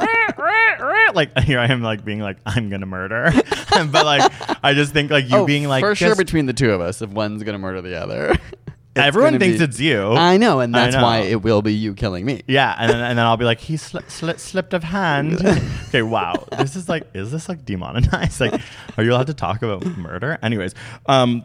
like 1.14 1.38
here 1.44 1.58
I 1.58 1.66
am 1.66 1.82
like 1.82 2.04
being 2.04 2.20
like 2.20 2.38
I'm 2.46 2.68
gonna 2.68 2.86
murder, 2.86 3.32
but 3.70 4.04
like 4.04 4.32
I 4.64 4.74
just 4.74 4.92
think 4.92 5.10
like 5.10 5.28
you 5.28 5.38
Oh, 5.38 5.46
being 5.46 5.68
like 5.68 5.82
for 5.82 5.94
sure 5.94 6.16
between 6.16 6.46
the 6.46 6.52
two 6.52 6.72
of 6.72 6.80
us, 6.80 7.02
if 7.02 7.10
one's 7.10 7.42
gonna 7.42 7.58
murder 7.58 7.80
the 7.82 8.00
other, 8.00 8.36
it's 8.96 9.06
Everyone 9.06 9.38
thinks 9.38 9.58
be- 9.58 9.64
it's 9.64 9.78
you. 9.78 10.12
I 10.12 10.36
know, 10.36 10.58
and 10.58 10.74
that's 10.74 10.96
why 10.96 11.18
it 11.18 11.42
will 11.42 11.62
be 11.62 11.72
you 11.72 11.94
killing 11.94 12.24
me. 12.26 12.42
Yeah, 12.48 12.74
and 12.76 12.90
then, 12.90 13.00
and 13.00 13.16
then 13.16 13.24
I'll 13.24 13.36
be 13.36 13.44
like, 13.44 13.60
he 13.60 13.74
sli- 13.74 14.04
sli- 14.06 14.38
slipped 14.38 14.74
of 14.74 14.82
hand. 14.82 15.40
okay, 15.88 16.02
wow. 16.02 16.34
This 16.58 16.74
is 16.74 16.88
like, 16.88 17.04
is 17.14 17.30
this 17.30 17.48
like 17.48 17.64
demonetized? 17.64 18.40
Like, 18.40 18.60
are 18.96 19.04
you 19.04 19.12
allowed 19.12 19.28
to 19.28 19.34
talk 19.34 19.62
about 19.62 19.86
murder? 19.96 20.38
Anyways, 20.42 20.74
um, 21.06 21.44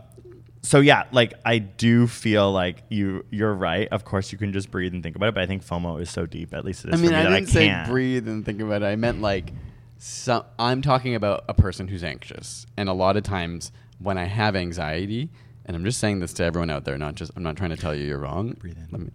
so 0.63 0.79
yeah, 0.79 1.03
like 1.11 1.35
I 1.45 1.59
do 1.59 2.07
feel 2.07 2.51
like 2.51 2.81
you 2.89 3.23
you're 3.29 3.53
right. 3.53 3.87
Of 3.91 4.05
course, 4.05 4.31
you 4.31 4.39
can 4.39 4.51
just 4.51 4.71
breathe 4.71 4.93
and 4.93 5.03
think 5.03 5.15
about 5.15 5.29
it, 5.29 5.35
but 5.35 5.43
I 5.43 5.45
think 5.45 5.63
FOMO 5.63 6.01
is 6.01 6.09
so 6.09 6.25
deep. 6.25 6.51
At 6.51 6.65
least 6.65 6.83
it 6.85 6.93
is 6.93 6.99
I 6.99 7.01
mean, 7.01 7.11
for 7.11 7.17
me 7.17 7.19
I 7.19 7.39
didn't 7.39 7.49
I 7.49 7.51
say 7.51 7.83
breathe 7.87 8.27
and 8.27 8.43
think 8.43 8.59
about 8.59 8.81
it. 8.81 8.85
I 8.85 8.95
meant 8.95 9.21
like, 9.21 9.53
some, 9.99 10.43
I'm 10.57 10.81
talking 10.81 11.13
about 11.13 11.45
a 11.47 11.53
person 11.53 11.87
who's 11.87 12.03
anxious, 12.03 12.65
and 12.75 12.89
a 12.89 12.93
lot 12.93 13.17
of 13.17 13.23
times 13.23 13.71
when 13.99 14.17
I 14.17 14.25
have 14.25 14.55
anxiety, 14.55 15.29
and 15.65 15.75
I'm 15.75 15.83
just 15.83 15.99
saying 15.99 16.19
this 16.19 16.33
to 16.33 16.43
everyone 16.43 16.69
out 16.69 16.85
there, 16.85 16.97
not 16.97 17.15
just 17.15 17.31
I'm 17.35 17.43
not 17.43 17.55
trying 17.55 17.71
to 17.71 17.77
tell 17.77 17.93
you 17.95 18.05
you're 18.05 18.19
wrong. 18.19 18.51
Breathe 18.53 18.77
in. 18.77 18.87
Let 18.91 19.01
me, 19.01 19.09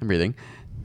I'm 0.00 0.06
breathing. 0.08 0.34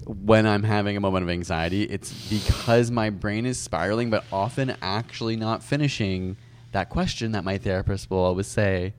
When 0.06 0.46
I'm 0.46 0.64
having 0.64 0.98
a 0.98 1.00
moment 1.00 1.24
of 1.24 1.30
anxiety, 1.30 1.84
it's 1.84 2.12
because 2.30 2.92
my 2.92 3.10
brain 3.10 3.46
is 3.46 3.60
spiraling, 3.60 4.10
but 4.10 4.26
often 4.32 4.76
actually 4.82 5.36
not 5.38 5.64
finishing 5.64 6.36
that 6.74 6.90
question 6.90 7.32
that 7.34 7.44
my 7.44 7.58
therapist 7.58 8.10
will 8.10 8.18
always 8.18 8.48
say, 8.48 8.94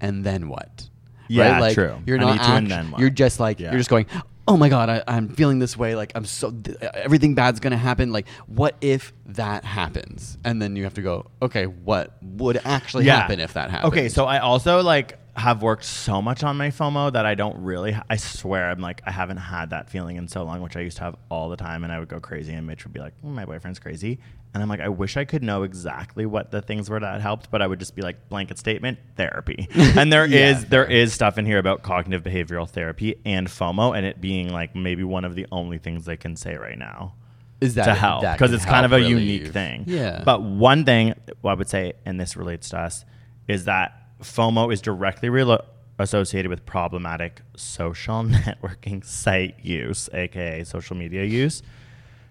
and 0.00 0.24
then 0.24 0.48
what? 0.48 0.88
Yeah, 1.28 1.60
like, 1.60 1.74
true. 1.74 1.96
You're 2.06 2.18
not 2.18 2.32
need 2.32 2.42
to, 2.42 2.50
and 2.50 2.72
act-? 2.72 2.98
You're 2.98 3.10
just 3.10 3.38
like 3.38 3.60
Yeah. 3.60 3.70
you're 3.70 3.78
just 3.78 3.90
going. 3.90 4.06
Oh 4.48 4.56
my 4.56 4.68
god, 4.68 4.88
I, 4.90 5.02
I'm 5.06 5.28
feeling 5.28 5.60
this 5.60 5.76
way. 5.76 5.94
Like 5.94 6.12
I'm 6.14 6.24
so 6.24 6.50
th- 6.50 6.76
everything 6.78 7.34
bad's 7.34 7.60
gonna 7.60 7.76
happen. 7.76 8.12
Like 8.12 8.28
what 8.46 8.76
if 8.80 9.12
that 9.26 9.64
happens? 9.64 10.36
And 10.44 10.60
then 10.60 10.74
you 10.76 10.84
have 10.84 10.94
to 10.94 11.02
go. 11.02 11.30
Okay, 11.40 11.66
what 11.66 12.16
would 12.22 12.60
actually 12.64 13.04
happen 13.04 13.38
if 13.40 13.54
that 13.54 13.70
happened? 13.70 13.92
Okay, 13.92 14.08
so 14.08 14.24
I 14.24 14.38
also 14.40 14.82
like 14.82 15.18
have 15.34 15.62
worked 15.62 15.84
so 15.84 16.20
much 16.20 16.42
on 16.42 16.56
my 16.58 16.68
FOMO 16.68 17.12
that 17.12 17.24
I 17.24 17.34
don't 17.34 17.62
really. 17.62 17.96
I 18.10 18.16
swear, 18.16 18.68
I'm 18.68 18.80
like 18.80 19.00
I 19.06 19.12
haven't 19.12 19.38
had 19.38 19.70
that 19.70 19.88
feeling 19.88 20.16
in 20.16 20.28
so 20.28 20.42
long, 20.42 20.60
which 20.60 20.76
I 20.76 20.80
used 20.80 20.96
to 20.98 21.04
have 21.04 21.16
all 21.30 21.48
the 21.48 21.56
time, 21.56 21.84
and 21.84 21.92
I 21.92 21.98
would 22.00 22.08
go 22.08 22.20
crazy, 22.20 22.52
and 22.52 22.66
Mitch 22.66 22.84
would 22.84 22.92
be 22.92 23.00
like, 23.00 23.14
"Mm, 23.24 23.34
"My 23.34 23.44
boyfriend's 23.44 23.78
crazy," 23.78 24.18
and 24.54 24.62
I'm 24.62 24.68
like, 24.68 24.80
I 24.80 24.88
wish 24.88 25.16
I 25.16 25.24
could 25.24 25.42
know 25.42 25.62
exactly 25.62 26.26
what 26.26 26.50
the 26.50 26.60
things 26.60 26.90
were 26.90 27.00
that 27.00 27.20
helped, 27.20 27.50
but 27.50 27.62
I 27.62 27.66
would 27.66 27.78
just 27.78 27.96
be 27.96 28.02
like, 28.02 28.28
blanket 28.28 28.58
statement, 28.58 28.98
therapy, 29.16 29.68
and 29.74 30.12
there 30.12 30.24
is 30.24 30.62
Yeah, 30.62 30.68
there 30.68 30.84
is 30.84 31.12
stuff 31.12 31.38
in 31.38 31.46
here 31.46 31.58
about 31.58 31.82
cognitive 31.82 32.22
behavioral 32.22 32.68
therapy 32.68 33.16
and 33.24 33.48
FOMO, 33.48 33.96
and 33.96 34.04
it 34.04 34.20
being 34.20 34.50
like 34.50 34.74
maybe 34.76 35.04
one 35.04 35.24
of 35.24 35.34
the 35.34 35.46
only 35.50 35.78
things 35.78 36.04
they 36.04 36.16
can 36.16 36.36
say 36.36 36.56
right 36.56 36.78
now 36.78 37.14
is 37.60 37.74
that 37.76 37.84
to 37.84 37.94
help 37.94 38.22
because 38.22 38.52
it's 38.52 38.64
kind 38.64 38.84
of 38.84 38.92
a 38.92 38.98
help 38.98 39.10
unique 39.10 39.48
thing. 39.48 39.84
Yeah, 39.86 40.22
But 40.24 40.42
one 40.42 40.84
thing 40.84 41.14
well, 41.42 41.52
I 41.52 41.54
would 41.54 41.68
say, 41.68 41.94
and 42.04 42.20
this 42.20 42.36
relates 42.36 42.68
to 42.70 42.78
us, 42.78 43.04
is 43.48 43.64
that 43.66 43.98
FOMO 44.20 44.72
is 44.72 44.80
directly 44.80 45.28
relo- 45.28 45.64
associated 45.98 46.48
with 46.48 46.66
problematic 46.66 47.42
social 47.56 48.22
networking 48.24 49.04
site 49.04 49.64
use, 49.64 50.08
aka 50.12 50.64
social 50.64 50.96
media 50.96 51.24
use. 51.24 51.62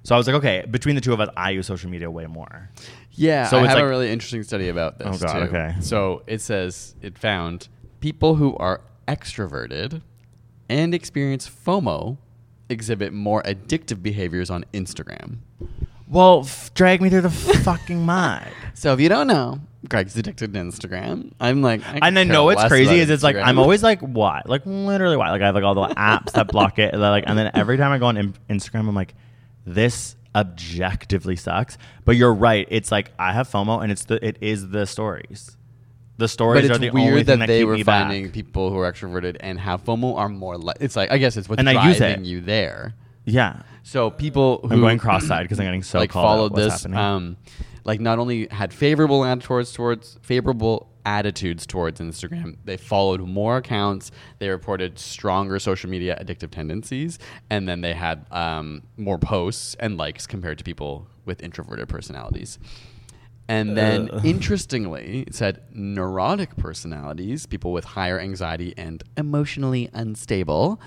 So 0.03 0.15
I 0.15 0.17
was 0.17 0.25
like, 0.27 0.35
okay, 0.37 0.65
between 0.69 0.95
the 0.95 1.01
two 1.01 1.13
of 1.13 1.19
us, 1.19 1.29
I 1.37 1.51
use 1.51 1.67
social 1.67 1.89
media 1.89 2.09
way 2.09 2.25
more. 2.25 2.69
Yeah, 3.11 3.47
So 3.47 3.57
I 3.59 3.65
it's 3.65 3.69
have 3.73 3.83
a 3.83 3.87
really 3.87 4.09
interesting 4.11 4.41
study 4.43 4.69
about 4.69 4.97
this. 4.97 5.07
Oh, 5.09 5.17
God, 5.25 5.33
too. 5.33 5.39
okay. 5.55 5.75
So 5.81 6.23
it 6.27 6.41
says 6.41 6.95
it 7.01 7.17
found 7.17 7.67
people 7.99 8.35
who 8.35 8.55
are 8.57 8.81
extroverted 9.07 10.01
and 10.69 10.93
experience 10.95 11.49
FOMO 11.49 12.17
exhibit 12.69 13.13
more 13.13 13.43
addictive 13.43 14.01
behaviors 14.01 14.49
on 14.49 14.65
Instagram. 14.73 15.37
Well, 16.07 16.41
f- 16.45 16.73
drag 16.73 17.01
me 17.01 17.09
through 17.09 17.21
the 17.21 17.29
fucking 17.29 18.05
mud. 18.05 18.47
So 18.73 18.93
if 18.93 18.99
you 18.99 19.09
don't 19.09 19.27
know, 19.27 19.59
Greg's 19.87 20.17
addicted 20.17 20.53
to 20.53 20.59
Instagram. 20.59 21.33
I'm 21.39 21.61
like, 21.61 21.85
I 21.85 21.99
and 22.01 22.17
I 22.17 22.23
know 22.23 22.45
what's 22.45 22.63
crazy 22.67 22.95
is 22.99 23.11
it's 23.11 23.21
like 23.21 23.35
I'm 23.35 23.59
always 23.59 23.83
like, 23.83 23.99
why? 23.99 24.41
Like 24.45 24.63
literally 24.65 25.17
why? 25.17 25.29
Like 25.29 25.41
I 25.43 25.45
have 25.45 25.53
like 25.53 25.63
all 25.63 25.75
the 25.75 25.87
apps 25.95 26.31
that 26.31 26.47
block 26.47 26.79
it. 26.79 26.93
And 26.93 27.03
then, 27.03 27.11
like, 27.11 27.25
and 27.27 27.37
then 27.37 27.51
every 27.53 27.77
time 27.77 27.91
I 27.91 27.99
go 27.99 28.07
on 28.07 28.17
in- 28.17 28.33
Instagram, 28.49 28.87
I'm 28.87 28.95
like, 28.95 29.13
this 29.65 30.15
objectively 30.35 31.35
sucks. 31.35 31.77
But 32.05 32.15
you're 32.15 32.33
right. 32.33 32.67
It's 32.69 32.91
like 32.91 33.11
I 33.19 33.33
have 33.33 33.49
FOMO, 33.49 33.81
and 33.83 33.91
it's 33.91 34.05
the 34.05 34.23
it 34.25 34.37
is 34.41 34.69
the 34.69 34.85
stories. 34.85 35.57
The 36.17 36.27
stories 36.27 36.67
But 36.67 36.75
are 36.75 36.79
the 36.79 36.89
only 36.91 37.23
thing 37.23 37.39
that 37.39 37.47
they 37.47 37.59
keep 37.59 37.67
were 37.67 37.75
me 37.75 37.83
back. 37.83 38.03
finding 38.07 38.31
people 38.31 38.69
who 38.69 38.77
are 38.77 38.91
extroverted 38.91 39.37
and 39.39 39.59
have 39.59 39.83
FOMO 39.83 40.17
are 40.17 40.29
more. 40.29 40.57
Li- 40.57 40.73
it's 40.79 40.95
like 40.95 41.11
I 41.11 41.17
guess 41.17 41.35
it's 41.37 41.49
what's 41.49 41.59
And 41.59 41.67
driving 41.69 42.25
you 42.25 42.41
there. 42.41 42.93
Yeah, 43.25 43.61
So 43.83 44.09
people 44.09 44.59
who 44.63 44.73
I'm 44.73 44.79
going 44.81 44.97
cross-eyed 44.97 45.43
because 45.43 45.59
I'm 45.59 45.65
getting 45.67 45.83
so 45.83 45.99
like 45.99 46.11
followed 46.11 46.55
this 46.55 46.73
happening. 46.83 46.97
um 46.97 47.37
like 47.83 47.99
not 47.99 48.19
only 48.19 48.47
had 48.51 48.73
favorable 48.73 49.23
attitudes 49.23 49.73
towards 49.73 50.17
favorable 50.21 50.87
attitudes 51.03 51.65
towards 51.65 51.99
Instagram 51.99 52.57
they 52.63 52.77
followed 52.77 53.21
more 53.21 53.57
accounts 53.57 54.11
they 54.39 54.49
reported 54.49 54.99
stronger 54.99 55.57
social 55.57 55.89
media 55.89 56.17
addictive 56.23 56.51
tendencies 56.51 57.17
and 57.49 57.67
then 57.67 57.81
they 57.81 57.93
had 57.93 58.25
um, 58.31 58.83
more 58.97 59.17
posts 59.17 59.75
and 59.79 59.97
likes 59.97 60.27
compared 60.27 60.57
to 60.57 60.63
people 60.63 61.07
with 61.25 61.41
introverted 61.41 61.87
personalities. 61.87 62.59
And 63.47 63.75
then 63.75 64.09
interestingly 64.23 65.25
it 65.27 65.35
said 65.35 65.63
neurotic 65.71 66.55
personalities 66.57 67.45
people 67.47 67.71
with 67.71 67.83
higher 67.83 68.19
anxiety 68.19 68.73
and 68.77 69.03
emotionally 69.17 69.89
unstable. 69.93 70.79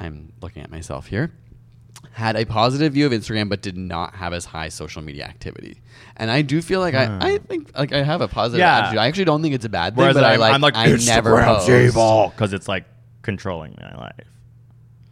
I'm 0.00 0.32
looking 0.40 0.62
at 0.62 0.70
myself 0.70 1.08
here 1.08 1.32
had 2.12 2.36
a 2.36 2.44
positive 2.44 2.92
view 2.92 3.06
of 3.06 3.12
Instagram 3.12 3.48
but 3.48 3.62
did 3.62 3.76
not 3.76 4.14
have 4.14 4.32
as 4.32 4.44
high 4.44 4.68
social 4.68 5.02
media 5.02 5.24
activity. 5.24 5.80
And 6.16 6.30
I 6.30 6.42
do 6.42 6.60
feel 6.60 6.80
like 6.80 6.94
I, 6.94 7.06
hmm. 7.06 7.22
I 7.22 7.38
think 7.38 7.76
like 7.76 7.92
I 7.92 8.02
have 8.02 8.20
a 8.20 8.28
positive 8.28 8.60
Yeah. 8.60 8.78
attitude. 8.78 8.98
I 8.98 9.06
actually 9.06 9.24
don't 9.24 9.42
think 9.42 9.54
it's 9.54 9.64
a 9.64 9.70
bad 9.70 9.94
thing, 9.94 10.02
Whereas 10.02 10.14
but 10.14 10.24
I 10.24 10.34
I'm, 10.34 10.40
like 10.40 10.54
I'm 10.54 10.60
like 10.60 10.76
I 10.76 10.86
never 10.86 11.36
Instagram's 11.36 11.94
post. 11.94 12.36
because 12.36 12.52
it's 12.52 12.68
like 12.68 12.84
controlling 13.22 13.76
my 13.80 13.94
life. 13.96 14.26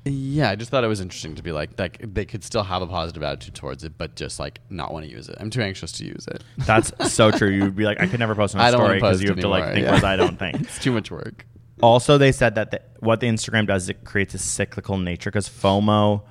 Yeah, 0.04 0.50
I 0.50 0.56
just 0.56 0.70
thought 0.70 0.82
it 0.82 0.88
was 0.88 1.00
interesting 1.00 1.34
to 1.34 1.42
be 1.42 1.52
like 1.52 1.78
like 1.78 1.98
they 2.02 2.24
could 2.24 2.42
still 2.42 2.62
have 2.62 2.80
a 2.80 2.86
positive 2.86 3.22
attitude 3.22 3.54
towards 3.54 3.84
it, 3.84 3.98
but 3.98 4.16
just 4.16 4.38
like 4.38 4.60
not 4.70 4.92
want 4.92 5.04
to 5.04 5.10
use 5.10 5.28
it. 5.28 5.36
I'm 5.38 5.50
too 5.50 5.60
anxious 5.60 5.92
to 5.92 6.04
use 6.04 6.26
it. 6.26 6.42
That's 6.58 6.92
so 7.12 7.30
true. 7.30 7.50
You'd 7.50 7.76
be 7.76 7.84
like, 7.84 8.00
I 8.00 8.06
could 8.06 8.18
never 8.18 8.34
post 8.34 8.54
on 8.54 8.60
a 8.60 8.64
I 8.64 8.70
story 8.70 8.96
because 8.96 9.22
you 9.22 9.28
have 9.28 9.40
to 9.40 9.48
like 9.48 9.74
think, 9.74 9.84
yeah. 9.84 9.90
whereas 9.90 10.04
I 10.04 10.16
don't 10.16 10.38
think. 10.38 10.60
it's 10.60 10.78
too 10.78 10.92
much 10.92 11.10
work. 11.10 11.44
Also, 11.82 12.18
they 12.18 12.32
said 12.32 12.54
that 12.56 12.70
the, 12.70 12.82
what 13.00 13.20
the 13.20 13.26
Instagram 13.26 13.66
does 13.66 13.84
is 13.84 13.88
it 13.90 14.04
creates 14.04 14.34
a 14.34 14.38
cyclical 14.38 14.98
nature 14.98 15.30
because 15.30 15.48
FOMO, 15.48 16.22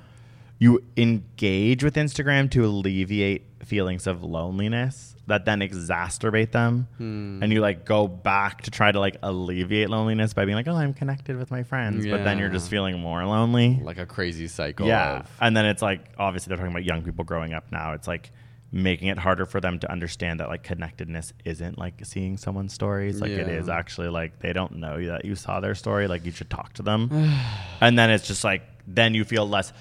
you 0.60 0.82
engage 0.96 1.82
with 1.82 1.94
Instagram 1.96 2.48
to 2.52 2.64
alleviate 2.64 3.46
feelings 3.64 4.06
of 4.06 4.22
loneliness 4.22 5.16
that 5.26 5.44
then 5.44 5.60
exacerbate 5.60 6.50
them, 6.52 6.86
Hmm. 6.98 7.40
and 7.42 7.52
you 7.52 7.60
like 7.60 7.84
go 7.84 8.06
back 8.08 8.62
to 8.62 8.70
try 8.70 8.90
to 8.92 8.98
like 9.00 9.16
alleviate 9.22 9.88
loneliness 9.88 10.34
by 10.34 10.44
being 10.44 10.56
like, 10.56 10.66
oh, 10.68 10.74
I'm 10.74 10.92
connected 10.92 11.36
with 11.36 11.50
my 11.50 11.62
friends, 11.62 12.04
but 12.06 12.24
then 12.24 12.38
you're 12.38 12.48
just 12.50 12.68
feeling 12.68 12.98
more 13.00 13.24
lonely. 13.24 13.80
Like 13.82 13.98
a 13.98 14.06
crazy 14.06 14.48
cycle. 14.48 14.86
Yeah, 14.86 15.20
of- 15.20 15.30
and 15.40 15.56
then 15.56 15.66
it's 15.66 15.82
like 15.82 16.00
obviously 16.18 16.50
they're 16.50 16.56
talking 16.58 16.72
about 16.72 16.84
young 16.84 17.02
people 17.02 17.24
growing 17.24 17.52
up 17.54 17.70
now. 17.72 17.92
It's 17.92 18.08
like 18.08 18.30
making 18.72 19.08
it 19.08 19.18
harder 19.18 19.46
for 19.46 19.60
them 19.60 19.78
to 19.80 19.90
understand 19.90 20.38
that 20.40 20.48
like 20.48 20.62
connectedness 20.62 21.32
isn't 21.44 21.76
like 21.78 22.04
seeing 22.04 22.36
someone's 22.36 22.72
stories. 22.72 23.20
Like 23.20 23.30
it 23.32 23.46
Yeah. 23.48 23.54
is 23.54 23.68
actually 23.68 24.08
like 24.08 24.40
they 24.40 24.52
don't 24.52 24.76
know 24.76 25.04
that 25.06 25.24
you 25.24 25.34
saw 25.36 25.60
their 25.60 25.74
story. 25.74 26.06
Like 26.08 26.24
you 26.26 26.32
should 26.32 26.50
talk 26.50 26.72
to 26.74 26.82
them, 26.82 27.08
and 27.80 27.96
then 27.98 28.10
it's 28.10 28.26
just 28.26 28.42
like 28.44 28.62
then 28.86 29.14
you 29.14 29.24
feel 29.24 29.48
less. 29.48 29.72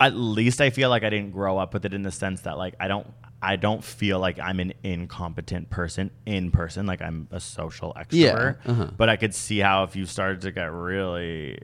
At 0.00 0.16
least 0.16 0.60
I 0.60 0.70
feel 0.70 0.90
like 0.90 1.04
I 1.04 1.10
didn't 1.10 1.30
grow 1.30 1.56
up 1.56 1.72
with 1.72 1.84
it 1.84 1.94
in 1.94 2.02
the 2.02 2.10
sense 2.12 2.42
that 2.42 2.58
like 2.58 2.74
I 2.80 2.88
don't. 2.88 3.06
I 3.40 3.56
don't 3.56 3.84
feel 3.84 4.18
like 4.18 4.38
I'm 4.38 4.58
an 4.58 4.72
incompetent 4.82 5.68
person 5.68 6.10
in 6.24 6.50
person. 6.50 6.86
Like 6.86 7.02
I'm 7.02 7.28
a 7.30 7.38
social 7.40 7.92
extrovert. 7.92 8.56
Yeah, 8.64 8.70
uh-huh. 8.72 8.90
But 8.96 9.10
I 9.10 9.16
could 9.16 9.34
see 9.34 9.58
how 9.58 9.84
if 9.84 9.96
you 9.96 10.06
started 10.06 10.40
to 10.42 10.50
get 10.50 10.72
really 10.72 11.58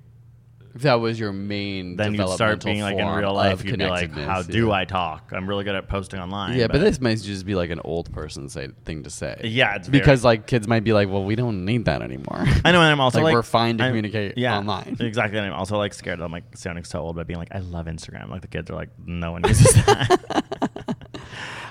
if 0.75 0.83
that 0.83 0.95
was 0.95 1.19
your 1.19 1.33
main 1.33 1.97
then 1.97 2.15
you 2.15 2.29
start 2.33 2.65
being 2.65 2.81
like 2.81 2.97
in 2.97 3.07
real 3.09 3.35
life, 3.35 3.65
you'd 3.65 3.79
be 3.79 3.87
like, 3.87 4.13
how 4.13 4.43
do 4.43 4.67
yeah. 4.69 4.73
I 4.73 4.85
talk? 4.85 5.33
I'm 5.33 5.49
really 5.49 5.65
good 5.65 5.75
at 5.75 5.89
posting 5.89 6.21
online. 6.21 6.57
Yeah, 6.59 6.69
but, 6.69 6.81
this 6.81 7.01
might 7.01 7.21
just 7.21 7.45
be 7.45 7.55
like 7.55 7.71
an 7.71 7.81
old 7.85 8.13
person 8.13 8.49
say 8.49 8.69
thing 8.85 9.03
to 9.03 9.11
say. 9.11 9.41
Yeah, 9.45 9.75
it's 9.77 9.89
very- 9.89 10.01
because 10.01 10.25
like 10.25 10.47
kids 10.47 10.69
might 10.69 10.85
be 10.85 10.93
like, 10.93 11.09
well, 11.09 11.25
we 11.25 11.35
don't 11.35 11.65
need 11.65 11.87
that 11.87 12.03
anymore. 12.03 12.45
I 12.65 12.73
know, 12.73 12.81
and 12.81 12.91
I'm 12.93 13.01
also 13.01 13.19
Like, 13.19 13.25
like, 13.25 13.35
we're 13.35 13.43
fine 13.43 13.79
to 13.79 13.85
I'm- 13.85 13.91
communicate 13.91 14.39
yeah, 14.39 14.59
online. 14.59 14.97
Exactly, 15.01 15.39
and 15.39 15.47
I'm 15.49 15.55
also 15.55 15.77
like 15.77 15.93
scared. 15.95 16.21
I'm 16.21 16.33
like 16.33 16.57
sounding 16.57 16.85
so 16.85 17.01
old 17.01 17.17
by 17.17 17.25
being 17.25 17.39
like, 17.39 17.53
I 17.55 17.59
love 17.59 17.87
Instagram. 17.87 18.31
Like 18.31 18.43
the 18.43 18.49
kids 18.49 18.71
are 18.71 18.75
like, 18.75 18.91
no 19.05 19.33
one 19.33 19.43
uses 19.49 19.73
that. 19.87 20.70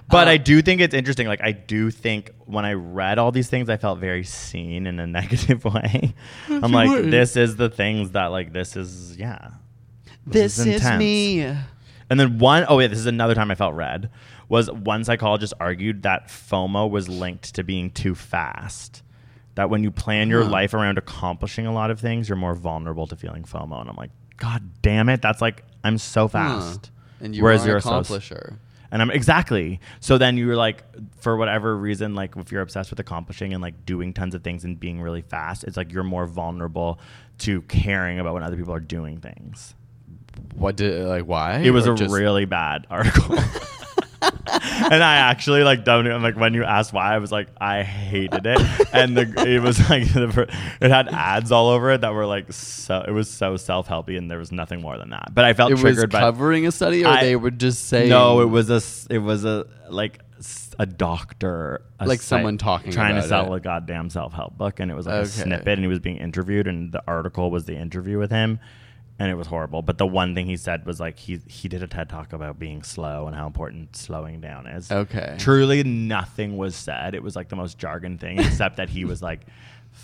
But 0.10 0.28
Uh, 0.28 0.32
I 0.32 0.38
do 0.38 0.62
think 0.62 0.82
it's 0.82 0.93
interesting. 0.95 1.28
Like 1.28 1.41
I 1.43 1.51
do 1.51 1.91
think 1.91 2.32
when 2.45 2.66
I 2.66 2.74
read 2.74 3.20
all 3.20 3.32
these 3.32 3.49
things, 3.49 3.70
I 3.70 3.78
felt 3.78 3.99
very 3.99 4.24
seen 4.24 4.88
in 4.88 4.99
a 4.99 5.07
negative 5.20 5.64
way. 5.66 6.14
I'm 6.49 6.72
like, 6.72 6.89
would. 6.89 7.12
this 7.12 7.36
is 7.36 7.55
the 7.57 7.70
things 7.70 8.12
that 8.12 8.28
like 8.28 8.51
this 8.53 8.76
is 8.76 9.16
yeah. 9.18 9.49
this 10.26 10.57
is 10.60 10.68
is, 10.84 10.91
me. 10.97 11.41
And 11.41 12.20
then 12.20 12.39
one, 12.39 12.66
oh 12.68 12.80
yeah, 12.80 12.88
this 12.88 12.97
is 12.99 13.05
another 13.05 13.36
time 13.36 13.51
I 13.51 13.55
felt 13.55 13.76
read. 13.76 14.10
Was 14.47 14.72
one 14.72 15.03
psychologist 15.03 15.53
argued 15.60 16.01
that 16.03 16.28
FOMO 16.30 16.89
was 16.89 17.07
linked 17.07 17.53
to 17.55 17.64
being 17.64 17.91
too 17.91 18.16
fast. 18.16 19.03
That 19.55 19.70
when 19.70 19.84
you 19.84 19.91
plan 19.91 20.30
your 20.30 20.43
Huh. 20.43 20.49
life 20.49 20.74
around 20.74 20.97
accomplishing 20.97 21.68
a 21.68 21.72
lot 21.74 21.91
of 21.91 21.99
things, 21.99 22.28
you're 22.30 22.36
more 22.38 22.55
vulnerable 22.55 23.05
to 23.07 23.16
feeling 23.16 23.43
FOMO. 23.43 23.80
And 23.82 23.89
I'm 23.89 23.95
like, 23.95 24.10
God 24.38 24.64
damn 24.82 25.07
it, 25.10 25.22
that's 25.22 25.41
like 25.41 25.64
I'm 25.84 25.97
so 25.99 26.28
fast. 26.28 26.89
Huh. 27.20 27.26
And 27.26 27.36
you 27.36 27.43
Whereas 27.43 27.64
are 27.66 27.68
you're 27.68 27.76
an 27.78 27.82
so- 27.84 27.89
accomplisher. 28.01 28.55
And 28.92 29.02
I'm 29.02 29.12
exactly. 29.12 29.80
So 30.00 30.18
then 30.18 30.36
you're 30.38 30.56
like, 30.56 30.84
for 31.18 31.38
whatever 31.38 31.78
reason, 31.78 32.16
like 32.16 32.36
if 32.38 32.52
you're 32.52 32.62
obsessed 32.62 32.90
with 32.90 33.00
accomplishing 33.00 33.54
and 33.54 33.62
like 33.62 33.86
doing 33.86 34.14
tons 34.14 34.34
of 34.34 34.44
things 34.44 34.64
and 34.64 34.80
being 34.80 35.00
really 35.02 35.22
fast, 35.22 35.64
it's 35.64 35.78
like 35.78 35.92
you're 35.92 36.04
more 36.04 36.26
vulnerable 36.26 37.00
to 37.40 37.62
caring 37.64 38.20
about 38.20 38.34
when 38.34 38.44
other 38.44 38.58
people 38.58 38.74
are 38.74 38.80
doing 38.80 39.20
things. 39.20 39.76
What 40.56 40.76
did 40.78 41.06
like 41.06 41.26
why? 41.26 41.60
It 41.60 41.72
was 41.72 41.86
Or 41.88 41.94
a 41.94 41.96
just- 41.98 42.14
really 42.14 42.46
bad 42.46 42.88
article. 42.92 43.38
and 44.92 45.04
I 45.04 45.16
actually 45.18 45.64
like 45.64 45.84
don't 45.84 46.08
I'm 46.08 46.24
like 46.24 46.36
when 46.36 46.54
you 46.54 46.64
asked 46.64 46.92
why 46.94 47.14
I 47.14 47.18
was 47.20 47.32
like 47.32 47.48
I 47.60 47.84
hated 47.84 48.46
it. 48.46 48.60
And 48.94 49.16
the 49.18 49.34
it 49.48 49.62
was 49.62 49.78
like 49.90 50.12
the, 50.14 50.48
it 50.82 50.92
had 50.92 51.08
ads 51.10 51.52
all 51.52 51.70
over 51.70 51.92
it 51.92 52.02
that 52.02 52.14
were 52.14 52.26
like 52.26 52.52
so 52.52 53.04
it 53.08 53.12
was 53.12 53.30
so 53.30 53.58
self 53.58 53.88
helpy 53.88 54.18
and 54.18 54.30
there 54.30 54.40
was 54.40 54.52
nothing 54.52 54.82
more 54.82 54.98
than 54.98 55.10
that. 55.12 55.34
But 55.34 55.46
I 55.46 55.54
felt 55.54 55.72
It 55.72 55.74
was 55.76 55.82
triggered 55.82 56.12
by 56.12 56.20
covering 56.22 56.66
a 56.68 56.72
study, 56.72 57.06
or 57.06 57.10
I- 57.10 57.22
they 57.24 57.36
were 57.36 57.52
just 57.52 57.86
saying 57.90 58.10
no 58.10 58.42
it 58.42 58.46
was 58.50 58.70
a 58.70 58.82
it 59.14 59.20
was 59.20 59.46
a 59.46 59.66
like 59.90 60.20
a 60.80 60.86
doctor 60.86 61.82
a 62.00 62.08
Like 62.08 62.20
site 62.22 62.28
someone 62.40 62.58
talking 62.58 62.92
trying 62.92 63.16
to 63.16 63.24
sell 63.28 63.54
it. 63.54 63.58
a 63.58 63.60
goddamn 63.60 64.10
self 64.10 64.32
help 64.34 64.58
book 64.58 64.80
and 64.80 64.90
it 64.90 64.94
was 64.96 65.06
like 65.06 65.16
a 65.16 65.26
snippet 65.26 65.68
and 65.68 65.82
he 65.82 65.88
was 65.88 66.00
being 66.00 66.16
interviewed 66.18 66.68
and 66.68 66.92
the 66.92 67.04
article 67.08 67.52
was 67.52 67.66
the 67.66 67.76
interview 67.76 68.18
with 68.18 68.32
him 68.32 68.60
and 69.20 69.30
it 69.30 69.36
was 69.36 69.47
horrible. 69.47 69.82
But 69.82 69.97
the 69.97 70.07
one 70.07 70.34
thing 70.34 70.45
he 70.45 70.57
said 70.57 70.86
was 70.86 70.99
like 70.99 71.20
he 71.20 71.39
he 71.47 71.67
did 71.67 71.84
a 71.84 71.88
TED 71.88 72.09
talk 72.09 72.34
about 72.34 72.57
being 72.57 72.84
slow 72.84 73.28
and 73.28 73.36
how 73.36 73.45
important 73.45 73.95
slowing 73.95 74.39
down 74.39 74.65
is. 74.65 74.91
Okay. 74.91 75.36
Truly 75.38 75.84
nothing 75.84 76.57
was 76.57 76.76
said. 76.76 77.13
It 77.13 77.22
was 77.22 77.36
like 77.36 77.49
the 77.49 77.55
most 77.57 77.78
jargon 77.78 78.17
thing, 78.17 78.39
except 78.39 78.78
that 78.78 78.89
he 78.89 79.03
was 79.05 79.22
like 79.22 79.41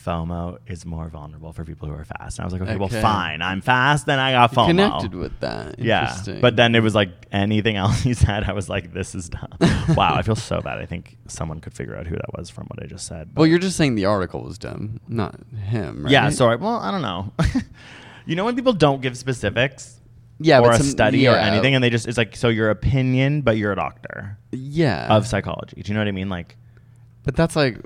FOMO 0.04 0.58
is 0.68 0.86
more 0.86 1.08
vulnerable 1.08 1.54
for 1.54 1.64
people 1.64 1.88
who 1.88 1.94
are 1.94 2.04
fast. 2.04 2.38
And 2.38 2.44
I 2.44 2.46
was 2.46 2.54
like, 2.54 2.62
okay, 2.64 2.76
well 2.76 2.90
fine. 2.90 3.42
I'm 3.42 3.62
fast, 3.62 4.06
then 4.06 4.20
I 4.20 4.34
got 4.34 4.52
FOMO. 4.52 4.68
connected 4.68 5.16
with 5.16 5.40
that. 5.40 5.80
Yeah. 5.80 6.14
But 6.42 6.56
then 6.58 6.76
it 6.76 6.82
was 6.82 6.94
like 6.94 7.10
anything 7.32 7.76
else 7.78 8.02
he 8.02 8.14
said, 8.14 8.44
I 8.44 8.54
was 8.54 8.68
like, 8.68 8.94
this 8.94 9.16
is 9.16 9.30
dumb. 9.30 9.50
wow, 9.96 10.16
I 10.16 10.24
feel 10.24 10.36
so 10.36 10.60
bad. 10.60 10.80
I 10.80 10.86
think 10.86 11.18
someone 11.28 11.62
could 11.62 11.74
figure 11.74 11.96
out 11.96 12.08
who 12.08 12.16
that 12.16 12.38
was 12.38 12.50
from 12.50 12.68
what 12.68 12.84
I 12.84 12.88
just 12.88 13.08
said. 13.08 13.32
well, 13.36 13.48
you're 13.48 13.60
just 13.60 13.78
saying 13.78 13.96
the 13.96 14.06
article 14.06 14.44
was 14.44 14.58
dumb, 14.58 15.00
not 15.08 15.36
him, 15.56 16.04
right? 16.04 16.12
Yeah, 16.12 16.30
sorry. 16.30 16.58
Well, 16.58 16.76
I 16.78 16.92
don't 16.92 17.02
know. 17.02 17.32
You 18.26 18.36
know 18.36 18.46
when 18.46 18.56
people 18.56 18.74
don't 18.74 19.02
give 19.02 19.18
specifics 19.18 20.00
Yeah, 20.40 20.60
or 20.60 20.72
a 20.72 20.78
some- 20.78 20.86
study 20.88 21.28
or 21.28 21.36
anything 21.36 21.76
and 21.76 21.84
they 21.84 21.90
just 21.90 22.08
it's 22.08 22.18
like 22.18 22.36
so 22.36 22.50
your 22.50 22.70
opinion 22.70 23.42
but 23.42 23.58
you're 23.58 23.72
a 23.72 23.76
doctor 23.76 24.38
Yeah. 24.52 25.08
of 25.16 25.28
psychology. 25.28 25.82
Do 25.82 25.90
you 25.90 25.94
know 25.94 26.02
what 26.02 26.08
I 26.08 26.12
mean? 26.12 26.30
Like 26.30 26.58
but 27.24 27.36
that's 27.36 27.56
like 27.56 27.80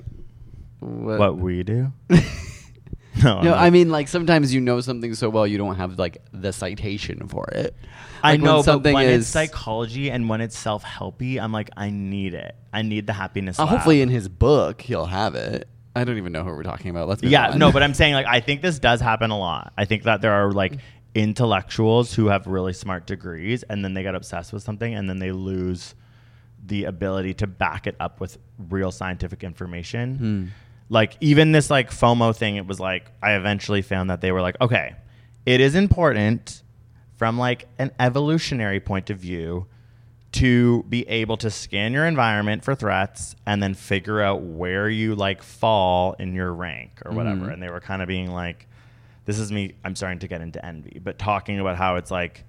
what? 0.80 1.18
what 1.18 1.38
we 1.38 1.62
do? 1.62 1.92
no, 3.22 3.42
No, 3.42 3.54
I 3.54 3.70
mean, 3.70 3.90
like 3.90 4.08
sometimes 4.08 4.54
you 4.54 4.60
know 4.60 4.80
something 4.80 5.14
so 5.14 5.28
well 5.28 5.46
you 5.46 5.58
don't 5.58 5.76
have 5.76 5.98
like 5.98 6.18
the 6.32 6.52
citation 6.52 7.26
for 7.28 7.46
it. 7.52 7.74
I 8.22 8.32
Like, 8.32 8.40
when 8.40 8.44
know, 8.50 8.56
but 8.58 8.64
something 8.64 8.94
when 8.94 9.08
is 9.08 9.26
psychology 9.26 10.10
and 10.10 10.28
when 10.28 10.40
it's 10.40 10.56
self-helpy, 10.56 11.40
I'm 11.40 11.52
like, 11.52 11.70
I 11.76 11.90
need 11.90 12.34
it. 12.34 12.54
I 12.72 12.82
need 12.82 13.06
the 13.06 13.12
happiness. 13.14 13.58
Uh, 13.58 13.66
hopefully, 13.66 14.00
in 14.02 14.10
his 14.10 14.28
book, 14.28 14.80
he'll 14.82 15.06
have 15.06 15.34
it. 15.34 15.68
I 15.94 16.04
don't 16.04 16.18
even 16.18 16.32
know 16.32 16.44
who 16.44 16.50
we're 16.50 16.62
talking 16.62 16.90
about. 16.90 17.08
Let's 17.08 17.22
yeah, 17.22 17.50
on. 17.50 17.58
no, 17.58 17.72
but 17.72 17.82
I'm 17.84 17.94
saying 17.94 18.14
like 18.14 18.26
I 18.26 18.40
think 18.40 18.62
this 18.62 18.78
does 18.78 19.00
happen 19.00 19.30
a 19.30 19.38
lot. 19.38 19.72
I 19.76 19.84
think 19.84 20.04
that 20.04 20.20
there 20.20 20.32
are 20.32 20.52
like 20.52 20.74
intellectuals 21.14 22.14
who 22.14 22.26
have 22.26 22.46
really 22.46 22.72
smart 22.72 23.06
degrees 23.06 23.64
and 23.64 23.84
then 23.84 23.94
they 23.94 24.02
get 24.02 24.14
obsessed 24.14 24.52
with 24.52 24.62
something 24.62 24.94
and 24.94 25.08
then 25.08 25.18
they 25.18 25.32
lose 25.32 25.94
the 26.66 26.84
ability 26.84 27.34
to 27.34 27.46
back 27.46 27.86
it 27.86 27.96
up 27.98 28.20
with 28.20 28.38
real 28.68 28.92
scientific 28.92 29.42
information. 29.42 30.16
Hmm. 30.16 30.44
Like 30.88 31.16
even 31.20 31.52
this 31.52 31.70
like 31.70 31.90
FOMO 31.90 32.36
thing, 32.36 32.56
it 32.56 32.66
was 32.66 32.78
like 32.78 33.10
I 33.22 33.32
eventually 33.32 33.82
found 33.82 34.10
that 34.10 34.20
they 34.20 34.32
were 34.32 34.42
like, 34.42 34.60
okay, 34.60 34.94
it 35.46 35.60
is 35.60 35.74
important 35.74 36.62
from 37.16 37.38
like 37.38 37.68
an 37.78 37.90
evolutionary 37.98 38.80
point 38.80 39.10
of 39.10 39.18
view 39.18 39.66
to 40.32 40.84
be 40.84 41.08
able 41.08 41.36
to 41.38 41.50
scan 41.50 41.92
your 41.92 42.06
environment 42.06 42.62
for 42.62 42.74
threats 42.74 43.34
and 43.46 43.62
then 43.62 43.74
figure 43.74 44.20
out 44.20 44.42
where 44.42 44.88
you 44.88 45.14
like 45.16 45.42
fall 45.42 46.14
in 46.18 46.34
your 46.34 46.52
rank 46.52 47.02
or 47.04 47.12
whatever. 47.12 47.40
Mm-hmm. 47.42 47.50
And 47.50 47.62
they 47.62 47.68
were 47.68 47.80
kind 47.80 48.00
of 48.00 48.06
being 48.08 48.30
like, 48.30 48.68
this 49.24 49.38
is 49.38 49.50
me, 49.50 49.74
I'm 49.84 49.96
starting 49.96 50.20
to 50.20 50.28
get 50.28 50.40
into 50.40 50.64
envy, 50.64 51.00
but 51.02 51.18
talking 51.18 51.58
about 51.58 51.76
how 51.76 51.96
it's 51.96 52.10
like 52.10 52.44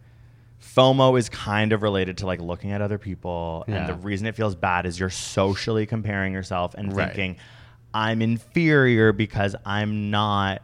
FOMO 0.61 1.17
is 1.17 1.27
kind 1.29 1.73
of 1.73 1.81
related 1.81 2.19
to 2.19 2.27
like 2.27 2.39
looking 2.39 2.71
at 2.71 2.81
other 2.81 2.99
people. 2.99 3.65
Yeah. 3.67 3.77
And 3.77 3.89
the 3.89 3.95
reason 3.95 4.27
it 4.27 4.35
feels 4.35 4.53
bad 4.55 4.85
is 4.85 4.99
you're 4.99 5.09
socially 5.09 5.85
comparing 5.87 6.33
yourself 6.33 6.75
and 6.75 6.95
Right. 6.95 7.07
thinking, 7.07 7.37
I'm 7.93 8.21
inferior 8.21 9.11
because 9.11 9.55
I'm 9.65 10.11
not 10.11 10.61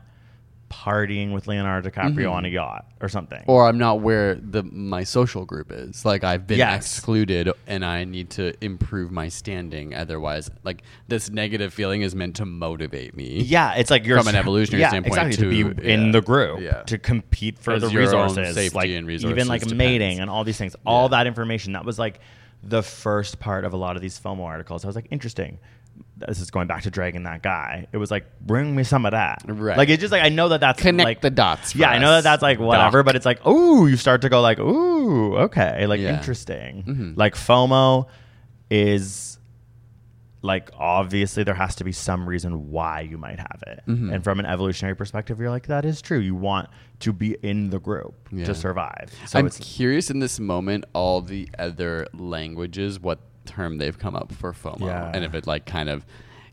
partying 0.70 1.32
with 1.34 1.48
Leonardo 1.48 1.90
DiCaprio 1.90 2.32
on 2.32 2.44
a 2.46 2.50
yacht 2.50 2.86
or 3.00 3.08
something. 3.10 3.40
Mm-hmm. 3.40 3.52
or 3.52 3.68
I'm 3.68 3.78
not 3.78 4.02
where 4.02 4.36
the 4.36 4.64
my 4.64 5.04
social 5.04 5.46
group 5.46 5.72
is. 5.72 6.04
Like 6.04 6.24
I've 6.24 6.46
been 6.46 6.58
Yes. 6.58 6.86
excluded, 6.86 7.50
and 7.68 7.86
I 7.86 8.04
need 8.04 8.30
to 8.32 8.54
improve 8.64 9.12
my 9.12 9.30
standing. 9.30 9.96
Otherwise, 9.96 10.50
like 10.64 10.84
this 11.08 11.30
negative 11.30 11.74
feeling 11.74 12.02
is 12.02 12.16
meant 12.16 12.36
to 12.38 12.46
motivate 12.46 13.16
me. 13.16 13.42
Yeah, 13.42 13.76
it's 13.76 13.90
like 13.90 14.06
you're 14.06 14.18
From 14.20 14.28
an 14.28 14.36
evolutionary 14.36 14.82
yeah, 14.82 14.90
standpoint 14.90 15.14
exactly, 15.32 15.38
to, 15.64 15.64
to- 15.74 15.82
be 15.82 15.90
in 15.92 16.12
the 16.12 16.22
group, 16.22 16.60
yeah. 16.60 16.82
to 16.84 16.98
compete 16.98 17.58
for 17.60 17.74
As 17.74 17.82
the 17.84 17.90
resources, 17.90 18.56
safety 18.56 18.76
like 18.76 18.90
and 18.90 19.10
even 19.10 19.48
like 19.48 19.62
resources 19.62 19.74
mating 19.74 20.20
and 20.20 20.30
all 20.30 20.44
these 20.44 20.58
things. 20.58 20.76
All 20.86 21.04
Yeah. 21.04 21.08
that 21.20 21.28
information 21.28 21.74
that 21.74 21.86
was 21.86 21.98
like 21.98 22.20
the 22.64 22.82
first 22.84 23.40
part 23.40 23.64
of 23.64 23.74
a 23.74 23.78
lot 23.78 23.96
of 23.96 24.02
these 24.02 24.20
FOMO 24.20 24.44
articles. 24.44 24.84
I 24.84 24.88
was 24.88 24.96
like, 24.96 25.08
interesting. 25.12 25.60
This 26.18 26.40
is 26.40 26.50
going 26.52 26.68
back 26.68 26.84
to 26.84 26.92
dragging 26.92 27.24
that 27.24 27.44
guy. 27.44 27.88
It 27.92 27.98
was 27.98 28.10
like, 28.10 28.26
bring 28.42 28.76
me 28.76 28.84
some 28.84 29.06
of 29.06 29.12
that. 29.12 29.44
Right. 29.48 29.78
Like 29.78 29.90
it's 29.90 30.02
just 30.02 30.12
like 30.12 30.24
I 30.24 30.30
know 30.30 30.50
that 30.50 30.60
that's 30.62 30.82
Connect 30.82 31.06
like, 31.06 31.22
the 31.22 31.30
dots 31.30 31.76
Yeah, 31.76 31.90
I 31.90 32.00
know 32.00 32.10
that 32.12 32.24
that's 32.24 32.42
like 32.42 32.60
whatever, 32.60 33.00
Doc. 33.00 33.06
but 33.06 33.16
it's 33.16 33.26
like, 33.26 33.40
oh, 33.46 33.86
you 33.86 33.98
start 33.98 34.22
to 34.22 34.30
go 34.30 34.42
like, 34.42 34.58
ooh, 34.60 35.36
okay, 35.38 35.86
like 35.86 36.00
Yeah. 36.00 36.18
interesting. 36.18 36.84
Mhm. 36.88 37.18
Like 37.18 37.36
FOMO 37.36 38.08
is 38.70 39.38
like 40.44 40.70
obviously 40.78 41.44
there 41.44 41.56
has 41.56 41.76
to 41.76 41.84
be 41.84 41.92
some 41.92 42.28
reason 42.30 42.70
why 42.72 43.02
you 43.02 43.18
might 43.18 43.40
have 43.40 43.64
it 43.66 43.82
Mhm. 43.88 44.14
and 44.14 44.24
from 44.24 44.40
an 44.40 44.46
evolutionary 44.46 44.96
perspective 44.96 45.40
you're 45.40 45.50
like 45.50 45.66
that 45.68 45.84
is 45.84 46.00
true 46.02 46.20
you 46.20 46.36
want 46.36 46.70
to 47.00 47.12
be 47.12 47.36
in 47.42 47.72
the 47.72 47.80
group 47.80 48.14
Yeah. 48.32 48.46
to 48.46 48.54
survive 48.56 49.10
so 49.26 49.40
I'm 49.40 49.48
it's 49.48 49.58
curious 49.58 50.12
in 50.12 50.20
this 50.20 50.40
moment 50.40 50.86
all 50.94 51.22
the 51.22 51.50
other 51.58 52.08
languages 52.14 53.00
what 53.00 53.20
term 53.48 53.78
they've 53.78 53.98
come 53.98 54.16
up 54.16 54.32
for 54.32 54.54
FOMO, 54.54 54.82
Yeah. 54.88 55.12
and 55.14 55.24
if 55.26 55.34
it 55.34 55.48
like 55.48 55.66
kind 55.66 55.90
of 55.90 56.06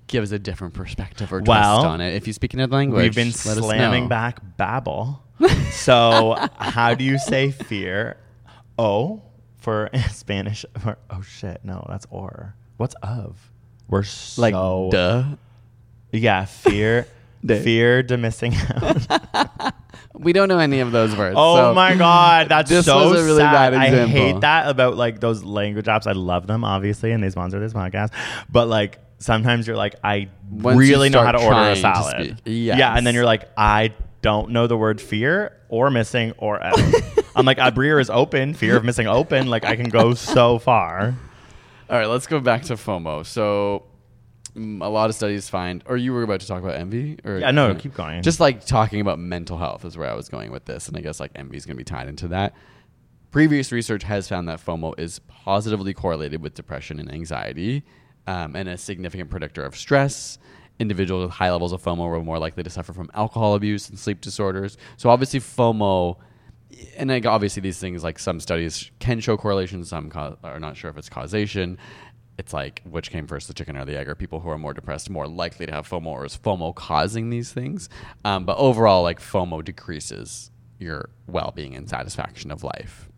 gives 0.07 0.32
a 0.32 0.38
different 0.38 0.74
perspective 0.74 1.32
or 1.32 1.40
twist 1.40 1.49
Well, 1.49 1.86
on 1.86 2.01
it. 2.01 2.14
If 2.14 2.26
you 2.26 2.32
speak 2.32 2.55
another 2.55 2.76
language, 2.76 3.03
we've 3.03 3.14
been 3.14 3.32
slamming 3.32 4.09
back 4.09 4.40
Babbel 4.59 5.18
so 5.72 6.36
how 6.59 6.95
do 6.95 7.03
you 7.05 7.18
say 7.18 7.51
fear? 7.51 8.18
Oh 8.78 9.22
for 9.59 9.88
spanish 10.11 10.64
for, 10.78 10.99
oh 11.11 11.22
shit 11.22 11.61
no 11.64 11.84
that's 11.88 12.07
or. 12.11 12.55
What's 12.76 12.95
of? 13.03 13.51
We're 13.88 14.03
so 14.03 14.42
like 14.42 14.55
duh. 14.90 15.24
yeah 16.12 16.45
fear 16.45 17.07
fear 17.47 18.03
to 18.03 18.16
missing 18.16 18.55
out 18.74 19.74
We 20.14 20.32
don't 20.32 20.48
know 20.48 20.58
any 20.60 20.80
of 20.80 20.92
those 20.92 21.14
words. 21.16 21.34
Oh 21.36 21.56
so 21.56 21.74
my 21.74 21.96
god, 21.96 22.48
that's 22.48 22.70
this 22.70 22.86
so 22.86 23.10
was 23.10 23.20
a 23.20 23.24
really 23.24 23.42
sad. 23.42 23.72
bad 23.72 23.74
I 23.74 24.06
hate 24.06 24.40
that 24.40 24.68
about 24.68 24.96
like 24.96 25.20
those 25.20 25.42
language 25.42 25.86
apps. 25.86 26.06
I 26.06 26.12
love 26.12 26.46
them 26.46 26.64
obviously, 26.64 27.10
and 27.10 27.22
they 27.22 27.30
sponsor 27.30 27.58
this 27.58 27.72
podcast. 27.72 28.10
But 28.50 28.68
like 28.68 28.98
sometimes 29.18 29.66
you're 29.66 29.76
like, 29.76 29.96
I 30.04 30.28
Once 30.50 30.78
really 30.78 31.08
know 31.08 31.22
how 31.22 31.32
to 31.32 31.44
order 31.44 31.70
a 31.70 31.76
salad. 31.76 32.40
Yes. 32.44 32.78
Yeah, 32.78 32.96
and 32.96 33.06
then 33.06 33.14
you're 33.14 33.24
like, 33.24 33.48
I 33.56 33.92
don't 34.22 34.50
know 34.50 34.66
the 34.66 34.76
word 34.76 35.00
fear 35.00 35.52
or 35.68 35.90
missing 35.90 36.32
or 36.38 36.62
out. 36.62 36.78
Uh, 36.78 37.00
I'm 37.36 37.44
like, 37.44 37.58
Abrir 37.58 38.00
is 38.00 38.08
open. 38.08 38.54
Fear 38.54 38.76
of 38.76 38.84
missing 38.84 39.06
open. 39.06 39.48
Like 39.48 39.64
I 39.64 39.76
can 39.76 39.88
go 39.90 40.14
so 40.14 40.58
far. 40.58 41.14
All 41.90 41.98
right, 41.98 42.06
let's 42.06 42.26
go 42.26 42.40
back 42.40 42.62
to 42.64 42.74
FOMO. 42.74 43.26
So, 43.26 43.82
a 44.57 44.88
lot 44.88 45.11
of 45.11 45.16
studies 45.16 45.48
find, 45.48 45.82
or 45.86 45.96
you 45.96 46.12
were 46.12 46.22
about 46.22 46.40
to 46.40 46.46
talk 46.46 46.62
about 46.62 46.76
envy, 46.76 47.18
or 47.24 47.38
Yeah, 47.38 47.50
no, 47.50 47.74
keep 47.74 47.94
going. 47.94 48.22
Just 48.22 48.40
like 48.40 48.64
talking 48.64 49.00
about 49.00 49.18
mental 49.18 49.59
health 49.59 49.84
is 49.84 49.96
where 49.96 50.09
I 50.09 50.14
was 50.14 50.28
going 50.28 50.52
with 50.52 50.64
this, 50.64 50.88
and 50.88 50.96
I 50.96 51.00
guess 51.00 51.20
like 51.20 51.32
envy 51.34 51.57
is 51.57 51.66
going 51.66 51.76
to 51.76 51.78
be 51.78 51.84
tied 51.84 52.09
into 52.09 52.28
that. 52.28 52.55
Previous 53.30 53.72
research 53.72 54.05
has 54.05 54.28
found 54.28 54.48
that 54.48 54.64
FOMO 54.64 54.98
is 54.98 55.18
positively 55.18 55.92
correlated 55.92 56.40
with 56.40 56.55
depression 56.55 57.00
and 57.00 57.12
anxiety, 57.12 57.84
um, 58.26 58.55
and 58.55 58.68
a 58.68 58.78
significant 58.78 59.28
predictor 59.28 59.64
of 59.64 59.76
stress. 59.76 60.38
Individuals 60.78 61.24
with 61.26 61.32
high 61.32 61.50
levels 61.50 61.72
of 61.72 61.82
FOMO 61.82 62.09
were 62.09 62.22
more 62.22 62.38
likely 62.38 62.62
to 62.62 62.70
suffer 62.70 62.92
from 62.92 63.11
alcohol 63.14 63.55
abuse 63.55 63.88
and 63.88 63.98
sleep 63.98 64.20
disorders. 64.20 64.76
So 64.96 65.11
obviously, 65.11 65.40
FOMO 65.40 66.16
and 66.96 67.11
like 67.11 67.26
obviously 67.26 67.61
these 67.61 67.78
things 67.78 68.02
like 68.02 68.18
some 68.18 68.40
studies 68.40 68.90
can 68.98 69.20
show 69.20 69.36
correlation 69.36 69.84
some 69.84 70.11
co- 70.11 70.36
are 70.42 70.59
not 70.59 70.76
sure 70.76 70.90
if 70.90 70.96
it's 70.96 71.09
causation 71.09 71.78
it's 72.39 72.53
like 72.53 72.82
which 72.85 73.11
came 73.11 73.26
first 73.26 73.47
the 73.49 73.55
chicken 73.55 73.76
or 73.76 73.85
the 73.85 73.97
egg 73.97 74.09
are 74.09 74.14
people 74.14 74.41
who 74.41 74.49
are 74.51 74.59
more 74.59 74.74
depressed 74.74 75.09
more 75.11 75.26
likely 75.28 75.66
to 75.66 75.72
have 75.72 75.89
fomo 75.89 76.07
or 76.07 76.24
is 76.24 76.37
fomo 76.37 76.74
causing 76.74 77.30
these 77.30 77.53
things 77.53 77.89
um, 78.24 78.45
but 78.45 78.57
overall 78.59 79.03
like 79.03 79.20
fomo 79.20 79.64
decreases 79.64 80.51
your 80.78 81.11
well-being 81.28 81.74
and 81.76 81.89
satisfaction 81.89 82.51
of 82.51 82.62
life 82.64 83.09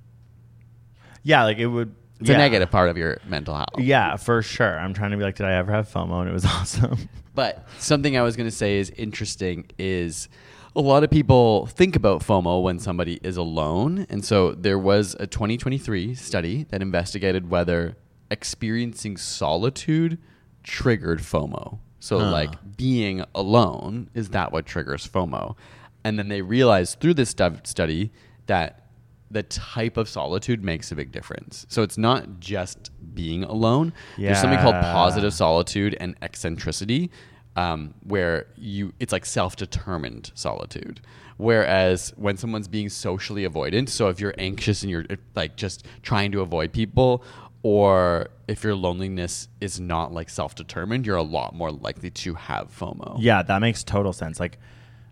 Yeah, 1.23 1.45
like 1.45 1.59
it 1.59 1.67
would. 1.67 1.95
it's 2.21 2.29
yeah. 2.29 2.37
a 2.37 2.39
negative 2.39 2.71
part 2.71 2.89
of 2.91 2.97
your 2.99 3.19
mental 3.27 3.55
health 3.55 3.69
Yeah, 3.79 4.17
for 4.17 4.43
sure. 4.43 4.79
I'm 4.79 4.93
trying 4.95 5.11
to 5.13 5.17
be 5.17 5.23
like, 5.23 5.37
did 5.37 5.47
I 5.47 5.55
ever 5.55 5.73
have 5.73 5.89
FOMO? 5.89 6.21
And 6.21 6.29
it 6.31 6.33
was 6.33 6.45
awesome. 6.57 7.09
But 7.35 7.67
something 7.79 8.17
I 8.17 8.23
was 8.23 8.37
going 8.37 8.49
to 8.49 8.55
say 8.55 8.79
is 8.79 8.91
interesting 8.91 9.67
is 9.79 10.29
a 10.77 10.81
lot 10.81 11.03
of 11.05 11.11
people 11.11 11.67
think 11.67 11.97
about 11.97 12.21
FOMO 12.23 12.63
when 12.63 12.79
somebody 12.79 13.19
is 13.23 13.37
alone. 13.39 14.07
And 14.09 14.25
so 14.25 14.53
there 14.53 14.79
was 14.79 15.17
a 15.19 15.27
2023 15.27 16.15
study 16.15 16.65
that 16.71 16.81
investigated 16.83 17.51
whether 17.51 17.97
experiencing 18.31 19.17
solitude 19.17 20.19
triggered 20.63 21.21
FOMO. 21.21 21.79
So, 22.01 22.19
like 22.19 22.77
being 22.77 23.25
alone, 23.35 24.11
is 24.15 24.31
that 24.31 24.53
what 24.53 24.67
triggers 24.67 25.07
FOMO? 25.07 25.57
And 26.05 26.19
then 26.19 26.29
they 26.29 26.43
realized 26.43 27.01
through 27.01 27.15
this 27.15 27.31
stu- 27.31 27.61
study 27.65 28.13
that 28.47 28.83
the 29.31 29.43
type 29.43 29.97
of 29.97 30.09
solitude 30.09 30.63
makes 30.63 30.93
a 30.93 30.95
big 30.95 31.11
difference. 31.11 31.67
So 31.69 31.83
it's 31.83 31.99
not 31.99 32.39
just 32.39 32.91
being 33.15 33.43
alone. 33.43 33.93
There's 34.29 34.41
something 34.41 34.61
called 34.61 34.77
positive 34.93 35.35
solitude 35.35 35.97
and 35.99 36.15
eccentricity, 36.23 37.11
um, 37.57 37.95
where 38.05 38.47
you 38.57 38.93
it's 39.01 39.13
like 39.13 39.27
self-determined 39.27 40.31
solitude. 40.35 41.01
Whereas 41.39 42.13
when 42.17 42.37
someone's 42.37 42.69
being 42.69 42.89
socially 42.89 43.43
avoidant, 43.47 43.89
so 43.89 44.09
if 44.09 44.21
you're 44.21 44.35
anxious 44.39 44.83
and 44.83 44.91
you're 44.91 45.05
uh, 45.11 45.17
like 45.35 45.57
just 45.57 45.85
trying 46.03 46.31
to 46.33 46.41
avoid 46.41 46.73
people, 46.73 47.25
or 47.63 48.29
if 48.49 48.63
your 48.63 48.75
loneliness 48.75 49.49
is 49.61 49.81
not 49.81 50.13
like 50.13 50.31
self-determined, 50.31 51.07
you're 51.07 51.17
a 51.17 51.23
lot 51.23 51.55
more 51.55 51.73
likely 51.73 52.11
to 52.11 52.35
have 52.35 52.69
FOMO. 52.77 53.17
Yeah, 53.19 53.43
that 53.43 53.61
makes 53.61 53.83
total 53.83 54.13
sense. 54.13 54.39
Like, 54.39 54.59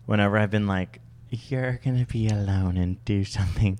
whenever 0.05 0.37
I've 0.37 0.51
been 0.51 0.67
like, 0.67 1.01
you're 1.29 1.79
going 1.83 1.99
to 1.99 2.05
be 2.05 2.29
alone 2.29 2.77
and 2.77 3.03
do 3.03 3.23
something, 3.25 3.79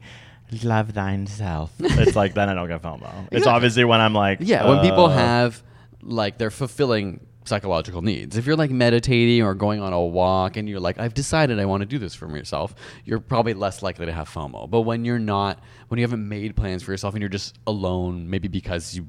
love 0.64 0.94
thine 0.94 1.28
self. 1.28 1.72
it's 1.80 2.16
like, 2.16 2.34
then 2.34 2.50
I 2.50 2.54
don't 2.54 2.68
get 2.68 2.82
FOMO. 2.82 3.30
It's 3.32 3.48
obviously 3.48 3.86
when 3.86 4.02
I'm 4.02 4.14
like, 4.14 4.40
Yeah, 4.42 4.68
when 4.68 4.82
people 4.82 5.06
uh, 5.06 5.16
have 5.16 5.64
like 6.02 6.38
they're 6.38 6.52
fulfilling 6.52 7.26
psychological 7.46 8.02
needs. 8.02 8.38
If 8.38 8.46
you're 8.46 8.56
like 8.56 8.72
meditating 8.72 9.44
or 9.44 9.54
going 9.54 9.82
on 9.82 9.94
a 9.94 10.02
walk 10.02 10.58
and 10.58 10.68
you're 10.68 10.80
like, 10.80 11.00
I've 11.00 11.14
decided 11.14 11.60
I 11.60 11.66
want 11.66 11.82
to 11.82 11.86
do 11.86 11.98
this 12.00 12.16
for 12.16 12.30
yourself, 12.36 12.76
you're 13.06 13.20
probably 13.20 13.54
less 13.54 13.82
likely 13.82 14.06
to 14.06 14.12
have 14.12 14.30
FOMO. 14.30 14.70
But 14.70 14.82
when 14.82 15.06
you're 15.06 15.20
not, 15.20 15.60
when 15.88 16.00
you 16.00 16.04
haven't 16.04 16.28
made 16.28 16.56
plans 16.56 16.84
for 16.84 16.92
yourself 16.92 17.14
and 17.14 17.22
you're 17.22 17.30
just 17.30 17.58
alone, 17.68 18.30
maybe 18.30 18.48
because 18.48 18.96
you 18.96 19.08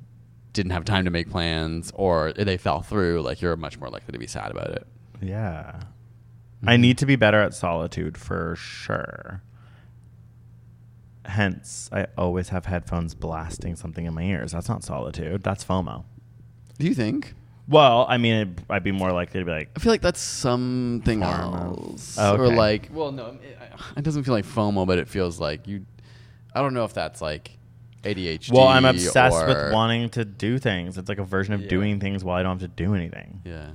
didn't 0.53 0.72
have 0.72 0.84
time 0.84 1.05
to 1.05 1.11
make 1.11 1.30
plans 1.30 1.93
or 1.95 2.32
they 2.32 2.57
fell 2.57 2.82
through, 2.82 3.22
like 3.22 3.41
you're 3.41 3.57
much 3.57 3.78
more 3.78 3.89
likely 3.89 4.12
to 4.12 4.18
be 4.18 4.26
sad 4.26 4.51
about 4.51 4.70
it. 4.70 4.87
Yeah. 5.20 5.80
Mm-hmm. 6.59 6.68
I 6.68 6.76
need 6.76 6.99
to 6.99 7.07
be 7.07 7.16
better 7.16 7.41
at 7.41 7.55
solitude 7.55 8.16
for 8.16 8.57
sure. 8.57 9.43
Hence, 11.24 11.91
I 11.93 12.07
always 12.16 12.51
have 12.51 12.66
headphones 12.66 13.14
blasting 13.14 13.76
something 13.76 14.07
in 14.07 14.14
my 14.14 14.22
ears. 14.22 14.53
That's 14.53 14.68
not 14.68 14.84
solitude. 14.84 15.43
That's 15.43 15.64
FOMO. 15.64 16.05
Do 16.78 16.87
you 16.87 16.95
think? 16.95 17.34
Well, 17.69 18.07
I 18.09 18.17
mean, 18.19 18.35
it, 18.35 18.49
I'd 18.71 18.85
be 18.85 18.93
more 18.93 19.11
likely 19.12 19.41
to 19.41 19.45
be 19.47 19.51
like, 19.51 19.71
I 19.75 19.81
feel 19.81 19.93
like 19.93 20.01
that's 20.03 20.21
something 20.21 21.21
Form 21.21 21.33
of- 21.55 21.79
else. 21.79 22.17
Oh, 22.19 22.37
Or 22.37 22.45
okay. 22.47 22.55
like, 22.57 22.91
well, 22.93 23.11
no, 23.11 23.37
it, 23.43 23.59
it 23.97 24.03
doesn't 24.03 24.23
feel 24.25 24.35
like 24.35 24.45
FOMO, 24.47 24.87
but 24.87 24.99
it 24.99 25.09
feels 25.09 25.41
like 25.41 25.67
you. 25.67 25.85
I 26.55 26.61
don't 26.62 26.75
know 26.75 26.85
if 26.85 26.95
that's 26.95 27.21
like 27.21 27.59
ADHD. 28.05 28.53
well, 28.53 28.69
I'm 28.69 28.85
obsessed 28.85 29.37
or- 29.37 29.47
with 29.49 29.73
wanting 29.73 30.09
to 30.11 30.25
do 30.25 30.59
things. 30.59 30.97
It's 30.97 31.09
like 31.09 31.19
a 31.19 31.25
version 31.25 31.55
of 31.55 31.62
Yeah. 31.62 31.69
doing 31.69 31.99
things 32.01 32.23
while 32.23 32.37
I 32.37 32.43
don't 32.43 32.61
have 32.61 32.71
to 32.71 32.75
do 32.85 32.95
anything. 32.95 33.43
Yeah, 33.45 33.71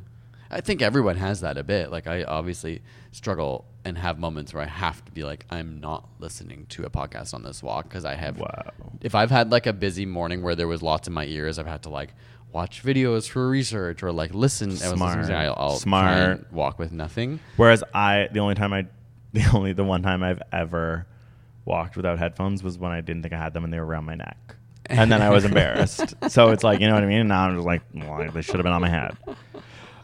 I 0.49 0.61
think 0.61 0.81
everyone 0.81 1.17
has 1.17 1.41
that 1.41 1.57
a 1.57 1.63
bit. 1.63 1.91
Like 1.91 2.07
I 2.07 2.23
obviously 2.23 2.81
struggle 3.11 3.65
and 3.83 3.97
have 3.97 4.19
moments 4.19 4.53
where 4.53 4.63
I 4.63 4.67
have 4.67 5.03
to 5.05 5.11
be 5.11 5.23
like, 5.25 5.45
I'm 5.49 5.79
not 5.81 6.07
listening 6.19 6.65
to 6.69 6.85
a 6.85 6.89
podcast 6.89 7.33
on 7.33 7.43
this 7.43 7.61
walk 7.61 7.89
because 7.89 8.05
I 8.05 8.15
have. 8.15 8.37
Wow. 8.39 8.71
If 9.01 9.15
I've 9.15 9.31
had 9.31 9.51
like 9.51 9.65
a 9.67 9.73
busy 9.73 10.05
morning 10.05 10.41
where 10.43 10.55
there 10.55 10.67
was 10.67 10.81
lots 10.81 11.07
in 11.07 11.13
my 11.13 11.25
ears, 11.25 11.59
I've 11.59 11.67
had 11.67 11.83
to 11.83 11.89
like 11.89 12.13
watch 12.53 12.83
videos 12.83 13.29
for 13.29 13.47
research 13.47 14.03
or 14.03 14.11
like 14.11 14.33
listen. 14.33 14.69
Listening 14.71 14.97
Smart. 14.97 15.29
I'll, 15.29 15.55
I'll 15.57 15.75
Smart. 15.77 16.51
walk 16.51 16.79
with 16.79 16.91
nothing. 16.91 17.39
Whereas 17.57 17.83
I, 17.93 18.27
the 18.31 18.39
only 18.39 18.55
time 18.55 18.73
I, 18.73 18.87
the 19.33 19.49
only 19.53 19.73
the 19.73 19.83
one 19.83 20.01
time 20.01 20.23
I've 20.23 20.41
ever 20.51 21.07
walked 21.65 21.95
without 21.95 22.19
headphones 22.19 22.63
was 22.63 22.77
when 22.77 22.91
I 22.91 23.01
didn't 23.01 23.21
think 23.21 23.33
I 23.33 23.37
had 23.37 23.53
them 23.53 23.63
and 23.63 23.71
they 23.71 23.79
were 23.79 23.85
around 23.85 24.05
my 24.05 24.15
neck, 24.15 24.55
and 24.87 25.11
then 25.11 25.21
I 25.21 25.29
was 25.29 25.45
embarrassed. 25.51 26.13
So 26.29 26.49
it's 26.49 26.63
like 26.63 26.79
you 26.79 26.87
know 26.87 26.93
what 26.93 27.03
I 27.03 27.07
mean. 27.07 27.19
And 27.19 27.29
now 27.29 27.47
I'm 27.47 27.55
just 27.55 27.65
like, 27.65 27.81
well, 27.93 28.29
they 28.31 28.41
should 28.41 28.55
have 28.55 28.63
been 28.63 28.73
on 28.73 28.81
my 28.81 28.89
head. 28.89 29.17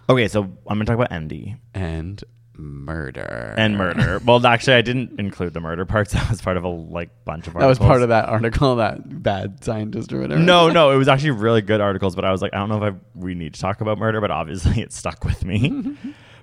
Okay, 0.09 0.27
so 0.27 0.43
I'm 0.43 0.53
gonna 0.67 0.85
talk 0.85 0.95
about 0.95 1.11
envy 1.11 1.57
and 1.73 2.23
murder 2.57 3.53
and 3.57 3.77
murder. 3.77 4.19
well, 4.25 4.45
actually, 4.45 4.73
I 4.73 4.81
didn't 4.81 5.19
include 5.19 5.53
the 5.53 5.59
murder 5.59 5.85
parts. 5.85 6.13
That 6.17 6.29
was 6.29 6.41
part 6.41 6.57
of 6.57 6.63
a 6.63 6.69
like 6.69 7.09
bunch 7.25 7.47
of. 7.47 7.55
Articles. 7.55 7.77
That 7.77 7.83
was 7.83 7.87
part 7.87 8.01
of 8.01 8.09
that 8.09 8.27
article, 8.27 8.77
that 8.77 9.21
bad 9.23 9.63
scientist 9.63 10.11
or 10.11 10.21
whatever. 10.21 10.41
No, 10.41 10.69
no, 10.69 10.91
it 10.93 10.97
was 10.97 11.07
actually 11.07 11.31
really 11.31 11.61
good 11.61 11.79
articles, 11.79 12.15
but 12.15 12.25
I 12.25 12.31
was 12.31 12.41
like, 12.41 12.53
I 12.53 12.57
don't 12.57 12.69
know 12.69 12.83
if 12.83 12.93
I, 12.93 12.97
we 13.13 13.35
need 13.35 13.53
to 13.53 13.61
talk 13.61 13.81
about 13.81 13.97
murder, 13.97 14.19
but 14.19 14.31
obviously 14.31 14.81
it 14.81 14.91
stuck 14.91 15.23
with 15.23 15.45
me. 15.45 15.95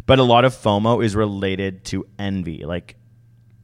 but 0.07 0.19
a 0.19 0.23
lot 0.23 0.45
of 0.45 0.55
FOMO 0.55 1.05
is 1.05 1.17
related 1.17 1.85
to 1.87 2.07
envy, 2.19 2.65
like, 2.65 2.97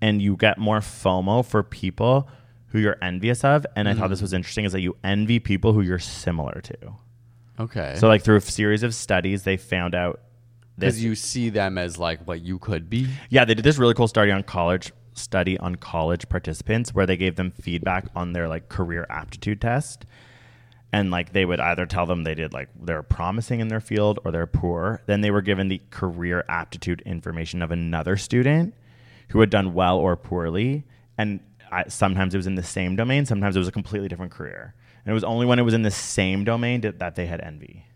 and 0.01 0.21
you 0.21 0.37
get 0.37 0.59
more 0.59 0.81
FOMO 0.81 1.45
for 1.45 1.63
people 1.63 2.29
who 2.69 2.79
you're 2.79 2.97
envious 3.03 3.45
of. 3.45 3.67
And 3.77 3.89
I 3.89 3.95
thought 3.95 4.11
this 4.11 4.21
mm. 4.21 4.23
was 4.23 4.33
interesting 4.33 4.65
is 4.65 4.73
that 4.73 4.81
you 4.81 4.97
envy 5.05 5.39
people 5.39 5.73
who 5.73 5.81
you're 5.81 5.99
similar 5.99 6.61
to. 6.63 6.77
Okay. 7.59 7.95
So, 7.99 8.09
like, 8.09 8.23
through 8.23 8.37
a 8.37 8.41
series 8.41 8.83
of 8.83 8.95
studies, 8.95 9.43
they 9.43 9.57
found 9.57 9.95
out 9.95 10.21
this. 10.21 10.30
Because 10.81 11.03
you 11.03 11.15
see 11.15 11.51
them 11.51 11.79
as 11.79 11.99
like 11.99 12.27
what 12.27 12.41
you 12.41 12.59
could 12.59 12.91
be. 12.91 13.09
Yeah, 13.29 13.45
they 13.45 13.55
did 13.55 13.65
this 13.65 13.79
really 13.79 13.95
cool 13.95 14.09
study 14.09 14.31
on 14.31 14.43
college 14.43 14.93
study 15.15 15.59
on 15.59 15.77
college 15.77 16.29
participants 16.29 16.95
where 16.95 17.07
they 17.07 17.17
gave 17.17 17.37
them 17.37 17.51
feedback 17.51 18.07
on 18.15 18.33
their 18.33 18.49
like 18.49 18.69
career 18.69 19.07
aptitude 19.11 19.61
test. 19.61 20.07
And 20.93 21.11
like 21.11 21.33
they 21.33 21.45
would 21.45 21.61
either 21.61 21.87
tell 21.87 22.07
them 22.07 22.25
they 22.25 22.35
did 22.35 22.53
like 22.53 22.69
they're 22.81 23.05
promising 23.05 23.61
in 23.61 23.69
their 23.69 23.81
field 23.81 24.19
or 24.25 24.33
they're 24.33 24.47
poor. 24.47 25.03
Then 25.07 25.21
they 25.21 25.31
were 25.31 25.43
given 25.43 25.69
the 25.69 25.81
career 25.91 26.45
aptitude 26.49 27.01
information 27.03 27.63
of 27.63 27.71
another 27.71 28.17
student 28.17 28.75
who 29.29 29.41
had 29.41 29.51
done 29.51 29.73
well 29.73 29.99
or 29.99 30.17
poorly. 30.17 30.85
And 31.17 31.41
I, 31.71 31.89
sometimes 31.89 32.35
it 32.35 32.39
was 32.39 32.49
in 32.49 32.57
the 32.57 32.63
same 32.65 32.97
domain, 32.97 33.25
sometimes 33.27 33.55
it 33.55 33.61
was 33.61 33.69
a 33.69 33.73
completely 33.73 34.09
different 34.09 34.33
career. 34.33 34.75
And 35.05 35.13
it 35.13 35.15
was 35.15 35.25
only 35.25 35.47
when 35.47 35.59
it 35.59 35.63
was 35.63 35.75
in 35.75 35.83
the 35.83 35.91
same 35.91 36.45
domain 36.45 36.81
that, 36.81 36.99
that 36.99 37.15
they 37.15 37.27
had 37.27 37.41
envy. 37.41 37.87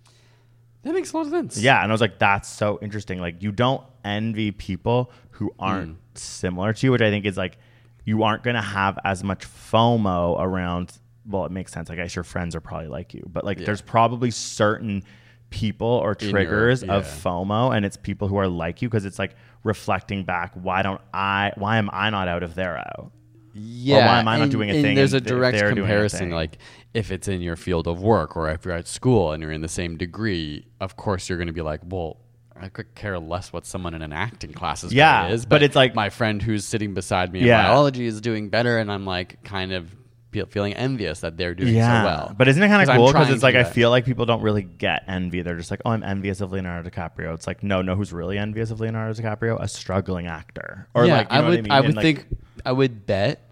That 0.85 0.93
makes 0.95 1.12
a 1.12 1.16
lot 1.16 1.26
of 1.26 1.32
sense. 1.32 1.59
Yeah, 1.59 1.82
and 1.82 1.91
I 1.91 1.95
was 1.95 2.01
like, 2.01 2.18
that's 2.18 2.49
so 2.49 2.78
interesting. 2.82 3.18
Like, 3.18 3.43
you 3.43 3.53
don't 3.53 3.82
envy 4.05 4.53
people 4.53 5.11
who 5.30 5.55
aren't 5.59 5.97
mm. 5.97 6.18
similar 6.18 6.72
to 6.72 6.87
you, 6.87 6.93
which 6.93 7.01
I 7.01 7.11
think 7.11 7.24
is 7.24 7.37
like, 7.37 7.59
you 8.05 8.22
aren't 8.22 8.43
going 8.43 8.57
to 8.57 8.62
have 8.62 8.99
as 9.05 9.24
much 9.24 9.47
FOMO 9.49 10.39
around. 10.39 10.93
Well, 11.26 11.47
it 11.47 11.53
makes 11.53 11.72
sense. 11.72 11.89
I 11.89 11.97
guess 11.97 12.14
your 12.14 12.22
friends 12.22 12.55
are 12.55 12.61
probably 12.61 12.89
like 12.89 13.14
you, 13.14 13.24
but 13.32 13.45
like, 13.45 13.59
Yeah. 13.59 13.66
there's 13.66 13.80
probably 13.80 14.30
certain 14.30 15.03
people 15.49 15.87
or 15.87 16.12
In 16.12 16.28
your- 16.28 16.30
triggers 16.32 16.82
of. 16.82 17.07
FOMO, 17.07 17.74
and 17.74 17.87
it's 17.87 17.97
people 17.97 18.28
who 18.28 18.37
are 18.37 18.49
like 18.49 18.82
you 18.82 18.89
because 18.89 19.07
it's 19.07 19.18
like 19.18 19.37
reflecting 19.62 20.24
back. 20.24 20.53
Why 20.55 20.82
don't 20.82 21.01
I? 21.14 21.53
Why 21.57 21.78
am 21.78 21.89
I 21.93 22.11
not 22.11 22.28
out 22.28 22.43
if 22.43 22.55
they're 22.55 22.76
out? 22.76 23.11
Yeah. 23.55 24.07
why 24.07 24.18
am 24.18 24.28
I 24.28 24.37
not 24.37 24.43
and- 24.45 24.53
doing 24.53 24.70
a 24.70 24.74
and 24.74 24.82
thing 24.82 24.97
There's 24.97 25.12
a 25.12 25.20
direct 25.20 25.57
they're 25.57 25.70
a 25.70 25.74
comparison. 25.74 26.30
Like 26.30 26.59
if 26.95 27.11
it's 27.11 27.28
in 27.28 27.40
your 27.42 27.57
field 27.57 27.86
of 27.88 28.01
work 28.01 28.36
or 28.36 28.49
if 28.51 28.64
you're 28.64 28.74
at 28.74 28.86
school 28.88 29.32
and 29.32 29.42
you're 29.42 29.53
in 29.53 29.61
the 29.61 29.68
same 29.68 29.97
degree, 29.99 30.66
of 30.80 30.97
course 30.97 31.28
you're 31.28 31.38
going 31.38 31.49
to 31.49 31.53
be 31.55 31.62
like, 31.62 31.80
well. 31.84 32.18
I 32.57 32.68
could 32.68 32.95
care 32.95 33.18
less 33.18 33.53
what 33.53 33.66
someone 33.66 33.95
in 33.95 34.03
an 34.03 34.12
acting 34.12 34.53
class 34.53 34.84
is. 34.84 34.92
Yeah, 34.95 35.26
is, 35.26 35.45
but 35.45 35.64
it's 35.64 35.74
like- 35.74 35.97
my 35.97 36.09
friend 36.09 36.40
who's 36.40 36.64
sitting 36.64 36.95
beside 36.95 37.32
me 37.32 37.40
in 37.40 37.47
Yeah. 37.47 37.66
biology 37.66 38.07
is 38.07 38.20
doing 38.20 38.49
better, 38.49 38.78
and 38.78 38.92
I'm 38.92 39.05
like 39.05 39.42
kind 39.42 39.72
of 39.72 39.90
feel, 40.30 40.47
feeling 40.47 40.72
envious 40.72 41.20
that 41.20 41.36
they're 41.36 41.57
doing 41.57 41.74
yeah, 41.74 42.03
so 42.03 42.07
well. 42.07 42.34
but 42.38 42.47
isn't 42.47 42.62
it 42.62 42.68
kind 42.68 42.88
of 42.88 42.97
cool 42.97 43.09
because 43.09 43.30
it's 43.30 43.42
like 43.42 43.57
I 43.57 43.64
feel 43.64 43.90
like 43.90 44.05
people 44.05 44.24
don't 44.24 44.40
really 44.40 44.62
get 44.62 45.03
envy. 45.09 45.42
They're 45.42 45.57
just 45.57 45.72
like, 45.72 45.80
oh, 45.84 45.90
I'm 45.90 46.05
envious 46.05 46.40
of 46.40 46.53
Leonardo 46.53 46.88
DiCaprio. 46.88 47.34
It's 47.34 47.49
like, 47.49 47.64
no, 47.64 47.82
no, 47.82 47.97
who's 47.97 48.12
really 48.12 48.38
envious 48.38 48.70
of 48.70 48.78
Leonardo 48.78 49.20
DiCaprio? 49.20 49.61
A 49.61 49.66
struggling 49.66 50.28
actor, 50.28 50.86
or 50.95 51.07
yeah, 51.07 51.16
like, 51.16 51.32
you 51.32 51.38
know 51.38 51.45
I 51.45 51.49
would, 51.49 51.59
I 51.59 51.62
mean? 51.62 51.72
I 51.72 51.78
And, 51.78 51.86
would 51.88 51.97
like, 51.97 52.03
think, 52.05 52.26
I 52.64 52.70
would 52.70 53.05
bet 53.05 53.51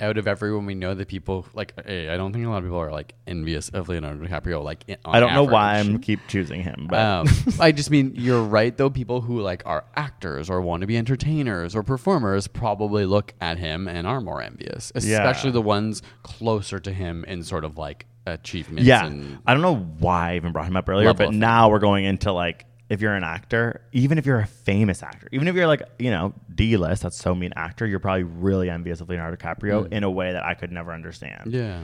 out 0.00 0.18
of 0.18 0.28
everyone 0.28 0.66
we 0.66 0.74
know 0.74 0.94
that 0.94 1.08
people 1.08 1.46
like. 1.54 1.72
Hey, 1.86 2.08
I 2.08 2.16
don't 2.16 2.32
think 2.32 2.44
a 2.46 2.48
lot 2.50 2.58
of 2.58 2.64
people 2.64 2.78
are 2.78 2.90
like 2.92 3.14
envious 3.26 3.68
of 3.70 3.88
Leonardo 3.88 4.24
DiCaprio. 4.24 4.62
Like, 4.62 4.84
i- 4.88 4.96
on 5.04 5.14
I 5.16 5.20
don't 5.20 5.32
know 5.34 5.44
why. 5.44 5.78
I'm 5.78 5.98
keep 6.00 6.20
choosing 6.28 6.62
him, 6.62 6.86
but 6.88 6.98
Um, 6.98 7.26
I 7.60 7.72
just 7.72 7.90
mean 7.90 8.12
you're 8.14 8.42
right 8.42 8.76
though. 8.76 8.90
People 8.90 9.20
who 9.22 9.40
like 9.40 9.62
are 9.66 9.84
actors 9.96 10.50
or 10.50 10.60
want 10.60 10.82
to 10.82 10.86
be 10.86 10.96
entertainers 10.96 11.74
or 11.74 11.82
performers 11.82 12.46
probably 12.46 13.04
look 13.06 13.32
at 13.40 13.58
him 13.58 13.88
and 13.88 14.06
are 14.06 14.20
more 14.20 14.42
envious, 14.42 14.92
especially 14.94 15.48
Yeah. 15.50 15.52
the 15.54 15.62
ones 15.62 16.02
closer 16.22 16.78
to 16.78 16.92
him 16.92 17.24
in 17.26 17.42
sort 17.42 17.64
of 17.64 17.78
like 17.78 18.06
achievements. 18.26 18.84
yeah, 18.86 19.04
I 19.46 19.52
don't 19.54 19.62
know 19.62 19.76
why 19.98 20.32
I 20.32 20.36
even 20.36 20.52
brought 20.52 20.66
him 20.66 20.76
up 20.76 20.88
earlier, 20.88 21.14
but 21.14 21.32
now 21.32 21.70
we're 21.70 21.78
going 21.78 22.04
into 22.04 22.32
like 22.32 22.66
if 22.88 23.00
you're 23.00 23.14
an 23.14 23.24
actor, 23.24 23.80
even 23.92 24.16
if 24.18 24.26
you're 24.26 24.38
a 24.40 24.46
famous 24.46 25.02
actor, 25.02 25.28
even 25.32 25.48
if 25.48 25.54
you're 25.54 25.66
like 25.66 25.82
you 25.98 26.10
know 26.10 26.32
D 26.54 26.76
list, 26.76 27.02
that's 27.02 27.16
so 27.16 27.34
mean 27.34 27.52
actor, 27.56 27.86
you're 27.86 27.98
probably 28.00 28.22
really 28.24 28.70
envious 28.70 29.00
of 29.00 29.08
Leonardo 29.08 29.36
DiCaprio 29.36 29.90
in 29.92 30.04
a 30.04 30.10
way 30.10 30.32
that 30.32 30.44
I 30.44 30.54
could 30.54 30.70
never 30.72 30.92
understand. 30.92 31.50
Mm. 31.50 31.54
yeah. 31.54 31.80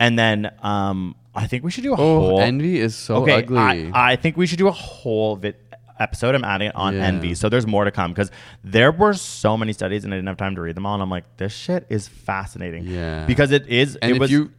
And 0.00 0.18
then 0.18 0.50
um, 0.62 1.14
I 1.34 1.46
think 1.46 1.62
we 1.64 1.70
should 1.70 1.84
do 1.84 1.92
a 1.92 1.96
Oh, 1.96 2.20
whole 2.20 2.40
envy 2.40 2.78
is 2.80 2.94
so 2.96 3.16
okay, 3.22 3.34
ugly. 3.38 3.56
I, 3.58 4.12
I 4.12 4.16
think 4.16 4.36
we 4.36 4.46
should 4.46 4.58
do 4.58 4.66
a 4.66 4.72
whole 4.72 5.36
vid- 5.36 5.54
episode. 6.00 6.34
I'm 6.34 6.42
adding 6.44 6.68
it 6.68 6.74
on 6.74 6.94
Yeah. 6.96 7.06
envy. 7.06 7.34
So 7.36 7.48
there's 7.48 7.66
more 7.68 7.84
to 7.84 7.92
come 7.92 8.10
because 8.10 8.32
there 8.64 8.90
were 8.90 9.14
so 9.14 9.56
many 9.56 9.72
studies 9.72 10.04
and 10.04 10.12
I 10.12 10.16
didn't 10.16 10.26
have 10.26 10.38
time 10.38 10.56
to 10.56 10.60
read 10.60 10.74
them 10.74 10.86
all. 10.86 10.94
And 10.94 11.02
I'm 11.04 11.10
like, 11.10 11.36
this 11.36 11.52
shit 11.52 11.86
is 11.88 12.08
fascinating. 12.08 12.84
Yeah. 12.86 13.26
Because 13.26 13.52
it 13.52 13.68
is, 13.68 13.94
and 13.96 14.10
it 14.10 14.14
if 14.16 14.20
was, 14.20 14.30
you, 14.32 14.50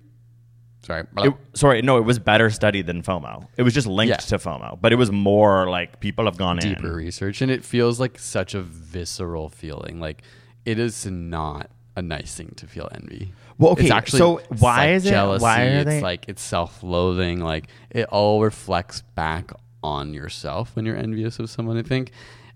sorry, 0.84 1.04
it, 1.18 1.34
sorry, 1.54 1.82
no, 1.82 1.98
it 1.98 2.02
was 2.06 2.20
better 2.20 2.50
studied 2.50 2.86
than 2.88 3.02
FOMO. 3.02 3.48
It 3.58 3.64
was 3.64 3.74
just 3.74 3.88
linked 3.88 4.10
Yeah. 4.12 4.18
to 4.18 4.38
FOMO, 4.38 4.80
but 4.82 4.92
it 4.94 4.98
was 4.98 5.12
more 5.12 5.70
like 5.70 6.00
people 6.00 6.26
have 6.26 6.38
gone 6.38 6.60
in 6.60 6.76
deeper 6.76 6.90
in. 6.90 7.06
research 7.06 7.42
and 7.42 7.50
it 7.52 7.64
feels 7.64 8.00
like 8.00 8.20
such 8.20 8.54
a 8.54 8.62
visceral 8.62 9.50
feeling 9.50 10.00
like 10.00 10.22
it 10.66 10.78
is 10.80 11.06
not 11.06 11.70
a 11.96 12.02
nice 12.02 12.34
thing 12.36 12.52
to 12.56 12.66
feel 12.68 12.90
envy 12.94 13.32
Well, 13.60 13.72
okay, 13.74 13.84
it's 13.84 13.92
actually 13.92 14.20
so 14.20 14.42
why 14.60 14.78
like 14.88 14.90
is 14.96 15.06
it- 15.06 15.42
why 15.42 15.62
are 15.68 15.80
it's 15.80 15.86
they- 15.86 16.02
like 16.02 16.26
it's 16.28 16.42
self-loathing 16.42 17.40
like 17.40 17.68
it 17.92 18.06
all 18.06 18.42
reflects 18.42 19.02
back 19.16 19.52
on 19.84 20.14
yourself 20.14 20.76
when 20.76 20.86
you're 20.86 20.96
envious 20.96 21.38
of 21.40 21.50
someone 21.50 21.78
i 21.78 21.84
think 21.84 22.12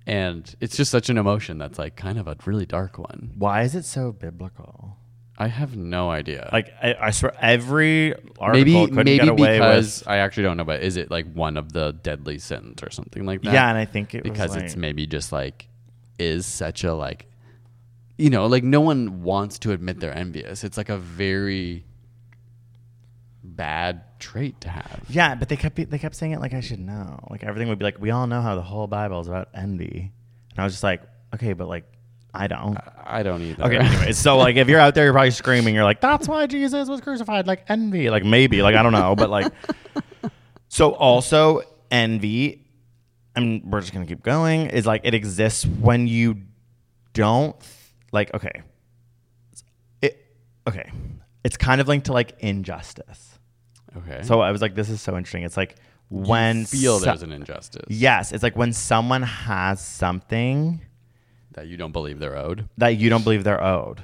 and 0.07 0.55
it's 0.61 0.75
just 0.77 0.89
such 0.89 1.09
an 1.09 1.17
emotion 1.17 1.57
that's 1.57 1.77
like 1.77 1.95
kind 1.95 2.17
of 2.17 2.27
a 2.27 2.35
really 2.45 2.65
dark 2.65 2.97
one 2.97 3.31
Why 3.37 3.61
is 3.63 3.75
it 3.75 3.83
so 3.85 4.11
biblical? 4.11 4.95
I 5.39 5.47
have 5.47 5.77
no 5.77 6.09
idea. 6.09 6.49
Like 6.51 6.73
I, 6.81 6.95
I 6.99 7.11
swear, 7.11 7.31
every 7.39 8.13
article 8.39 8.51
maybe 8.53 8.73
couldn't 8.73 8.95
maybe 8.95 9.17
get 9.19 9.27
away 9.27 9.59
because 9.59 9.99
with. 9.99 10.07
I 10.07 10.17
actually 10.17 10.43
don't 10.43 10.57
know, 10.57 10.63
but 10.63 10.81
is 10.81 10.97
it 10.97 11.11
like 11.11 11.31
one 11.31 11.57
of 11.57 11.73
the 11.73 11.91
deadly 11.91 12.39
sins 12.39 12.81
or 12.81 12.89
something 12.89 13.25
like 13.25 13.43
that? 13.43 13.53
Yeah, 13.53 13.69
and 13.69 13.77
I 13.77 13.85
think 13.85 14.15
it 14.15 14.23
was 14.23 14.31
because 14.31 14.55
it's 14.55 14.75
maybe 14.75 15.05
just 15.05 15.31
like 15.31 15.67
is 16.17 16.47
such 16.47 16.83
a 16.83 16.93
like 16.93 17.27
you 18.17 18.31
know 18.31 18.47
like 18.47 18.63
no 18.63 18.81
one 18.81 19.21
wants 19.21 19.59
to 19.59 19.71
admit 19.71 19.99
they're 19.99 20.17
envious. 20.17 20.63
It's 20.63 20.77
like 20.77 20.89
a 20.89 20.97
very 20.97 21.85
bad 23.43 24.01
trait 24.19 24.59
to 24.61 24.69
have. 24.69 25.03
Yeah, 25.07 25.35
but 25.35 25.49
they 25.49 25.55
kept 25.55 25.75
they 25.75 25.99
kept 25.99 26.15
saying 26.15 26.31
it 26.31 26.39
like 26.39 26.53
I 26.55 26.61
should 26.61 26.79
know. 26.79 27.19
Like 27.29 27.43
everything 27.43 27.69
would 27.69 27.77
be 27.77 27.85
like 27.85 27.99
we 27.99 28.09
all 28.09 28.25
know 28.25 28.41
how 28.41 28.55
the 28.55 28.63
whole 28.63 28.87
Bible 28.87 29.19
is 29.19 29.27
about 29.27 29.49
envy, 29.53 30.11
and 30.51 30.59
I 30.59 30.63
was 30.63 30.73
just 30.73 30.83
like, 30.83 31.03
okay, 31.35 31.53
but 31.53 31.67
like 31.67 31.85
I 32.39 32.47
don't. 32.47 32.77
I 33.05 33.23
don't 33.23 33.41
either. 33.41 33.63
Okay, 33.63 33.77
anyways, 33.77 34.17
so 34.17 34.37
like 34.37 34.55
if 34.57 34.67
you're 34.69 34.79
out 34.79 34.93
there, 34.95 35.05
you're 35.05 35.13
probably 35.13 35.31
screaming. 35.31 35.73
You're 35.73 35.83
like, 35.83 36.01
that's 36.01 36.27
why 36.27 36.45
Jesus 36.45 36.87
was 36.87 37.01
crucified, 37.01 37.47
like 37.47 37.63
envy, 37.67 38.09
like 38.09 38.23
maybe, 38.23 38.61
like 38.61 38.75
I 38.75 38.83
don't 38.83 38.93
know, 38.93 39.15
but 39.15 39.29
like. 39.29 39.51
So 40.69 40.91
also 40.93 41.61
envy, 41.89 42.67
and 43.35 43.63
we're 43.63 43.79
just 43.79 43.93
gonna 43.93 44.05
keep 44.05 44.21
going. 44.21 44.67
Is 44.67 44.85
like 44.85 45.01
it 45.05 45.13
exists 45.13 45.65
when 45.65 46.07
you 46.07 46.41
don't 47.13 47.55
like. 48.11 48.33
Okay, 48.33 48.61
it 50.01 50.25
okay. 50.67 50.91
It's 51.43 51.55
kind 51.57 51.79
of 51.79 51.87
linked 51.87 52.07
to 52.07 52.13
like 52.13 52.33
injustice. 52.39 53.39
okay. 53.95 54.21
So 54.23 54.41
I 54.41 54.51
was 54.51 54.61
like, 54.61 54.75
this 54.75 54.89
is 54.89 55.01
so 55.01 55.15
interesting. 55.15 55.43
It's 55.43 55.55
like 55.57 55.77
when 56.09 56.59
you 56.59 56.65
feel 56.65 56.99
so- 56.99 57.05
there's 57.05 57.23
an 57.23 57.31
injustice 57.31 57.85
yes, 57.89 58.31
it's 58.33 58.43
like 58.43 58.55
when 58.55 58.73
someone 58.73 59.23
has 59.23 59.79
something 59.81 60.81
that 61.57 61.67
you 61.67 61.75
don't 61.75 61.91
believe 61.91 62.19
they're 62.19 62.37
owed. 62.37 62.69
that 62.77 62.97
you 62.97 63.09
don't 63.09 63.23
believe 63.23 63.43
they're 63.43 63.63
owed. 63.63 64.03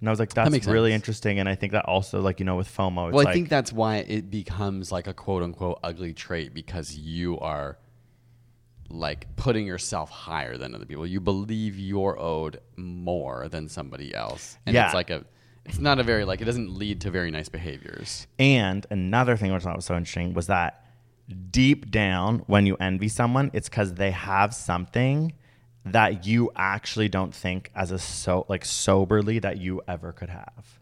And 0.00 0.08
I 0.08 0.10
was 0.12 0.18
like, 0.18 0.32
that's 0.34 0.50
makes 0.50 0.66
really 0.66 0.90
sense. 0.90 1.02
interesting. 1.02 1.38
And 1.38 1.48
I 1.48 1.54
think 1.54 1.72
that 1.72 1.84
also, 1.84 2.20
like, 2.20 2.40
you 2.40 2.44
know, 2.46 2.56
with 2.56 2.66
FOMO, 2.68 3.08
it's 3.08 3.14
Well, 3.14 3.24
like, 3.24 3.28
I 3.28 3.32
think 3.34 3.48
that's 3.48 3.72
why 3.72 3.98
it 3.98 4.30
becomes 4.30 4.90
like 4.90 5.06
a 5.06 5.14
quote 5.14 5.42
unquote 5.44 5.78
ugly 5.84 6.12
trait 6.12 6.52
because 6.54 6.96
you 6.96 7.38
are 7.38 7.78
like 8.88 9.34
putting 9.36 9.66
yourself 9.66 10.10
higher 10.10 10.56
than 10.56 10.74
other 10.74 10.84
people. 10.86 11.06
You 11.06 11.20
believe 11.20 11.78
you're 11.78 12.18
owed 12.18 12.60
more 12.76 13.48
than 13.48 13.68
somebody 13.68 14.14
else. 14.14 14.58
And 14.66 14.74
Yeah. 14.74 14.86
it's 14.86 14.94
like 14.94 15.10
a 15.10 15.24
it's 15.64 15.78
not 15.78 15.98
a 16.00 16.02
very 16.02 16.24
like 16.24 16.40
it 16.40 16.44
doesn't 16.46 16.74
lead 16.76 17.00
to 17.02 17.10
very 17.10 17.30
nice 17.30 17.48
behaviors. 17.48 18.26
and 18.38 18.84
another 18.90 19.36
thing 19.36 19.52
which 19.52 19.62
I 19.62 19.64
thought 19.66 19.76
was 19.76 19.84
so 19.84 19.96
interesting 19.96 20.34
was 20.34 20.48
that 20.48 20.84
deep 21.50 21.90
down, 21.90 22.40
when 22.48 22.66
you 22.66 22.76
envy 22.80 23.08
someone, 23.08 23.50
it's 23.54 23.68
because 23.68 23.94
they 23.94 24.10
have 24.10 24.52
something 24.52 25.32
that 25.84 26.26
you 26.26 26.50
actually 26.56 27.08
don't 27.08 27.34
think 27.34 27.70
as 27.74 27.90
a 27.90 27.98
so 27.98 28.46
like 28.48 28.64
soberly 28.64 29.38
that 29.40 29.58
you 29.58 29.82
ever 29.88 30.12
could 30.12 30.28
have. 30.30 30.78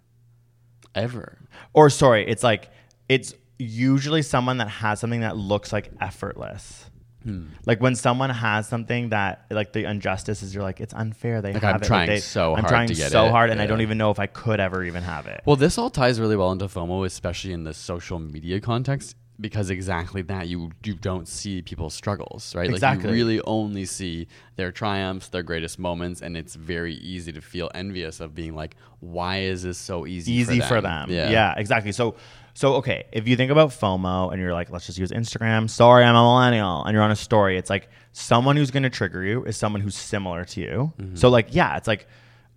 Ever. 0.94 1.38
Or 1.72 1.88
sorry, 1.90 2.26
it's 2.28 2.42
like 2.42 2.68
it's 3.08 3.32
usually 3.58 4.22
someone 4.22 4.58
that 4.58 4.68
has 4.68 5.00
something 5.00 5.20
that 5.20 5.36
looks 5.36 5.72
like 5.72 5.90
effortless. 6.00 6.86
Hmm. 7.22 7.48
Like 7.66 7.80
when 7.82 7.94
someone 7.96 8.30
has 8.30 8.66
something 8.66 9.10
that 9.10 9.44
like 9.50 9.72
the 9.74 9.84
injustice 9.84 10.42
is 10.42 10.54
you're 10.54 10.62
like 10.64 10.80
it's 10.80 10.94
unfair 10.94 11.42
they 11.42 11.52
Like, 11.52 11.62
have 11.62 11.74
I'm 11.76 11.82
it. 11.82 11.86
trying 11.86 12.08
they, 12.08 12.18
so 12.20 12.54
I'm 12.54 12.60
hard 12.60 12.68
trying 12.68 12.88
to 12.88 12.94
get 12.94 13.12
so 13.12 13.26
it, 13.26 13.30
hard 13.30 13.50
and 13.50 13.60
I 13.60 13.66
don't 13.66 13.82
even 13.82 13.98
know 13.98 14.10
if 14.10 14.18
I 14.18 14.26
could 14.26 14.58
ever 14.58 14.82
even 14.84 15.02
have 15.02 15.26
it. 15.26 15.42
Well, 15.44 15.56
this 15.56 15.76
all 15.76 15.90
ties 15.90 16.18
really 16.18 16.36
well 16.36 16.50
into 16.50 16.64
FOMO, 16.66 17.04
especially 17.04 17.52
in 17.52 17.64
the 17.64 17.74
social 17.74 18.18
media 18.18 18.58
context, 18.58 19.16
because 19.40 19.70
exactly 19.70 20.22
that 20.22 20.48
you 20.48 20.70
you 20.84 20.94
don't 20.94 21.26
see 21.26 21.62
people's 21.62 21.94
struggles, 21.94 22.54
right? 22.54 22.66
Like 22.66 22.74
Exactly. 22.74 23.08
you 23.08 23.14
really 23.14 23.40
only 23.42 23.84
see 23.84 24.28
their 24.56 24.72
triumphs, 24.72 25.28
their 25.28 25.42
greatest 25.42 25.78
moments, 25.78 26.20
and 26.22 26.36
it's 26.36 26.54
very 26.54 26.94
easy 26.94 27.32
to 27.32 27.40
feel 27.40 27.70
envious 27.74 28.20
of 28.20 28.34
being 28.34 28.54
like, 28.54 28.76
why 29.00 29.38
is 29.40 29.62
this 29.62 29.78
so 29.78 30.06
easy? 30.06 30.32
easy 30.32 30.60
for 30.60 30.66
for 30.66 30.80
them? 30.80 31.08
them. 31.08 31.30
Yeah. 31.30 31.54
exactly. 31.56 31.92
So 31.92 32.16
so 32.54 32.74
okay, 32.74 33.04
if 33.12 33.26
you 33.26 33.36
think 33.36 33.50
about 33.50 33.70
FOMO 33.70 34.32
and 34.32 34.40
you're 34.40 34.52
like, 34.52 34.70
let's 34.70 34.86
just 34.86 34.98
use 34.98 35.10
Instagram. 35.10 35.70
Sorry, 35.70 36.04
I'm 36.04 36.14
a 36.14 36.22
millennial, 36.22 36.84
and 36.84 36.94
you're 36.94 37.02
on 37.02 37.10
a 37.10 37.16
story. 37.16 37.56
It's 37.56 37.70
like 37.70 37.88
someone 38.12 38.56
who's 38.56 38.70
going 38.70 38.82
to 38.82 38.90
trigger 38.90 39.24
you 39.24 39.44
is 39.44 39.56
someone 39.56 39.80
who's 39.80 39.96
similar 39.96 40.44
to 40.44 40.60
you. 40.60 40.92
Mm-hmm. 40.98 41.16
So 41.16 41.28
like, 41.28 41.48
yeah, 41.54 41.76
it's 41.76 41.88
like. 41.88 42.06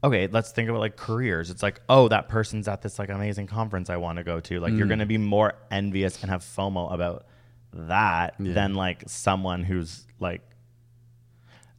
Okay, 0.03 0.27
let's 0.27 0.51
think 0.51 0.69
about 0.69 0.79
like 0.81 0.97
careers. 0.97 1.49
It's 1.49 1.63
like, 1.63 1.79
oh, 1.87 2.07
that 2.09 2.27
person's 2.27 2.67
at 2.67 2.81
this 2.81 2.99
like 2.99 3.09
amazing 3.09 3.47
conference 3.47 3.89
I 3.89 3.97
want 3.97 4.17
to 4.17 4.23
go 4.23 4.39
to. 4.41 4.59
Like, 4.59 4.73
Mm. 4.73 4.77
you're 4.79 4.87
going 4.87 4.99
to 4.99 5.05
be 5.05 5.17
more 5.17 5.53
envious 5.71 6.21
and 6.21 6.29
have 6.29 6.41
FOMO 6.43 6.93
about 6.93 7.25
that 7.73 8.35
than 8.39 8.75
like 8.75 9.03
someone 9.07 9.63
who's 9.63 10.05
like 10.19 10.41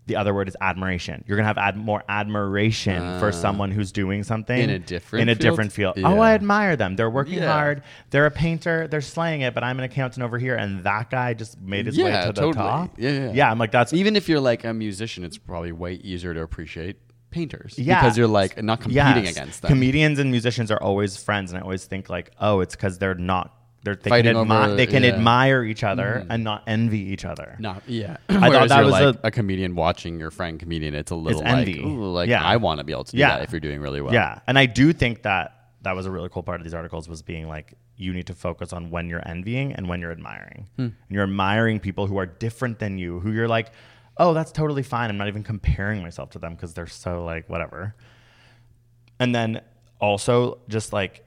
the 0.07 0.17
other 0.17 0.35
word 0.35 0.49
is 0.49 0.57
admiration. 0.61 1.25
You're 1.27 1.39
gonna 1.39 1.47
have 1.47 1.57
ad- 1.57 1.79
more 1.79 2.03
admiration 2.11 3.19
for 3.21 3.33
someone 3.33 3.71
who's 3.71 3.91
doing 3.91 4.23
something 4.23 4.59
Ah. 4.61 4.65
In 4.65 4.69
a 4.71 4.79
different 4.79 5.23
in 5.23 5.29
a 5.31 5.35
field? 5.35 5.41
different 5.41 5.73
field. 5.73 5.97
Yeah. 5.97 6.09
Oh, 6.09 6.19
I 6.21 6.35
admire 6.35 6.77
them. 6.77 6.95
They're 6.97 7.09
working 7.09 7.39
Yeah. 7.39 7.51
hard. 7.53 7.83
They're 8.11 8.27
a 8.27 8.31
painter. 8.31 8.87
They're 8.87 9.01
slaying 9.01 9.41
it. 9.41 9.55
But 9.55 9.65
I'm 9.65 9.79
an 9.79 9.85
accountant 9.85 10.23
over 10.23 10.37
here, 10.39 10.57
and 10.57 10.85
that 10.85 11.09
guy 11.09 11.33
just 11.33 11.59
made 11.59 11.87
his 11.87 11.97
way 11.97 12.11
Yeah, 12.11 12.27
to 12.27 12.33
the 12.33 12.41
totally. 12.41 12.53
top. 12.55 12.91
Yeah, 12.99 13.11
yeah. 13.13 13.33
yeah. 13.33 13.51
I'm 13.51 13.59
like 13.59 13.71
that's 13.73 13.95
Even 13.95 14.15
if 14.15 14.29
you're 14.29 14.41
like 14.41 14.65
a 14.65 14.75
musician, 14.75 15.25
it's 15.25 15.39
probably 15.39 15.73
way 15.73 15.95
easier 15.95 16.35
to 16.35 16.43
appreciate 16.43 16.97
painters 17.35 17.75
Yeah. 17.77 18.01
because 18.01 18.17
you're 18.17 18.27
like 18.41 18.63
not 18.63 18.81
competing 18.81 19.25
Yes. 19.25 19.37
against 19.37 19.63
them. 19.63 19.69
Comedians 19.69 20.19
and 20.19 20.31
musicians 20.31 20.71
are 20.71 20.83
always 20.83 21.17
friends, 21.17 21.51
and 21.51 21.59
I 21.59 21.63
always 21.63 21.85
think 21.85 22.09
like, 22.09 22.31
oh, 22.41 22.61
it's 22.61 22.75
because 22.77 22.99
they're 22.99 23.15
not. 23.17 23.47
They're, 23.83 23.97
they 23.97 24.09
Fighting 24.09 24.35
can, 24.35 24.47
admi- 24.47 24.65
over- 24.67 24.77
they 24.77 24.87
can 24.87 25.03
yeah. 25.03 25.11
Admire 25.11 25.63
each 25.63 25.85
other 25.85 26.25
and 26.31 26.43
not 26.43 26.63
envy 26.67 27.01
each 27.13 27.27
other. 27.27 27.55
Not 27.59 27.83
yeah. 27.87 28.17
I 28.31 28.49
thought 28.51 28.69
that 28.71 28.83
was 28.85 28.93
like 28.93 29.15
a- 29.17 29.21
a, 29.25 29.31
comedian 29.31 29.75
watching 29.75 30.19
your 30.19 30.31
friend 30.31 30.59
comedian, 30.59 30.95
it's 30.95 31.11
a 31.11 31.15
little 31.17 31.41
It's 31.43 31.51
like, 31.51 31.69
envy. 31.69 31.83
like 31.83 32.31
Yeah. 32.31 32.43
I 32.43 32.57
want 32.57 32.79
to 32.81 32.85
be 32.85 32.93
able 32.93 33.05
to 33.05 33.13
do 33.13 33.19
Yeah. 33.19 33.37
that 33.37 33.43
if 33.43 33.53
you're 33.53 33.61
doing 33.61 33.81
really 33.83 34.01
well. 34.01 34.15
Yeah, 34.15 34.39
and 34.47 34.59
I 34.59 34.65
do 34.65 34.95
think 34.95 35.23
that 35.25 35.53
that 35.83 35.95
was 35.95 36.07
a 36.07 36.11
really 36.11 36.31
cool 36.31 36.43
part 36.43 36.61
of 36.63 36.65
these 36.65 36.73
articles 36.73 37.11
was 37.11 37.21
being 37.21 37.47
like 37.47 37.75
you 37.97 38.15
need 38.15 38.27
to 38.29 38.35
focus 38.35 38.73
on 38.73 38.91
when 38.91 39.09
you're 39.11 39.23
envying 39.29 39.75
and 39.75 39.87
when 39.87 40.01
you're 40.01 40.11
admiring. 40.13 40.67
Hmm. 40.77 40.83
And 40.83 40.93
you're 41.11 41.25
admiring 41.25 41.79
people 41.79 42.07
who 42.07 42.17
are 42.17 42.27
different 42.27 42.79
than 42.79 42.97
you, 42.97 43.21
who 43.21 43.33
you're 43.33 43.49
like, 43.49 43.71
oh, 44.17 44.35
that's 44.35 44.53
totally 44.53 44.83
fine. 44.83 45.11
I'm 45.11 45.17
not 45.17 45.29
even 45.29 45.43
comparing 45.43 46.03
myself 46.03 46.31
to 46.31 46.39
them 46.39 46.55
because 46.55 46.75
they're 46.75 46.87
so 46.87 47.25
like 47.25 47.49
whatever. 47.49 47.95
And 49.19 49.35
then 49.35 49.61
also 50.01 50.59
just 50.69 50.93
like 50.93 51.25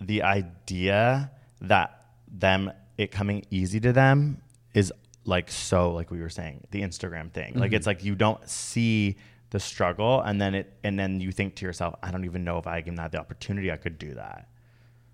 the 0.00 0.22
idea 0.22 1.30
that 1.60 2.06
them 2.28 2.72
it 2.98 3.10
coming 3.10 3.44
easy 3.50 3.80
to 3.80 3.92
them 3.92 4.42
is 4.74 4.92
like 5.24 5.50
so 5.50 5.92
like 5.92 6.10
we 6.10 6.20
were 6.20 6.28
saying 6.28 6.64
the 6.70 6.82
Instagram 6.82 7.32
thing. 7.32 7.54
Like 7.54 7.72
it's 7.72 7.86
like 7.86 8.04
you 8.04 8.14
don't 8.14 8.48
see 8.48 9.16
the 9.50 9.60
struggle 9.60 10.20
and 10.22 10.40
then 10.40 10.54
it 10.54 10.72
and 10.82 10.98
then 10.98 11.20
you 11.20 11.30
think 11.30 11.56
to 11.56 11.66
yourself, 11.66 11.94
I 12.02 12.10
don't 12.10 12.24
even 12.24 12.44
know 12.44 12.58
if 12.58 12.66
I 12.66 12.80
given 12.80 12.96
that 12.96 13.12
the 13.12 13.18
opportunity 13.18 13.70
I 13.70 13.76
could 13.76 13.98
do 13.98 14.14
that. 14.14 14.48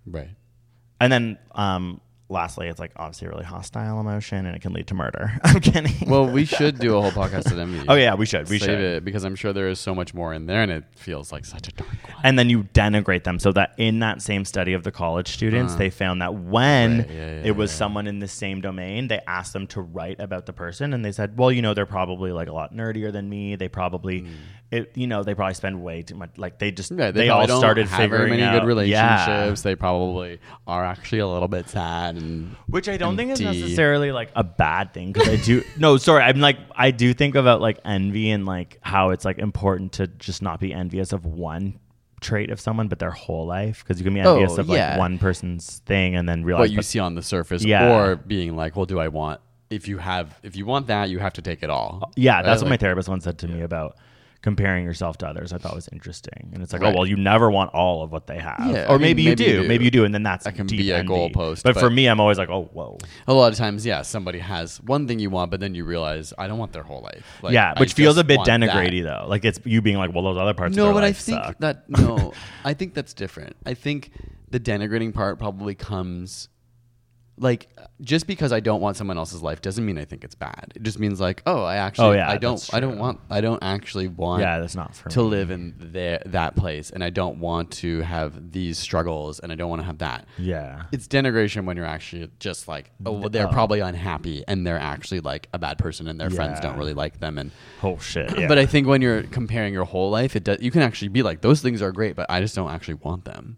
Right. 0.05 0.29
And 0.99 1.11
then 1.11 1.37
um 1.51 2.01
lastly 2.29 2.67
it's 2.67 2.79
like 2.79 2.91
obviously 2.95 3.27
a 3.27 3.31
really 3.31 3.43
hostile 3.43 3.99
emotion 3.99 4.45
and 4.45 4.55
it 4.55 4.61
can 4.61 4.71
lead 4.73 4.87
to 4.87 4.93
murder. 4.93 5.31
I'm 5.43 5.59
kidding. 5.59 6.09
Well, 6.09 6.27
we 6.27 6.45
should 6.45 6.79
do 6.79 6.95
a 6.95 7.01
whole 7.01 7.11
podcast 7.11 7.51
on 7.51 7.59
envy. 7.59 7.79
Oh 7.89 7.95
yeah, 7.95 8.13
we 8.13 8.25
should. 8.25 8.49
We 8.49 8.59
Save 8.59 8.67
should. 8.67 8.79
it 8.79 9.05
because 9.05 9.23
I'm 9.23 9.35
sure 9.35 9.51
there 9.51 9.67
is 9.67 9.79
so 9.79 9.95
much 9.95 10.13
more 10.13 10.33
in 10.33 10.45
there, 10.45 10.61
and 10.61 10.71
it 10.71 10.83
feels 10.95 11.31
like 11.31 11.43
such 11.43 11.67
a 11.67 11.71
dark 11.71 11.89
one. 11.89 12.21
and 12.23 12.37
then 12.37 12.49
you 12.49 12.63
denigrate 12.73 13.23
them 13.23 13.39
so 13.39 13.51
that 13.53 13.73
in 13.77 13.99
that 13.99 14.21
same 14.21 14.45
study 14.45 14.73
of 14.73 14.83
the 14.83 14.91
college 14.91 15.29
students 15.29 15.73
uh-huh. 15.73 15.79
they 15.79 15.89
found 15.89 16.21
that 16.21 16.35
when. 16.35 16.99
Right, 16.99 17.09
yeah, 17.09 17.15
yeah, 17.15 17.41
it 17.45 17.55
was 17.55 17.71
yeah. 17.71 17.77
someone 17.77 18.07
in 18.07 18.19
the 18.19 18.27
same 18.27 18.61
domain 18.61 19.07
they 19.07 19.21
asked 19.27 19.53
them 19.53 19.67
to 19.67 19.81
write 19.81 20.19
about 20.19 20.45
the 20.45 20.53
person 20.53 20.93
and 20.93 21.03
they 21.03 21.11
said 21.11 21.37
well 21.37 21.51
you 21.51 21.61
know 21.61 21.73
they're 21.73 21.85
probably 21.85 22.31
like 22.31 22.47
a 22.47 22.53
lot 22.53 22.73
nerdier 22.73 23.11
than 23.11 23.29
me 23.29 23.55
they 23.55 23.67
probably 23.67 24.21
mm. 24.21 24.29
It 24.71 24.91
you 24.95 25.07
know 25.07 25.23
they 25.23 25.33
probably 25.33 25.53
spend 25.55 25.81
way 25.81 26.03
too 26.03 26.13
much 26.15 26.29
like 26.37 26.59
they 26.59 26.69
just 26.71 26.89
Hmm. 26.89 26.99
Right, 26.99 27.13
they, 27.13 27.29
all 27.29 27.47
don't 27.47 27.59
started 27.59 27.87
have 27.87 27.97
figuring 27.99 28.19
very 28.19 28.29
many 28.31 28.43
out 28.43 28.59
good 28.61 28.67
relationships. 28.67 28.95
yeah. 29.27 29.55
They 29.63 29.75
probably 29.75 30.39
are 30.67 30.85
actually 30.85 31.19
a 31.19 31.27
little 31.27 31.47
bit 31.47 31.67
sad 31.69 32.17
and 32.17 32.55
which 32.67 32.87
I 32.87 32.97
don't 32.97 33.17
think 33.17 33.31
is 33.31 33.41
necessarily 33.41 34.11
like 34.11 34.29
a 34.35 34.43
bad 34.43 34.93
thing 34.93 35.11
because 35.11 35.27
I 35.27 35.37
do 35.37 35.63
no 35.77 35.97
sorry 35.97 36.21
I'm 36.23 36.39
like 36.39 36.57
I 36.75 36.91
do 36.91 37.13
think 37.15 37.33
about 37.35 37.61
like 37.61 37.79
envy 37.83 38.29
and 38.29 38.45
like 38.45 38.77
how 38.81 39.09
it's 39.09 39.25
like 39.25 39.39
important 39.39 39.93
to 39.93 40.05
just 40.07 40.41
not 40.43 40.59
be 40.59 40.71
envious 40.71 41.13
of 41.13 41.25
one 41.25 41.79
trait 42.21 42.49
of 42.51 42.59
someone 42.59 42.89
but 42.89 42.99
their 42.99 43.11
whole 43.11 43.45
life 43.47 43.81
because 43.83 43.97
you 43.99 44.03
can 44.03 44.13
be 44.13 44.21
Oh, 44.21 44.33
envious 44.35 44.57
of 44.59 44.69
like 44.69 44.77
yeah. 44.77 44.97
one 44.99 45.17
person's 45.17 45.79
thing 45.85 46.15
and 46.15 46.27
then 46.29 46.43
realize 46.43 46.63
what 46.69 46.71
you 46.71 46.81
see 46.83 46.99
on 46.99 47.15
the 47.15 47.23
surface, 47.23 47.63
Yeah. 47.63 47.95
or 47.95 48.17
being 48.17 48.55
like, 48.57 48.75
well, 48.75 48.85
do 48.85 48.99
I 48.99 49.07
want? 49.07 49.39
If 49.69 49.87
you 49.87 49.99
have, 49.99 50.37
if 50.43 50.55
you 50.57 50.65
want 50.65 50.87
that, 50.87 51.09
you 51.09 51.19
have 51.19 51.33
to 51.33 51.41
take 51.41 51.63
it 51.63 51.69
all. 51.69 52.11
Yeah, 52.17 52.35
Right? 52.37 52.45
that's 52.45 52.61
what 52.61 52.69
my 52.69 52.75
therapist 52.77 53.07
once 53.07 53.23
said 53.23 53.37
to 53.39 53.47
me 53.47 53.61
about 53.61 53.95
comparing 54.41 54.85
yourself 54.85 55.17
to 55.17 55.27
others. 55.27 55.51
I 55.51 55.57
thought 55.57 55.75
was 55.75 55.89
interesting, 55.91 56.51
and 56.53 56.63
it's 56.63 56.71
like, 56.71 56.81
oh, 56.81 56.85
Right. 56.85 56.93
oh 56.95 56.99
well, 56.99 57.05
you 57.05 57.17
never 57.17 57.51
want 57.51 57.73
all 57.73 58.03
of 58.03 58.11
what 58.11 58.25
they 58.27 58.37
have, 58.39 58.57
Yeah, 58.65 58.85
or 58.85 58.91
I 58.91 58.93
mean, 58.93 59.01
maybe, 59.01 59.23
you, 59.23 59.29
maybe 59.31 59.43
do. 59.43 59.51
you 59.51 59.61
do. 59.63 59.67
maybe 59.67 59.83
you 59.85 59.91
do, 59.91 60.05
and 60.05 60.13
then 60.13 60.23
that's 60.23 60.45
That 60.45 60.55
can 60.55 60.65
be 60.67 60.91
a 60.91 61.03
goalpost, 61.03 61.63
But, 61.63 61.77
for 61.77 61.89
me, 61.89 62.07
I'm 62.07 62.19
always 62.21 62.37
like, 62.37 62.49
oh 62.49 62.69
whoa, 62.71 62.97
A 63.27 63.33
lot 63.33 63.51
of 63.51 63.57
times, 63.57 63.85
yeah, 63.85 64.01
somebody 64.01 64.39
has 64.39 64.81
one 64.81 65.07
thing 65.07 65.19
you 65.19 65.29
want, 65.29 65.51
but 65.51 65.59
then 65.59 65.75
you 65.75 65.83
realize 65.83 66.33
I 66.37 66.47
don't 66.47 66.57
want 66.57 66.71
their 66.71 66.83
whole 66.83 67.01
life. 67.01 67.25
Like, 67.41 67.53
yeah, 67.53 67.73
I 67.75 67.79
which 67.79 67.93
feels 67.93 68.17
a 68.17 68.23
bit 68.23 68.39
denigrating 68.41 69.03
though. 69.03 69.25
Like 69.27 69.43
it's 69.43 69.59
you 69.65 69.81
being 69.81 69.97
like, 69.97 70.13
well, 70.13 70.23
those 70.23 70.37
other 70.37 70.53
parts. 70.53 70.71
of 70.73 70.77
No, 70.77 70.93
but 70.93 71.03
I 71.03 71.11
think 71.11 71.43
suck. 71.43 71.57
that 71.59 71.89
no, 71.89 72.33
I 72.63 72.73
think 72.73 72.93
that's 72.93 73.13
different. 73.13 73.55
I 73.65 73.73
think 73.73 74.11
the 74.51 74.59
denigrating 74.59 75.13
part 75.13 75.37
probably 75.37 75.75
comes 75.75 76.47
like 77.39 77.69
just 78.01 78.27
because 78.27 78.53
I 78.53 78.59
don't 78.59 78.79
want 78.79 78.95
someone 78.95 79.17
else's 79.17 79.41
life 79.41 79.61
doesn't 79.61 79.85
mean 79.85 79.97
I 79.97 80.05
think 80.05 80.23
it's 80.23 80.35
bad. 80.35 80.71
It 80.75 80.83
just 80.83 80.99
means 80.99 81.19
like, 81.19 81.41
oh, 81.45 81.63
I 81.63 81.77
actually, 81.77 82.07
Oh, 82.07 82.11
yeah, 82.13 82.29
I 82.29 82.37
don't, 82.37 82.69
I 82.73 82.79
don't 82.79 82.97
want, 82.97 83.19
I 83.29 83.41
don't 83.41 83.61
actually 83.61 84.07
want, 84.07 84.41
Yeah, 84.41 84.59
that's 84.59 84.75
not 84.75 84.95
for 84.95 85.09
to 85.09 85.19
me. 85.19 85.25
live 85.25 85.51
in 85.51 85.75
there 85.77 86.21
that 86.27 86.55
place, 86.55 86.91
and 86.91 87.03
I 87.03 87.09
don't 87.09 87.39
want 87.39 87.71
to 87.71 88.01
have 88.01 88.51
these 88.51 88.77
struggles, 88.77 89.39
and 89.39 89.51
I 89.51 89.55
don't 89.55 89.69
want 89.69 89.81
to 89.81 89.85
have 89.85 89.97
that. 89.97 90.27
Yeah. 90.37 90.83
It's 90.91 91.07
denigration 91.07 91.65
when 91.65 91.75
you're 91.75 91.85
actually 91.85 92.29
just 92.39 92.67
like, 92.67 92.91
oh, 93.05 93.13
well, 93.13 93.29
they're 93.29 93.47
Oh. 93.47 93.51
probably 93.51 93.81
unhappy, 93.81 94.43
and 94.47 94.65
they're 94.65 94.79
actually 94.79 95.19
like 95.19 95.49
a 95.53 95.59
bad 95.59 95.77
person, 95.77 96.07
and 96.07 96.19
their 96.19 96.29
friends 96.29 96.59
don't 96.59 96.77
really 96.77 96.93
like 96.93 97.19
them, 97.19 97.37
and. 97.37 97.51
Oh 97.83 97.97
shit. 97.97 98.37
Yeah. 98.37 98.47
But 98.49 98.57
I 98.57 98.65
think 98.65 98.87
when 98.87 99.01
you're 99.01 99.23
comparing 99.23 99.73
your 99.73 99.85
whole 99.85 100.09
life, 100.09 100.35
it 100.35 100.43
does. 100.43 100.59
You 100.59 100.71
can 100.71 100.81
actually 100.81 101.09
be 101.09 101.21
like, 101.21 101.41
those 101.41 101.61
things 101.61 101.83
are 101.83 101.91
great, 101.91 102.15
but 102.15 102.25
I 102.29 102.41
just 102.41 102.55
don't 102.55 102.71
actually 102.71 102.95
want 102.95 103.25
them. 103.25 103.57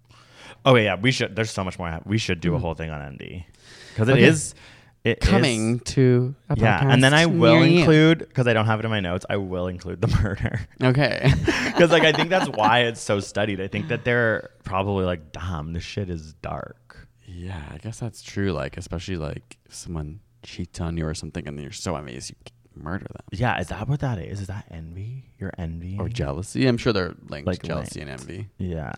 Oh 0.65 0.75
yeah, 0.75 0.95
we 0.95 1.11
should. 1.11 1.35
There's 1.35 1.49
so 1.49 1.63
much 1.63 1.79
more. 1.79 2.01
We 2.05 2.17
should 2.17 2.41
do 2.41 2.51
a 2.51 2.55
mm-hmm. 2.55 2.61
whole 2.61 2.73
thing 2.73 2.89
on 2.89 2.99
MD 3.17 3.45
because 3.93 4.09
it 4.09 4.13
Okay. 4.13 4.23
is 4.23 4.55
it 5.03 5.17
is- 5.23 5.27
Coming 5.29 5.79
to 5.79 6.35
a 6.49 6.55
yeah, 6.59 6.87
and 6.91 7.03
then 7.03 7.11
I 7.13 7.25
will 7.25 7.59
near 7.59 7.65
you. 7.67 7.79
include 7.79 8.19
because 8.19 8.45
I 8.47 8.53
don't 8.53 8.67
have 8.67 8.79
it 8.79 8.85
in 8.85 8.91
my 8.91 8.99
notes. 8.99 9.25
I 9.29 9.37
will 9.37 9.67
include 9.67 9.99
the 10.01 10.07
murder 10.21 10.59
Okay. 10.83 11.33
because 11.65 11.89
like 11.91 12.03
I 12.03 12.11
think 12.11 12.29
that's 12.29 12.49
why 12.49 12.81
it's 12.81 13.01
so 13.01 13.19
studied. 13.19 13.59
I 13.59 13.67
think 13.67 13.87
that 13.87 14.03
they're 14.05 14.51
probably 14.63 15.05
like, 15.05 15.31
damn, 15.31 15.73
this 15.73 15.83
shit 15.83 16.09
is 16.11 16.33
dark. 16.43 17.07
yeah, 17.25 17.63
I 17.73 17.77
guess 17.79 17.99
that's 17.99 18.21
true. 18.21 18.51
Like, 18.51 18.77
especially 18.77 19.17
like 19.17 19.57
if 19.65 19.73
someone 19.73 20.19
cheats 20.43 20.79
on 20.79 20.97
you 20.97 21.07
or 21.07 21.13
something, 21.15 21.47
and 21.47 21.59
you're 21.59 21.71
so 21.71 21.95
amazed 21.95 22.29
you 22.29 22.35
murder 22.75 23.05
them. 23.05 23.23
Yeah, 23.31 23.59
is 23.59 23.67
that 23.69 23.87
what 23.89 24.01
that 24.01 24.19
is? 24.19 24.39
Is 24.41 24.47
that 24.47 24.65
envy? 24.69 25.31
Your 25.39 25.51
envy 25.57 25.97
Or 25.99 26.09
jealousy. 26.09 26.67
I'm 26.67 26.77
sure 26.77 26.93
they're 26.93 27.15
linked. 27.27 27.47
Like 27.47 27.63
jealousy 27.63 28.01
and 28.01 28.09
envy. 28.11 28.49
Yeah. 28.59 28.91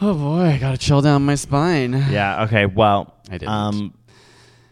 Oh 0.00 0.14
boy, 0.14 0.42
I 0.42 0.58
gotta 0.58 0.76
chill 0.78 1.00
down 1.00 1.24
my 1.24 1.34
spine. 1.36 1.92
Yeah. 2.10 2.44
Okay. 2.44 2.66
Well, 2.66 3.14
I 3.28 3.38
didn't. 3.38 3.48
Um, 3.48 3.94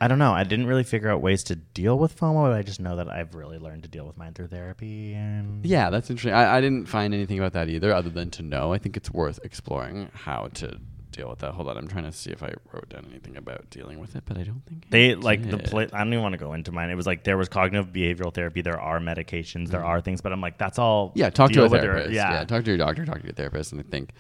I 0.00 0.08
don't 0.08 0.18
know. 0.18 0.32
I 0.32 0.44
didn't 0.44 0.66
really 0.66 0.82
figure 0.82 1.08
out 1.08 1.22
ways 1.22 1.44
to 1.44 1.56
deal 1.56 1.98
with 1.98 2.18
FOMO. 2.18 2.50
But 2.50 2.52
I 2.52 2.62
just 2.62 2.80
know 2.80 2.96
that 2.96 3.08
I've 3.10 3.34
really 3.34 3.58
learned 3.58 3.84
to 3.84 3.88
deal 3.88 4.06
with 4.06 4.18
mine 4.18 4.34
through 4.34 4.48
therapy. 4.48 5.14
And 5.14 5.64
Yeah, 5.64 5.88
that's 5.88 6.10
interesting. 6.10 6.34
I, 6.34 6.58
I 6.58 6.60
didn't 6.60 6.86
find 6.86 7.14
anything 7.14 7.38
about 7.38 7.54
that 7.54 7.68
either, 7.70 7.92
other 7.92 8.10
than 8.10 8.30
to 8.32 8.42
know. 8.42 8.72
I 8.72 8.78
think 8.78 8.96
it's 8.98 9.10
worth 9.10 9.40
exploring 9.44 10.10
how 10.12 10.48
to 10.54 10.78
deal 11.10 11.30
with 11.30 11.38
that. 11.38 11.52
Hold 11.52 11.68
on, 11.68 11.78
I'm 11.78 11.88
trying 11.88 12.04
to 12.04 12.12
see 12.12 12.30
if 12.30 12.42
I 12.42 12.52
wrote 12.72 12.88
down 12.90 13.06
anything 13.08 13.36
about 13.36 13.70
dealing 13.70 14.00
with 14.00 14.16
it, 14.16 14.24
but 14.26 14.36
I 14.36 14.42
don't 14.42 14.62
think 14.66 14.84
I 14.86 14.90
they 14.90 15.14
like 15.14 15.48
the 15.48 15.56
did. 15.56 15.70
pla 15.70 15.82
I 15.92 15.98
don't 15.98 16.12
even 16.12 16.22
want 16.22 16.32
to 16.32 16.38
go 16.38 16.52
into 16.54 16.72
mine. 16.72 16.90
It 16.90 16.96
was 16.96 17.06
like 17.06 17.22
there 17.24 17.38
was 17.38 17.48
cognitive 17.48 17.92
behavioral 17.92 18.34
therapy. 18.34 18.62
There 18.62 18.80
are 18.80 18.98
medications. 18.98 19.68
There 19.68 19.84
are 19.84 20.00
things, 20.00 20.20
but 20.20 20.32
I'm 20.32 20.40
like 20.40 20.58
that's 20.58 20.78
all. 20.78 21.10
Mm-hmm. 21.10 21.18
Yeah, 21.20 21.30
talk 21.30 21.52
to 21.52 21.64
a 21.64 21.68
therapist. 21.68 22.10
yeah. 22.10 22.32
yeah, 22.32 22.44
talk 22.44 22.64
to 22.64 22.70
your 22.70 22.78
doctor, 22.78 23.06
talk 23.06 23.20
to 23.20 23.24
your 23.24 23.32
therapist, 23.32 23.72
and 23.72 23.80
I 23.80 23.84
think 23.84 24.10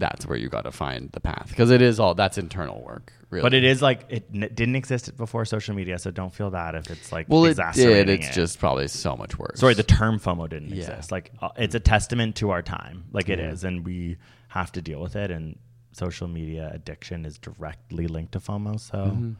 that's 0.00 0.26
where 0.26 0.36
you 0.36 0.48
got 0.48 0.62
to 0.62 0.72
find 0.72 1.10
the 1.12 1.20
path 1.20 1.46
because 1.50 1.70
it 1.70 1.80
is 1.82 2.00
all 2.00 2.14
that's 2.16 2.36
internal 2.38 2.82
work. 2.82 3.12
Really, 3.30 3.42
But 3.42 3.54
it 3.54 3.62
is 3.62 3.80
like 3.80 4.06
it 4.08 4.24
n- 4.34 4.50
didn't 4.52 4.74
exist 4.74 5.16
before 5.16 5.44
social 5.44 5.74
media, 5.76 5.98
so 6.00 6.10
don't 6.10 6.34
feel 6.34 6.50
bad 6.50 6.74
if 6.74 6.90
it's 6.90 7.12
like 7.12 7.26
Well, 7.28 7.44
it 7.44 7.56
did. 7.74 8.08
It's 8.08 8.28
it. 8.28 8.32
just 8.32 8.58
probably 8.58 8.88
so 8.88 9.14
much 9.16 9.38
worse. 9.38 9.60
sorry. 9.60 9.74
The 9.74 9.84
term 9.84 10.18
FOMO 10.18 10.48
didn't 10.48 10.70
Yeah. 10.70 10.78
exist. 10.90 11.12
Like 11.12 11.30
uh, 11.40 11.50
it's 11.56 11.76
a 11.76 11.80
testament 11.80 12.34
to 12.36 12.50
our 12.50 12.62
time. 12.62 13.04
Like 13.12 13.28
it 13.28 13.38
Yeah. 13.38 13.50
is, 13.52 13.62
and 13.62 13.84
we 13.86 14.16
have 14.48 14.72
to 14.72 14.82
deal 14.82 15.00
with 15.00 15.14
it. 15.14 15.30
And 15.30 15.56
social 15.92 16.26
media 16.26 16.70
addiction 16.74 17.24
is 17.24 17.38
directly 17.38 18.08
linked 18.08 18.32
to 18.32 18.40
FOMO. 18.40 18.80
So 18.80 18.98
Mm-hmm. 18.98 19.32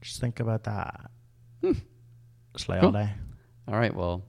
just 0.00 0.20
think 0.20 0.40
about 0.40 0.64
that. 0.64 1.10
Slay 2.56 2.78
Cool. 2.80 2.86
all 2.86 2.92
day. 2.92 3.10
all 3.68 3.78
right. 3.78 3.94
Well, 3.94 4.24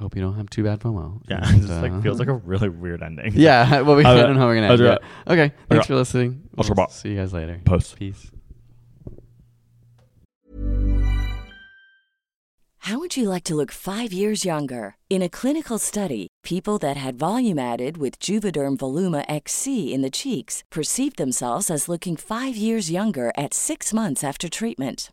hope 0.00 0.16
you 0.16 0.22
don't 0.22 0.34
have 0.36 0.48
too 0.50 0.64
bad 0.64 0.80
FOMO. 0.80 1.20
Yeah, 1.28 1.46
And, 1.46 1.58
it 1.64 1.66
just 1.66 1.82
like 1.82 1.92
uh, 1.92 2.00
feels 2.00 2.18
like 2.18 2.28
a 2.28 2.34
really 2.52 2.68
weird 2.68 3.02
ending. 3.02 3.32
Yeah, 3.34 3.80
well, 3.82 3.96
we 3.96 4.04
I'll 4.04 4.16
do 4.16 4.22
don't 4.22 4.34
know 4.34 4.40
how 4.40 4.46
we're 4.46 4.56
gonna 4.56 4.66
I'll 4.68 4.72
end 4.72 4.98
it. 5.26 5.32
Okay, 5.32 5.54
thanks 5.68 5.86
for 5.86 5.94
listening. 5.94 6.48
We'll 6.56 6.64
survive. 6.64 6.90
see 6.90 7.10
you 7.10 7.16
guys 7.16 7.32
later. 7.32 7.60
Peace. 7.64 7.94
Peace. 7.94 8.30
How 12.84 12.98
would 12.98 13.14
you 13.14 13.28
like 13.28 13.44
to 13.44 13.54
look 13.54 13.70
five 13.70 14.10
years 14.10 14.44
younger? 14.46 14.96
In 15.10 15.20
a 15.20 15.28
clinical 15.28 15.78
study, 15.78 16.28
people 16.42 16.78
that 16.78 16.96
had 16.96 17.18
volume 17.18 17.58
added 17.58 17.98
with 17.98 18.18
Juvederm 18.18 18.78
Voluma 18.78 19.24
XC 19.28 19.92
in 19.92 20.00
the 20.00 20.10
cheeks 20.10 20.64
perceived 20.70 21.18
themselves 21.18 21.70
as 21.70 21.88
looking 21.90 22.16
five 22.16 22.56
years 22.56 22.90
younger 22.90 23.32
at 23.36 23.52
six 23.52 23.92
months 23.92 24.24
after 24.24 24.48
treatment. 24.48 25.12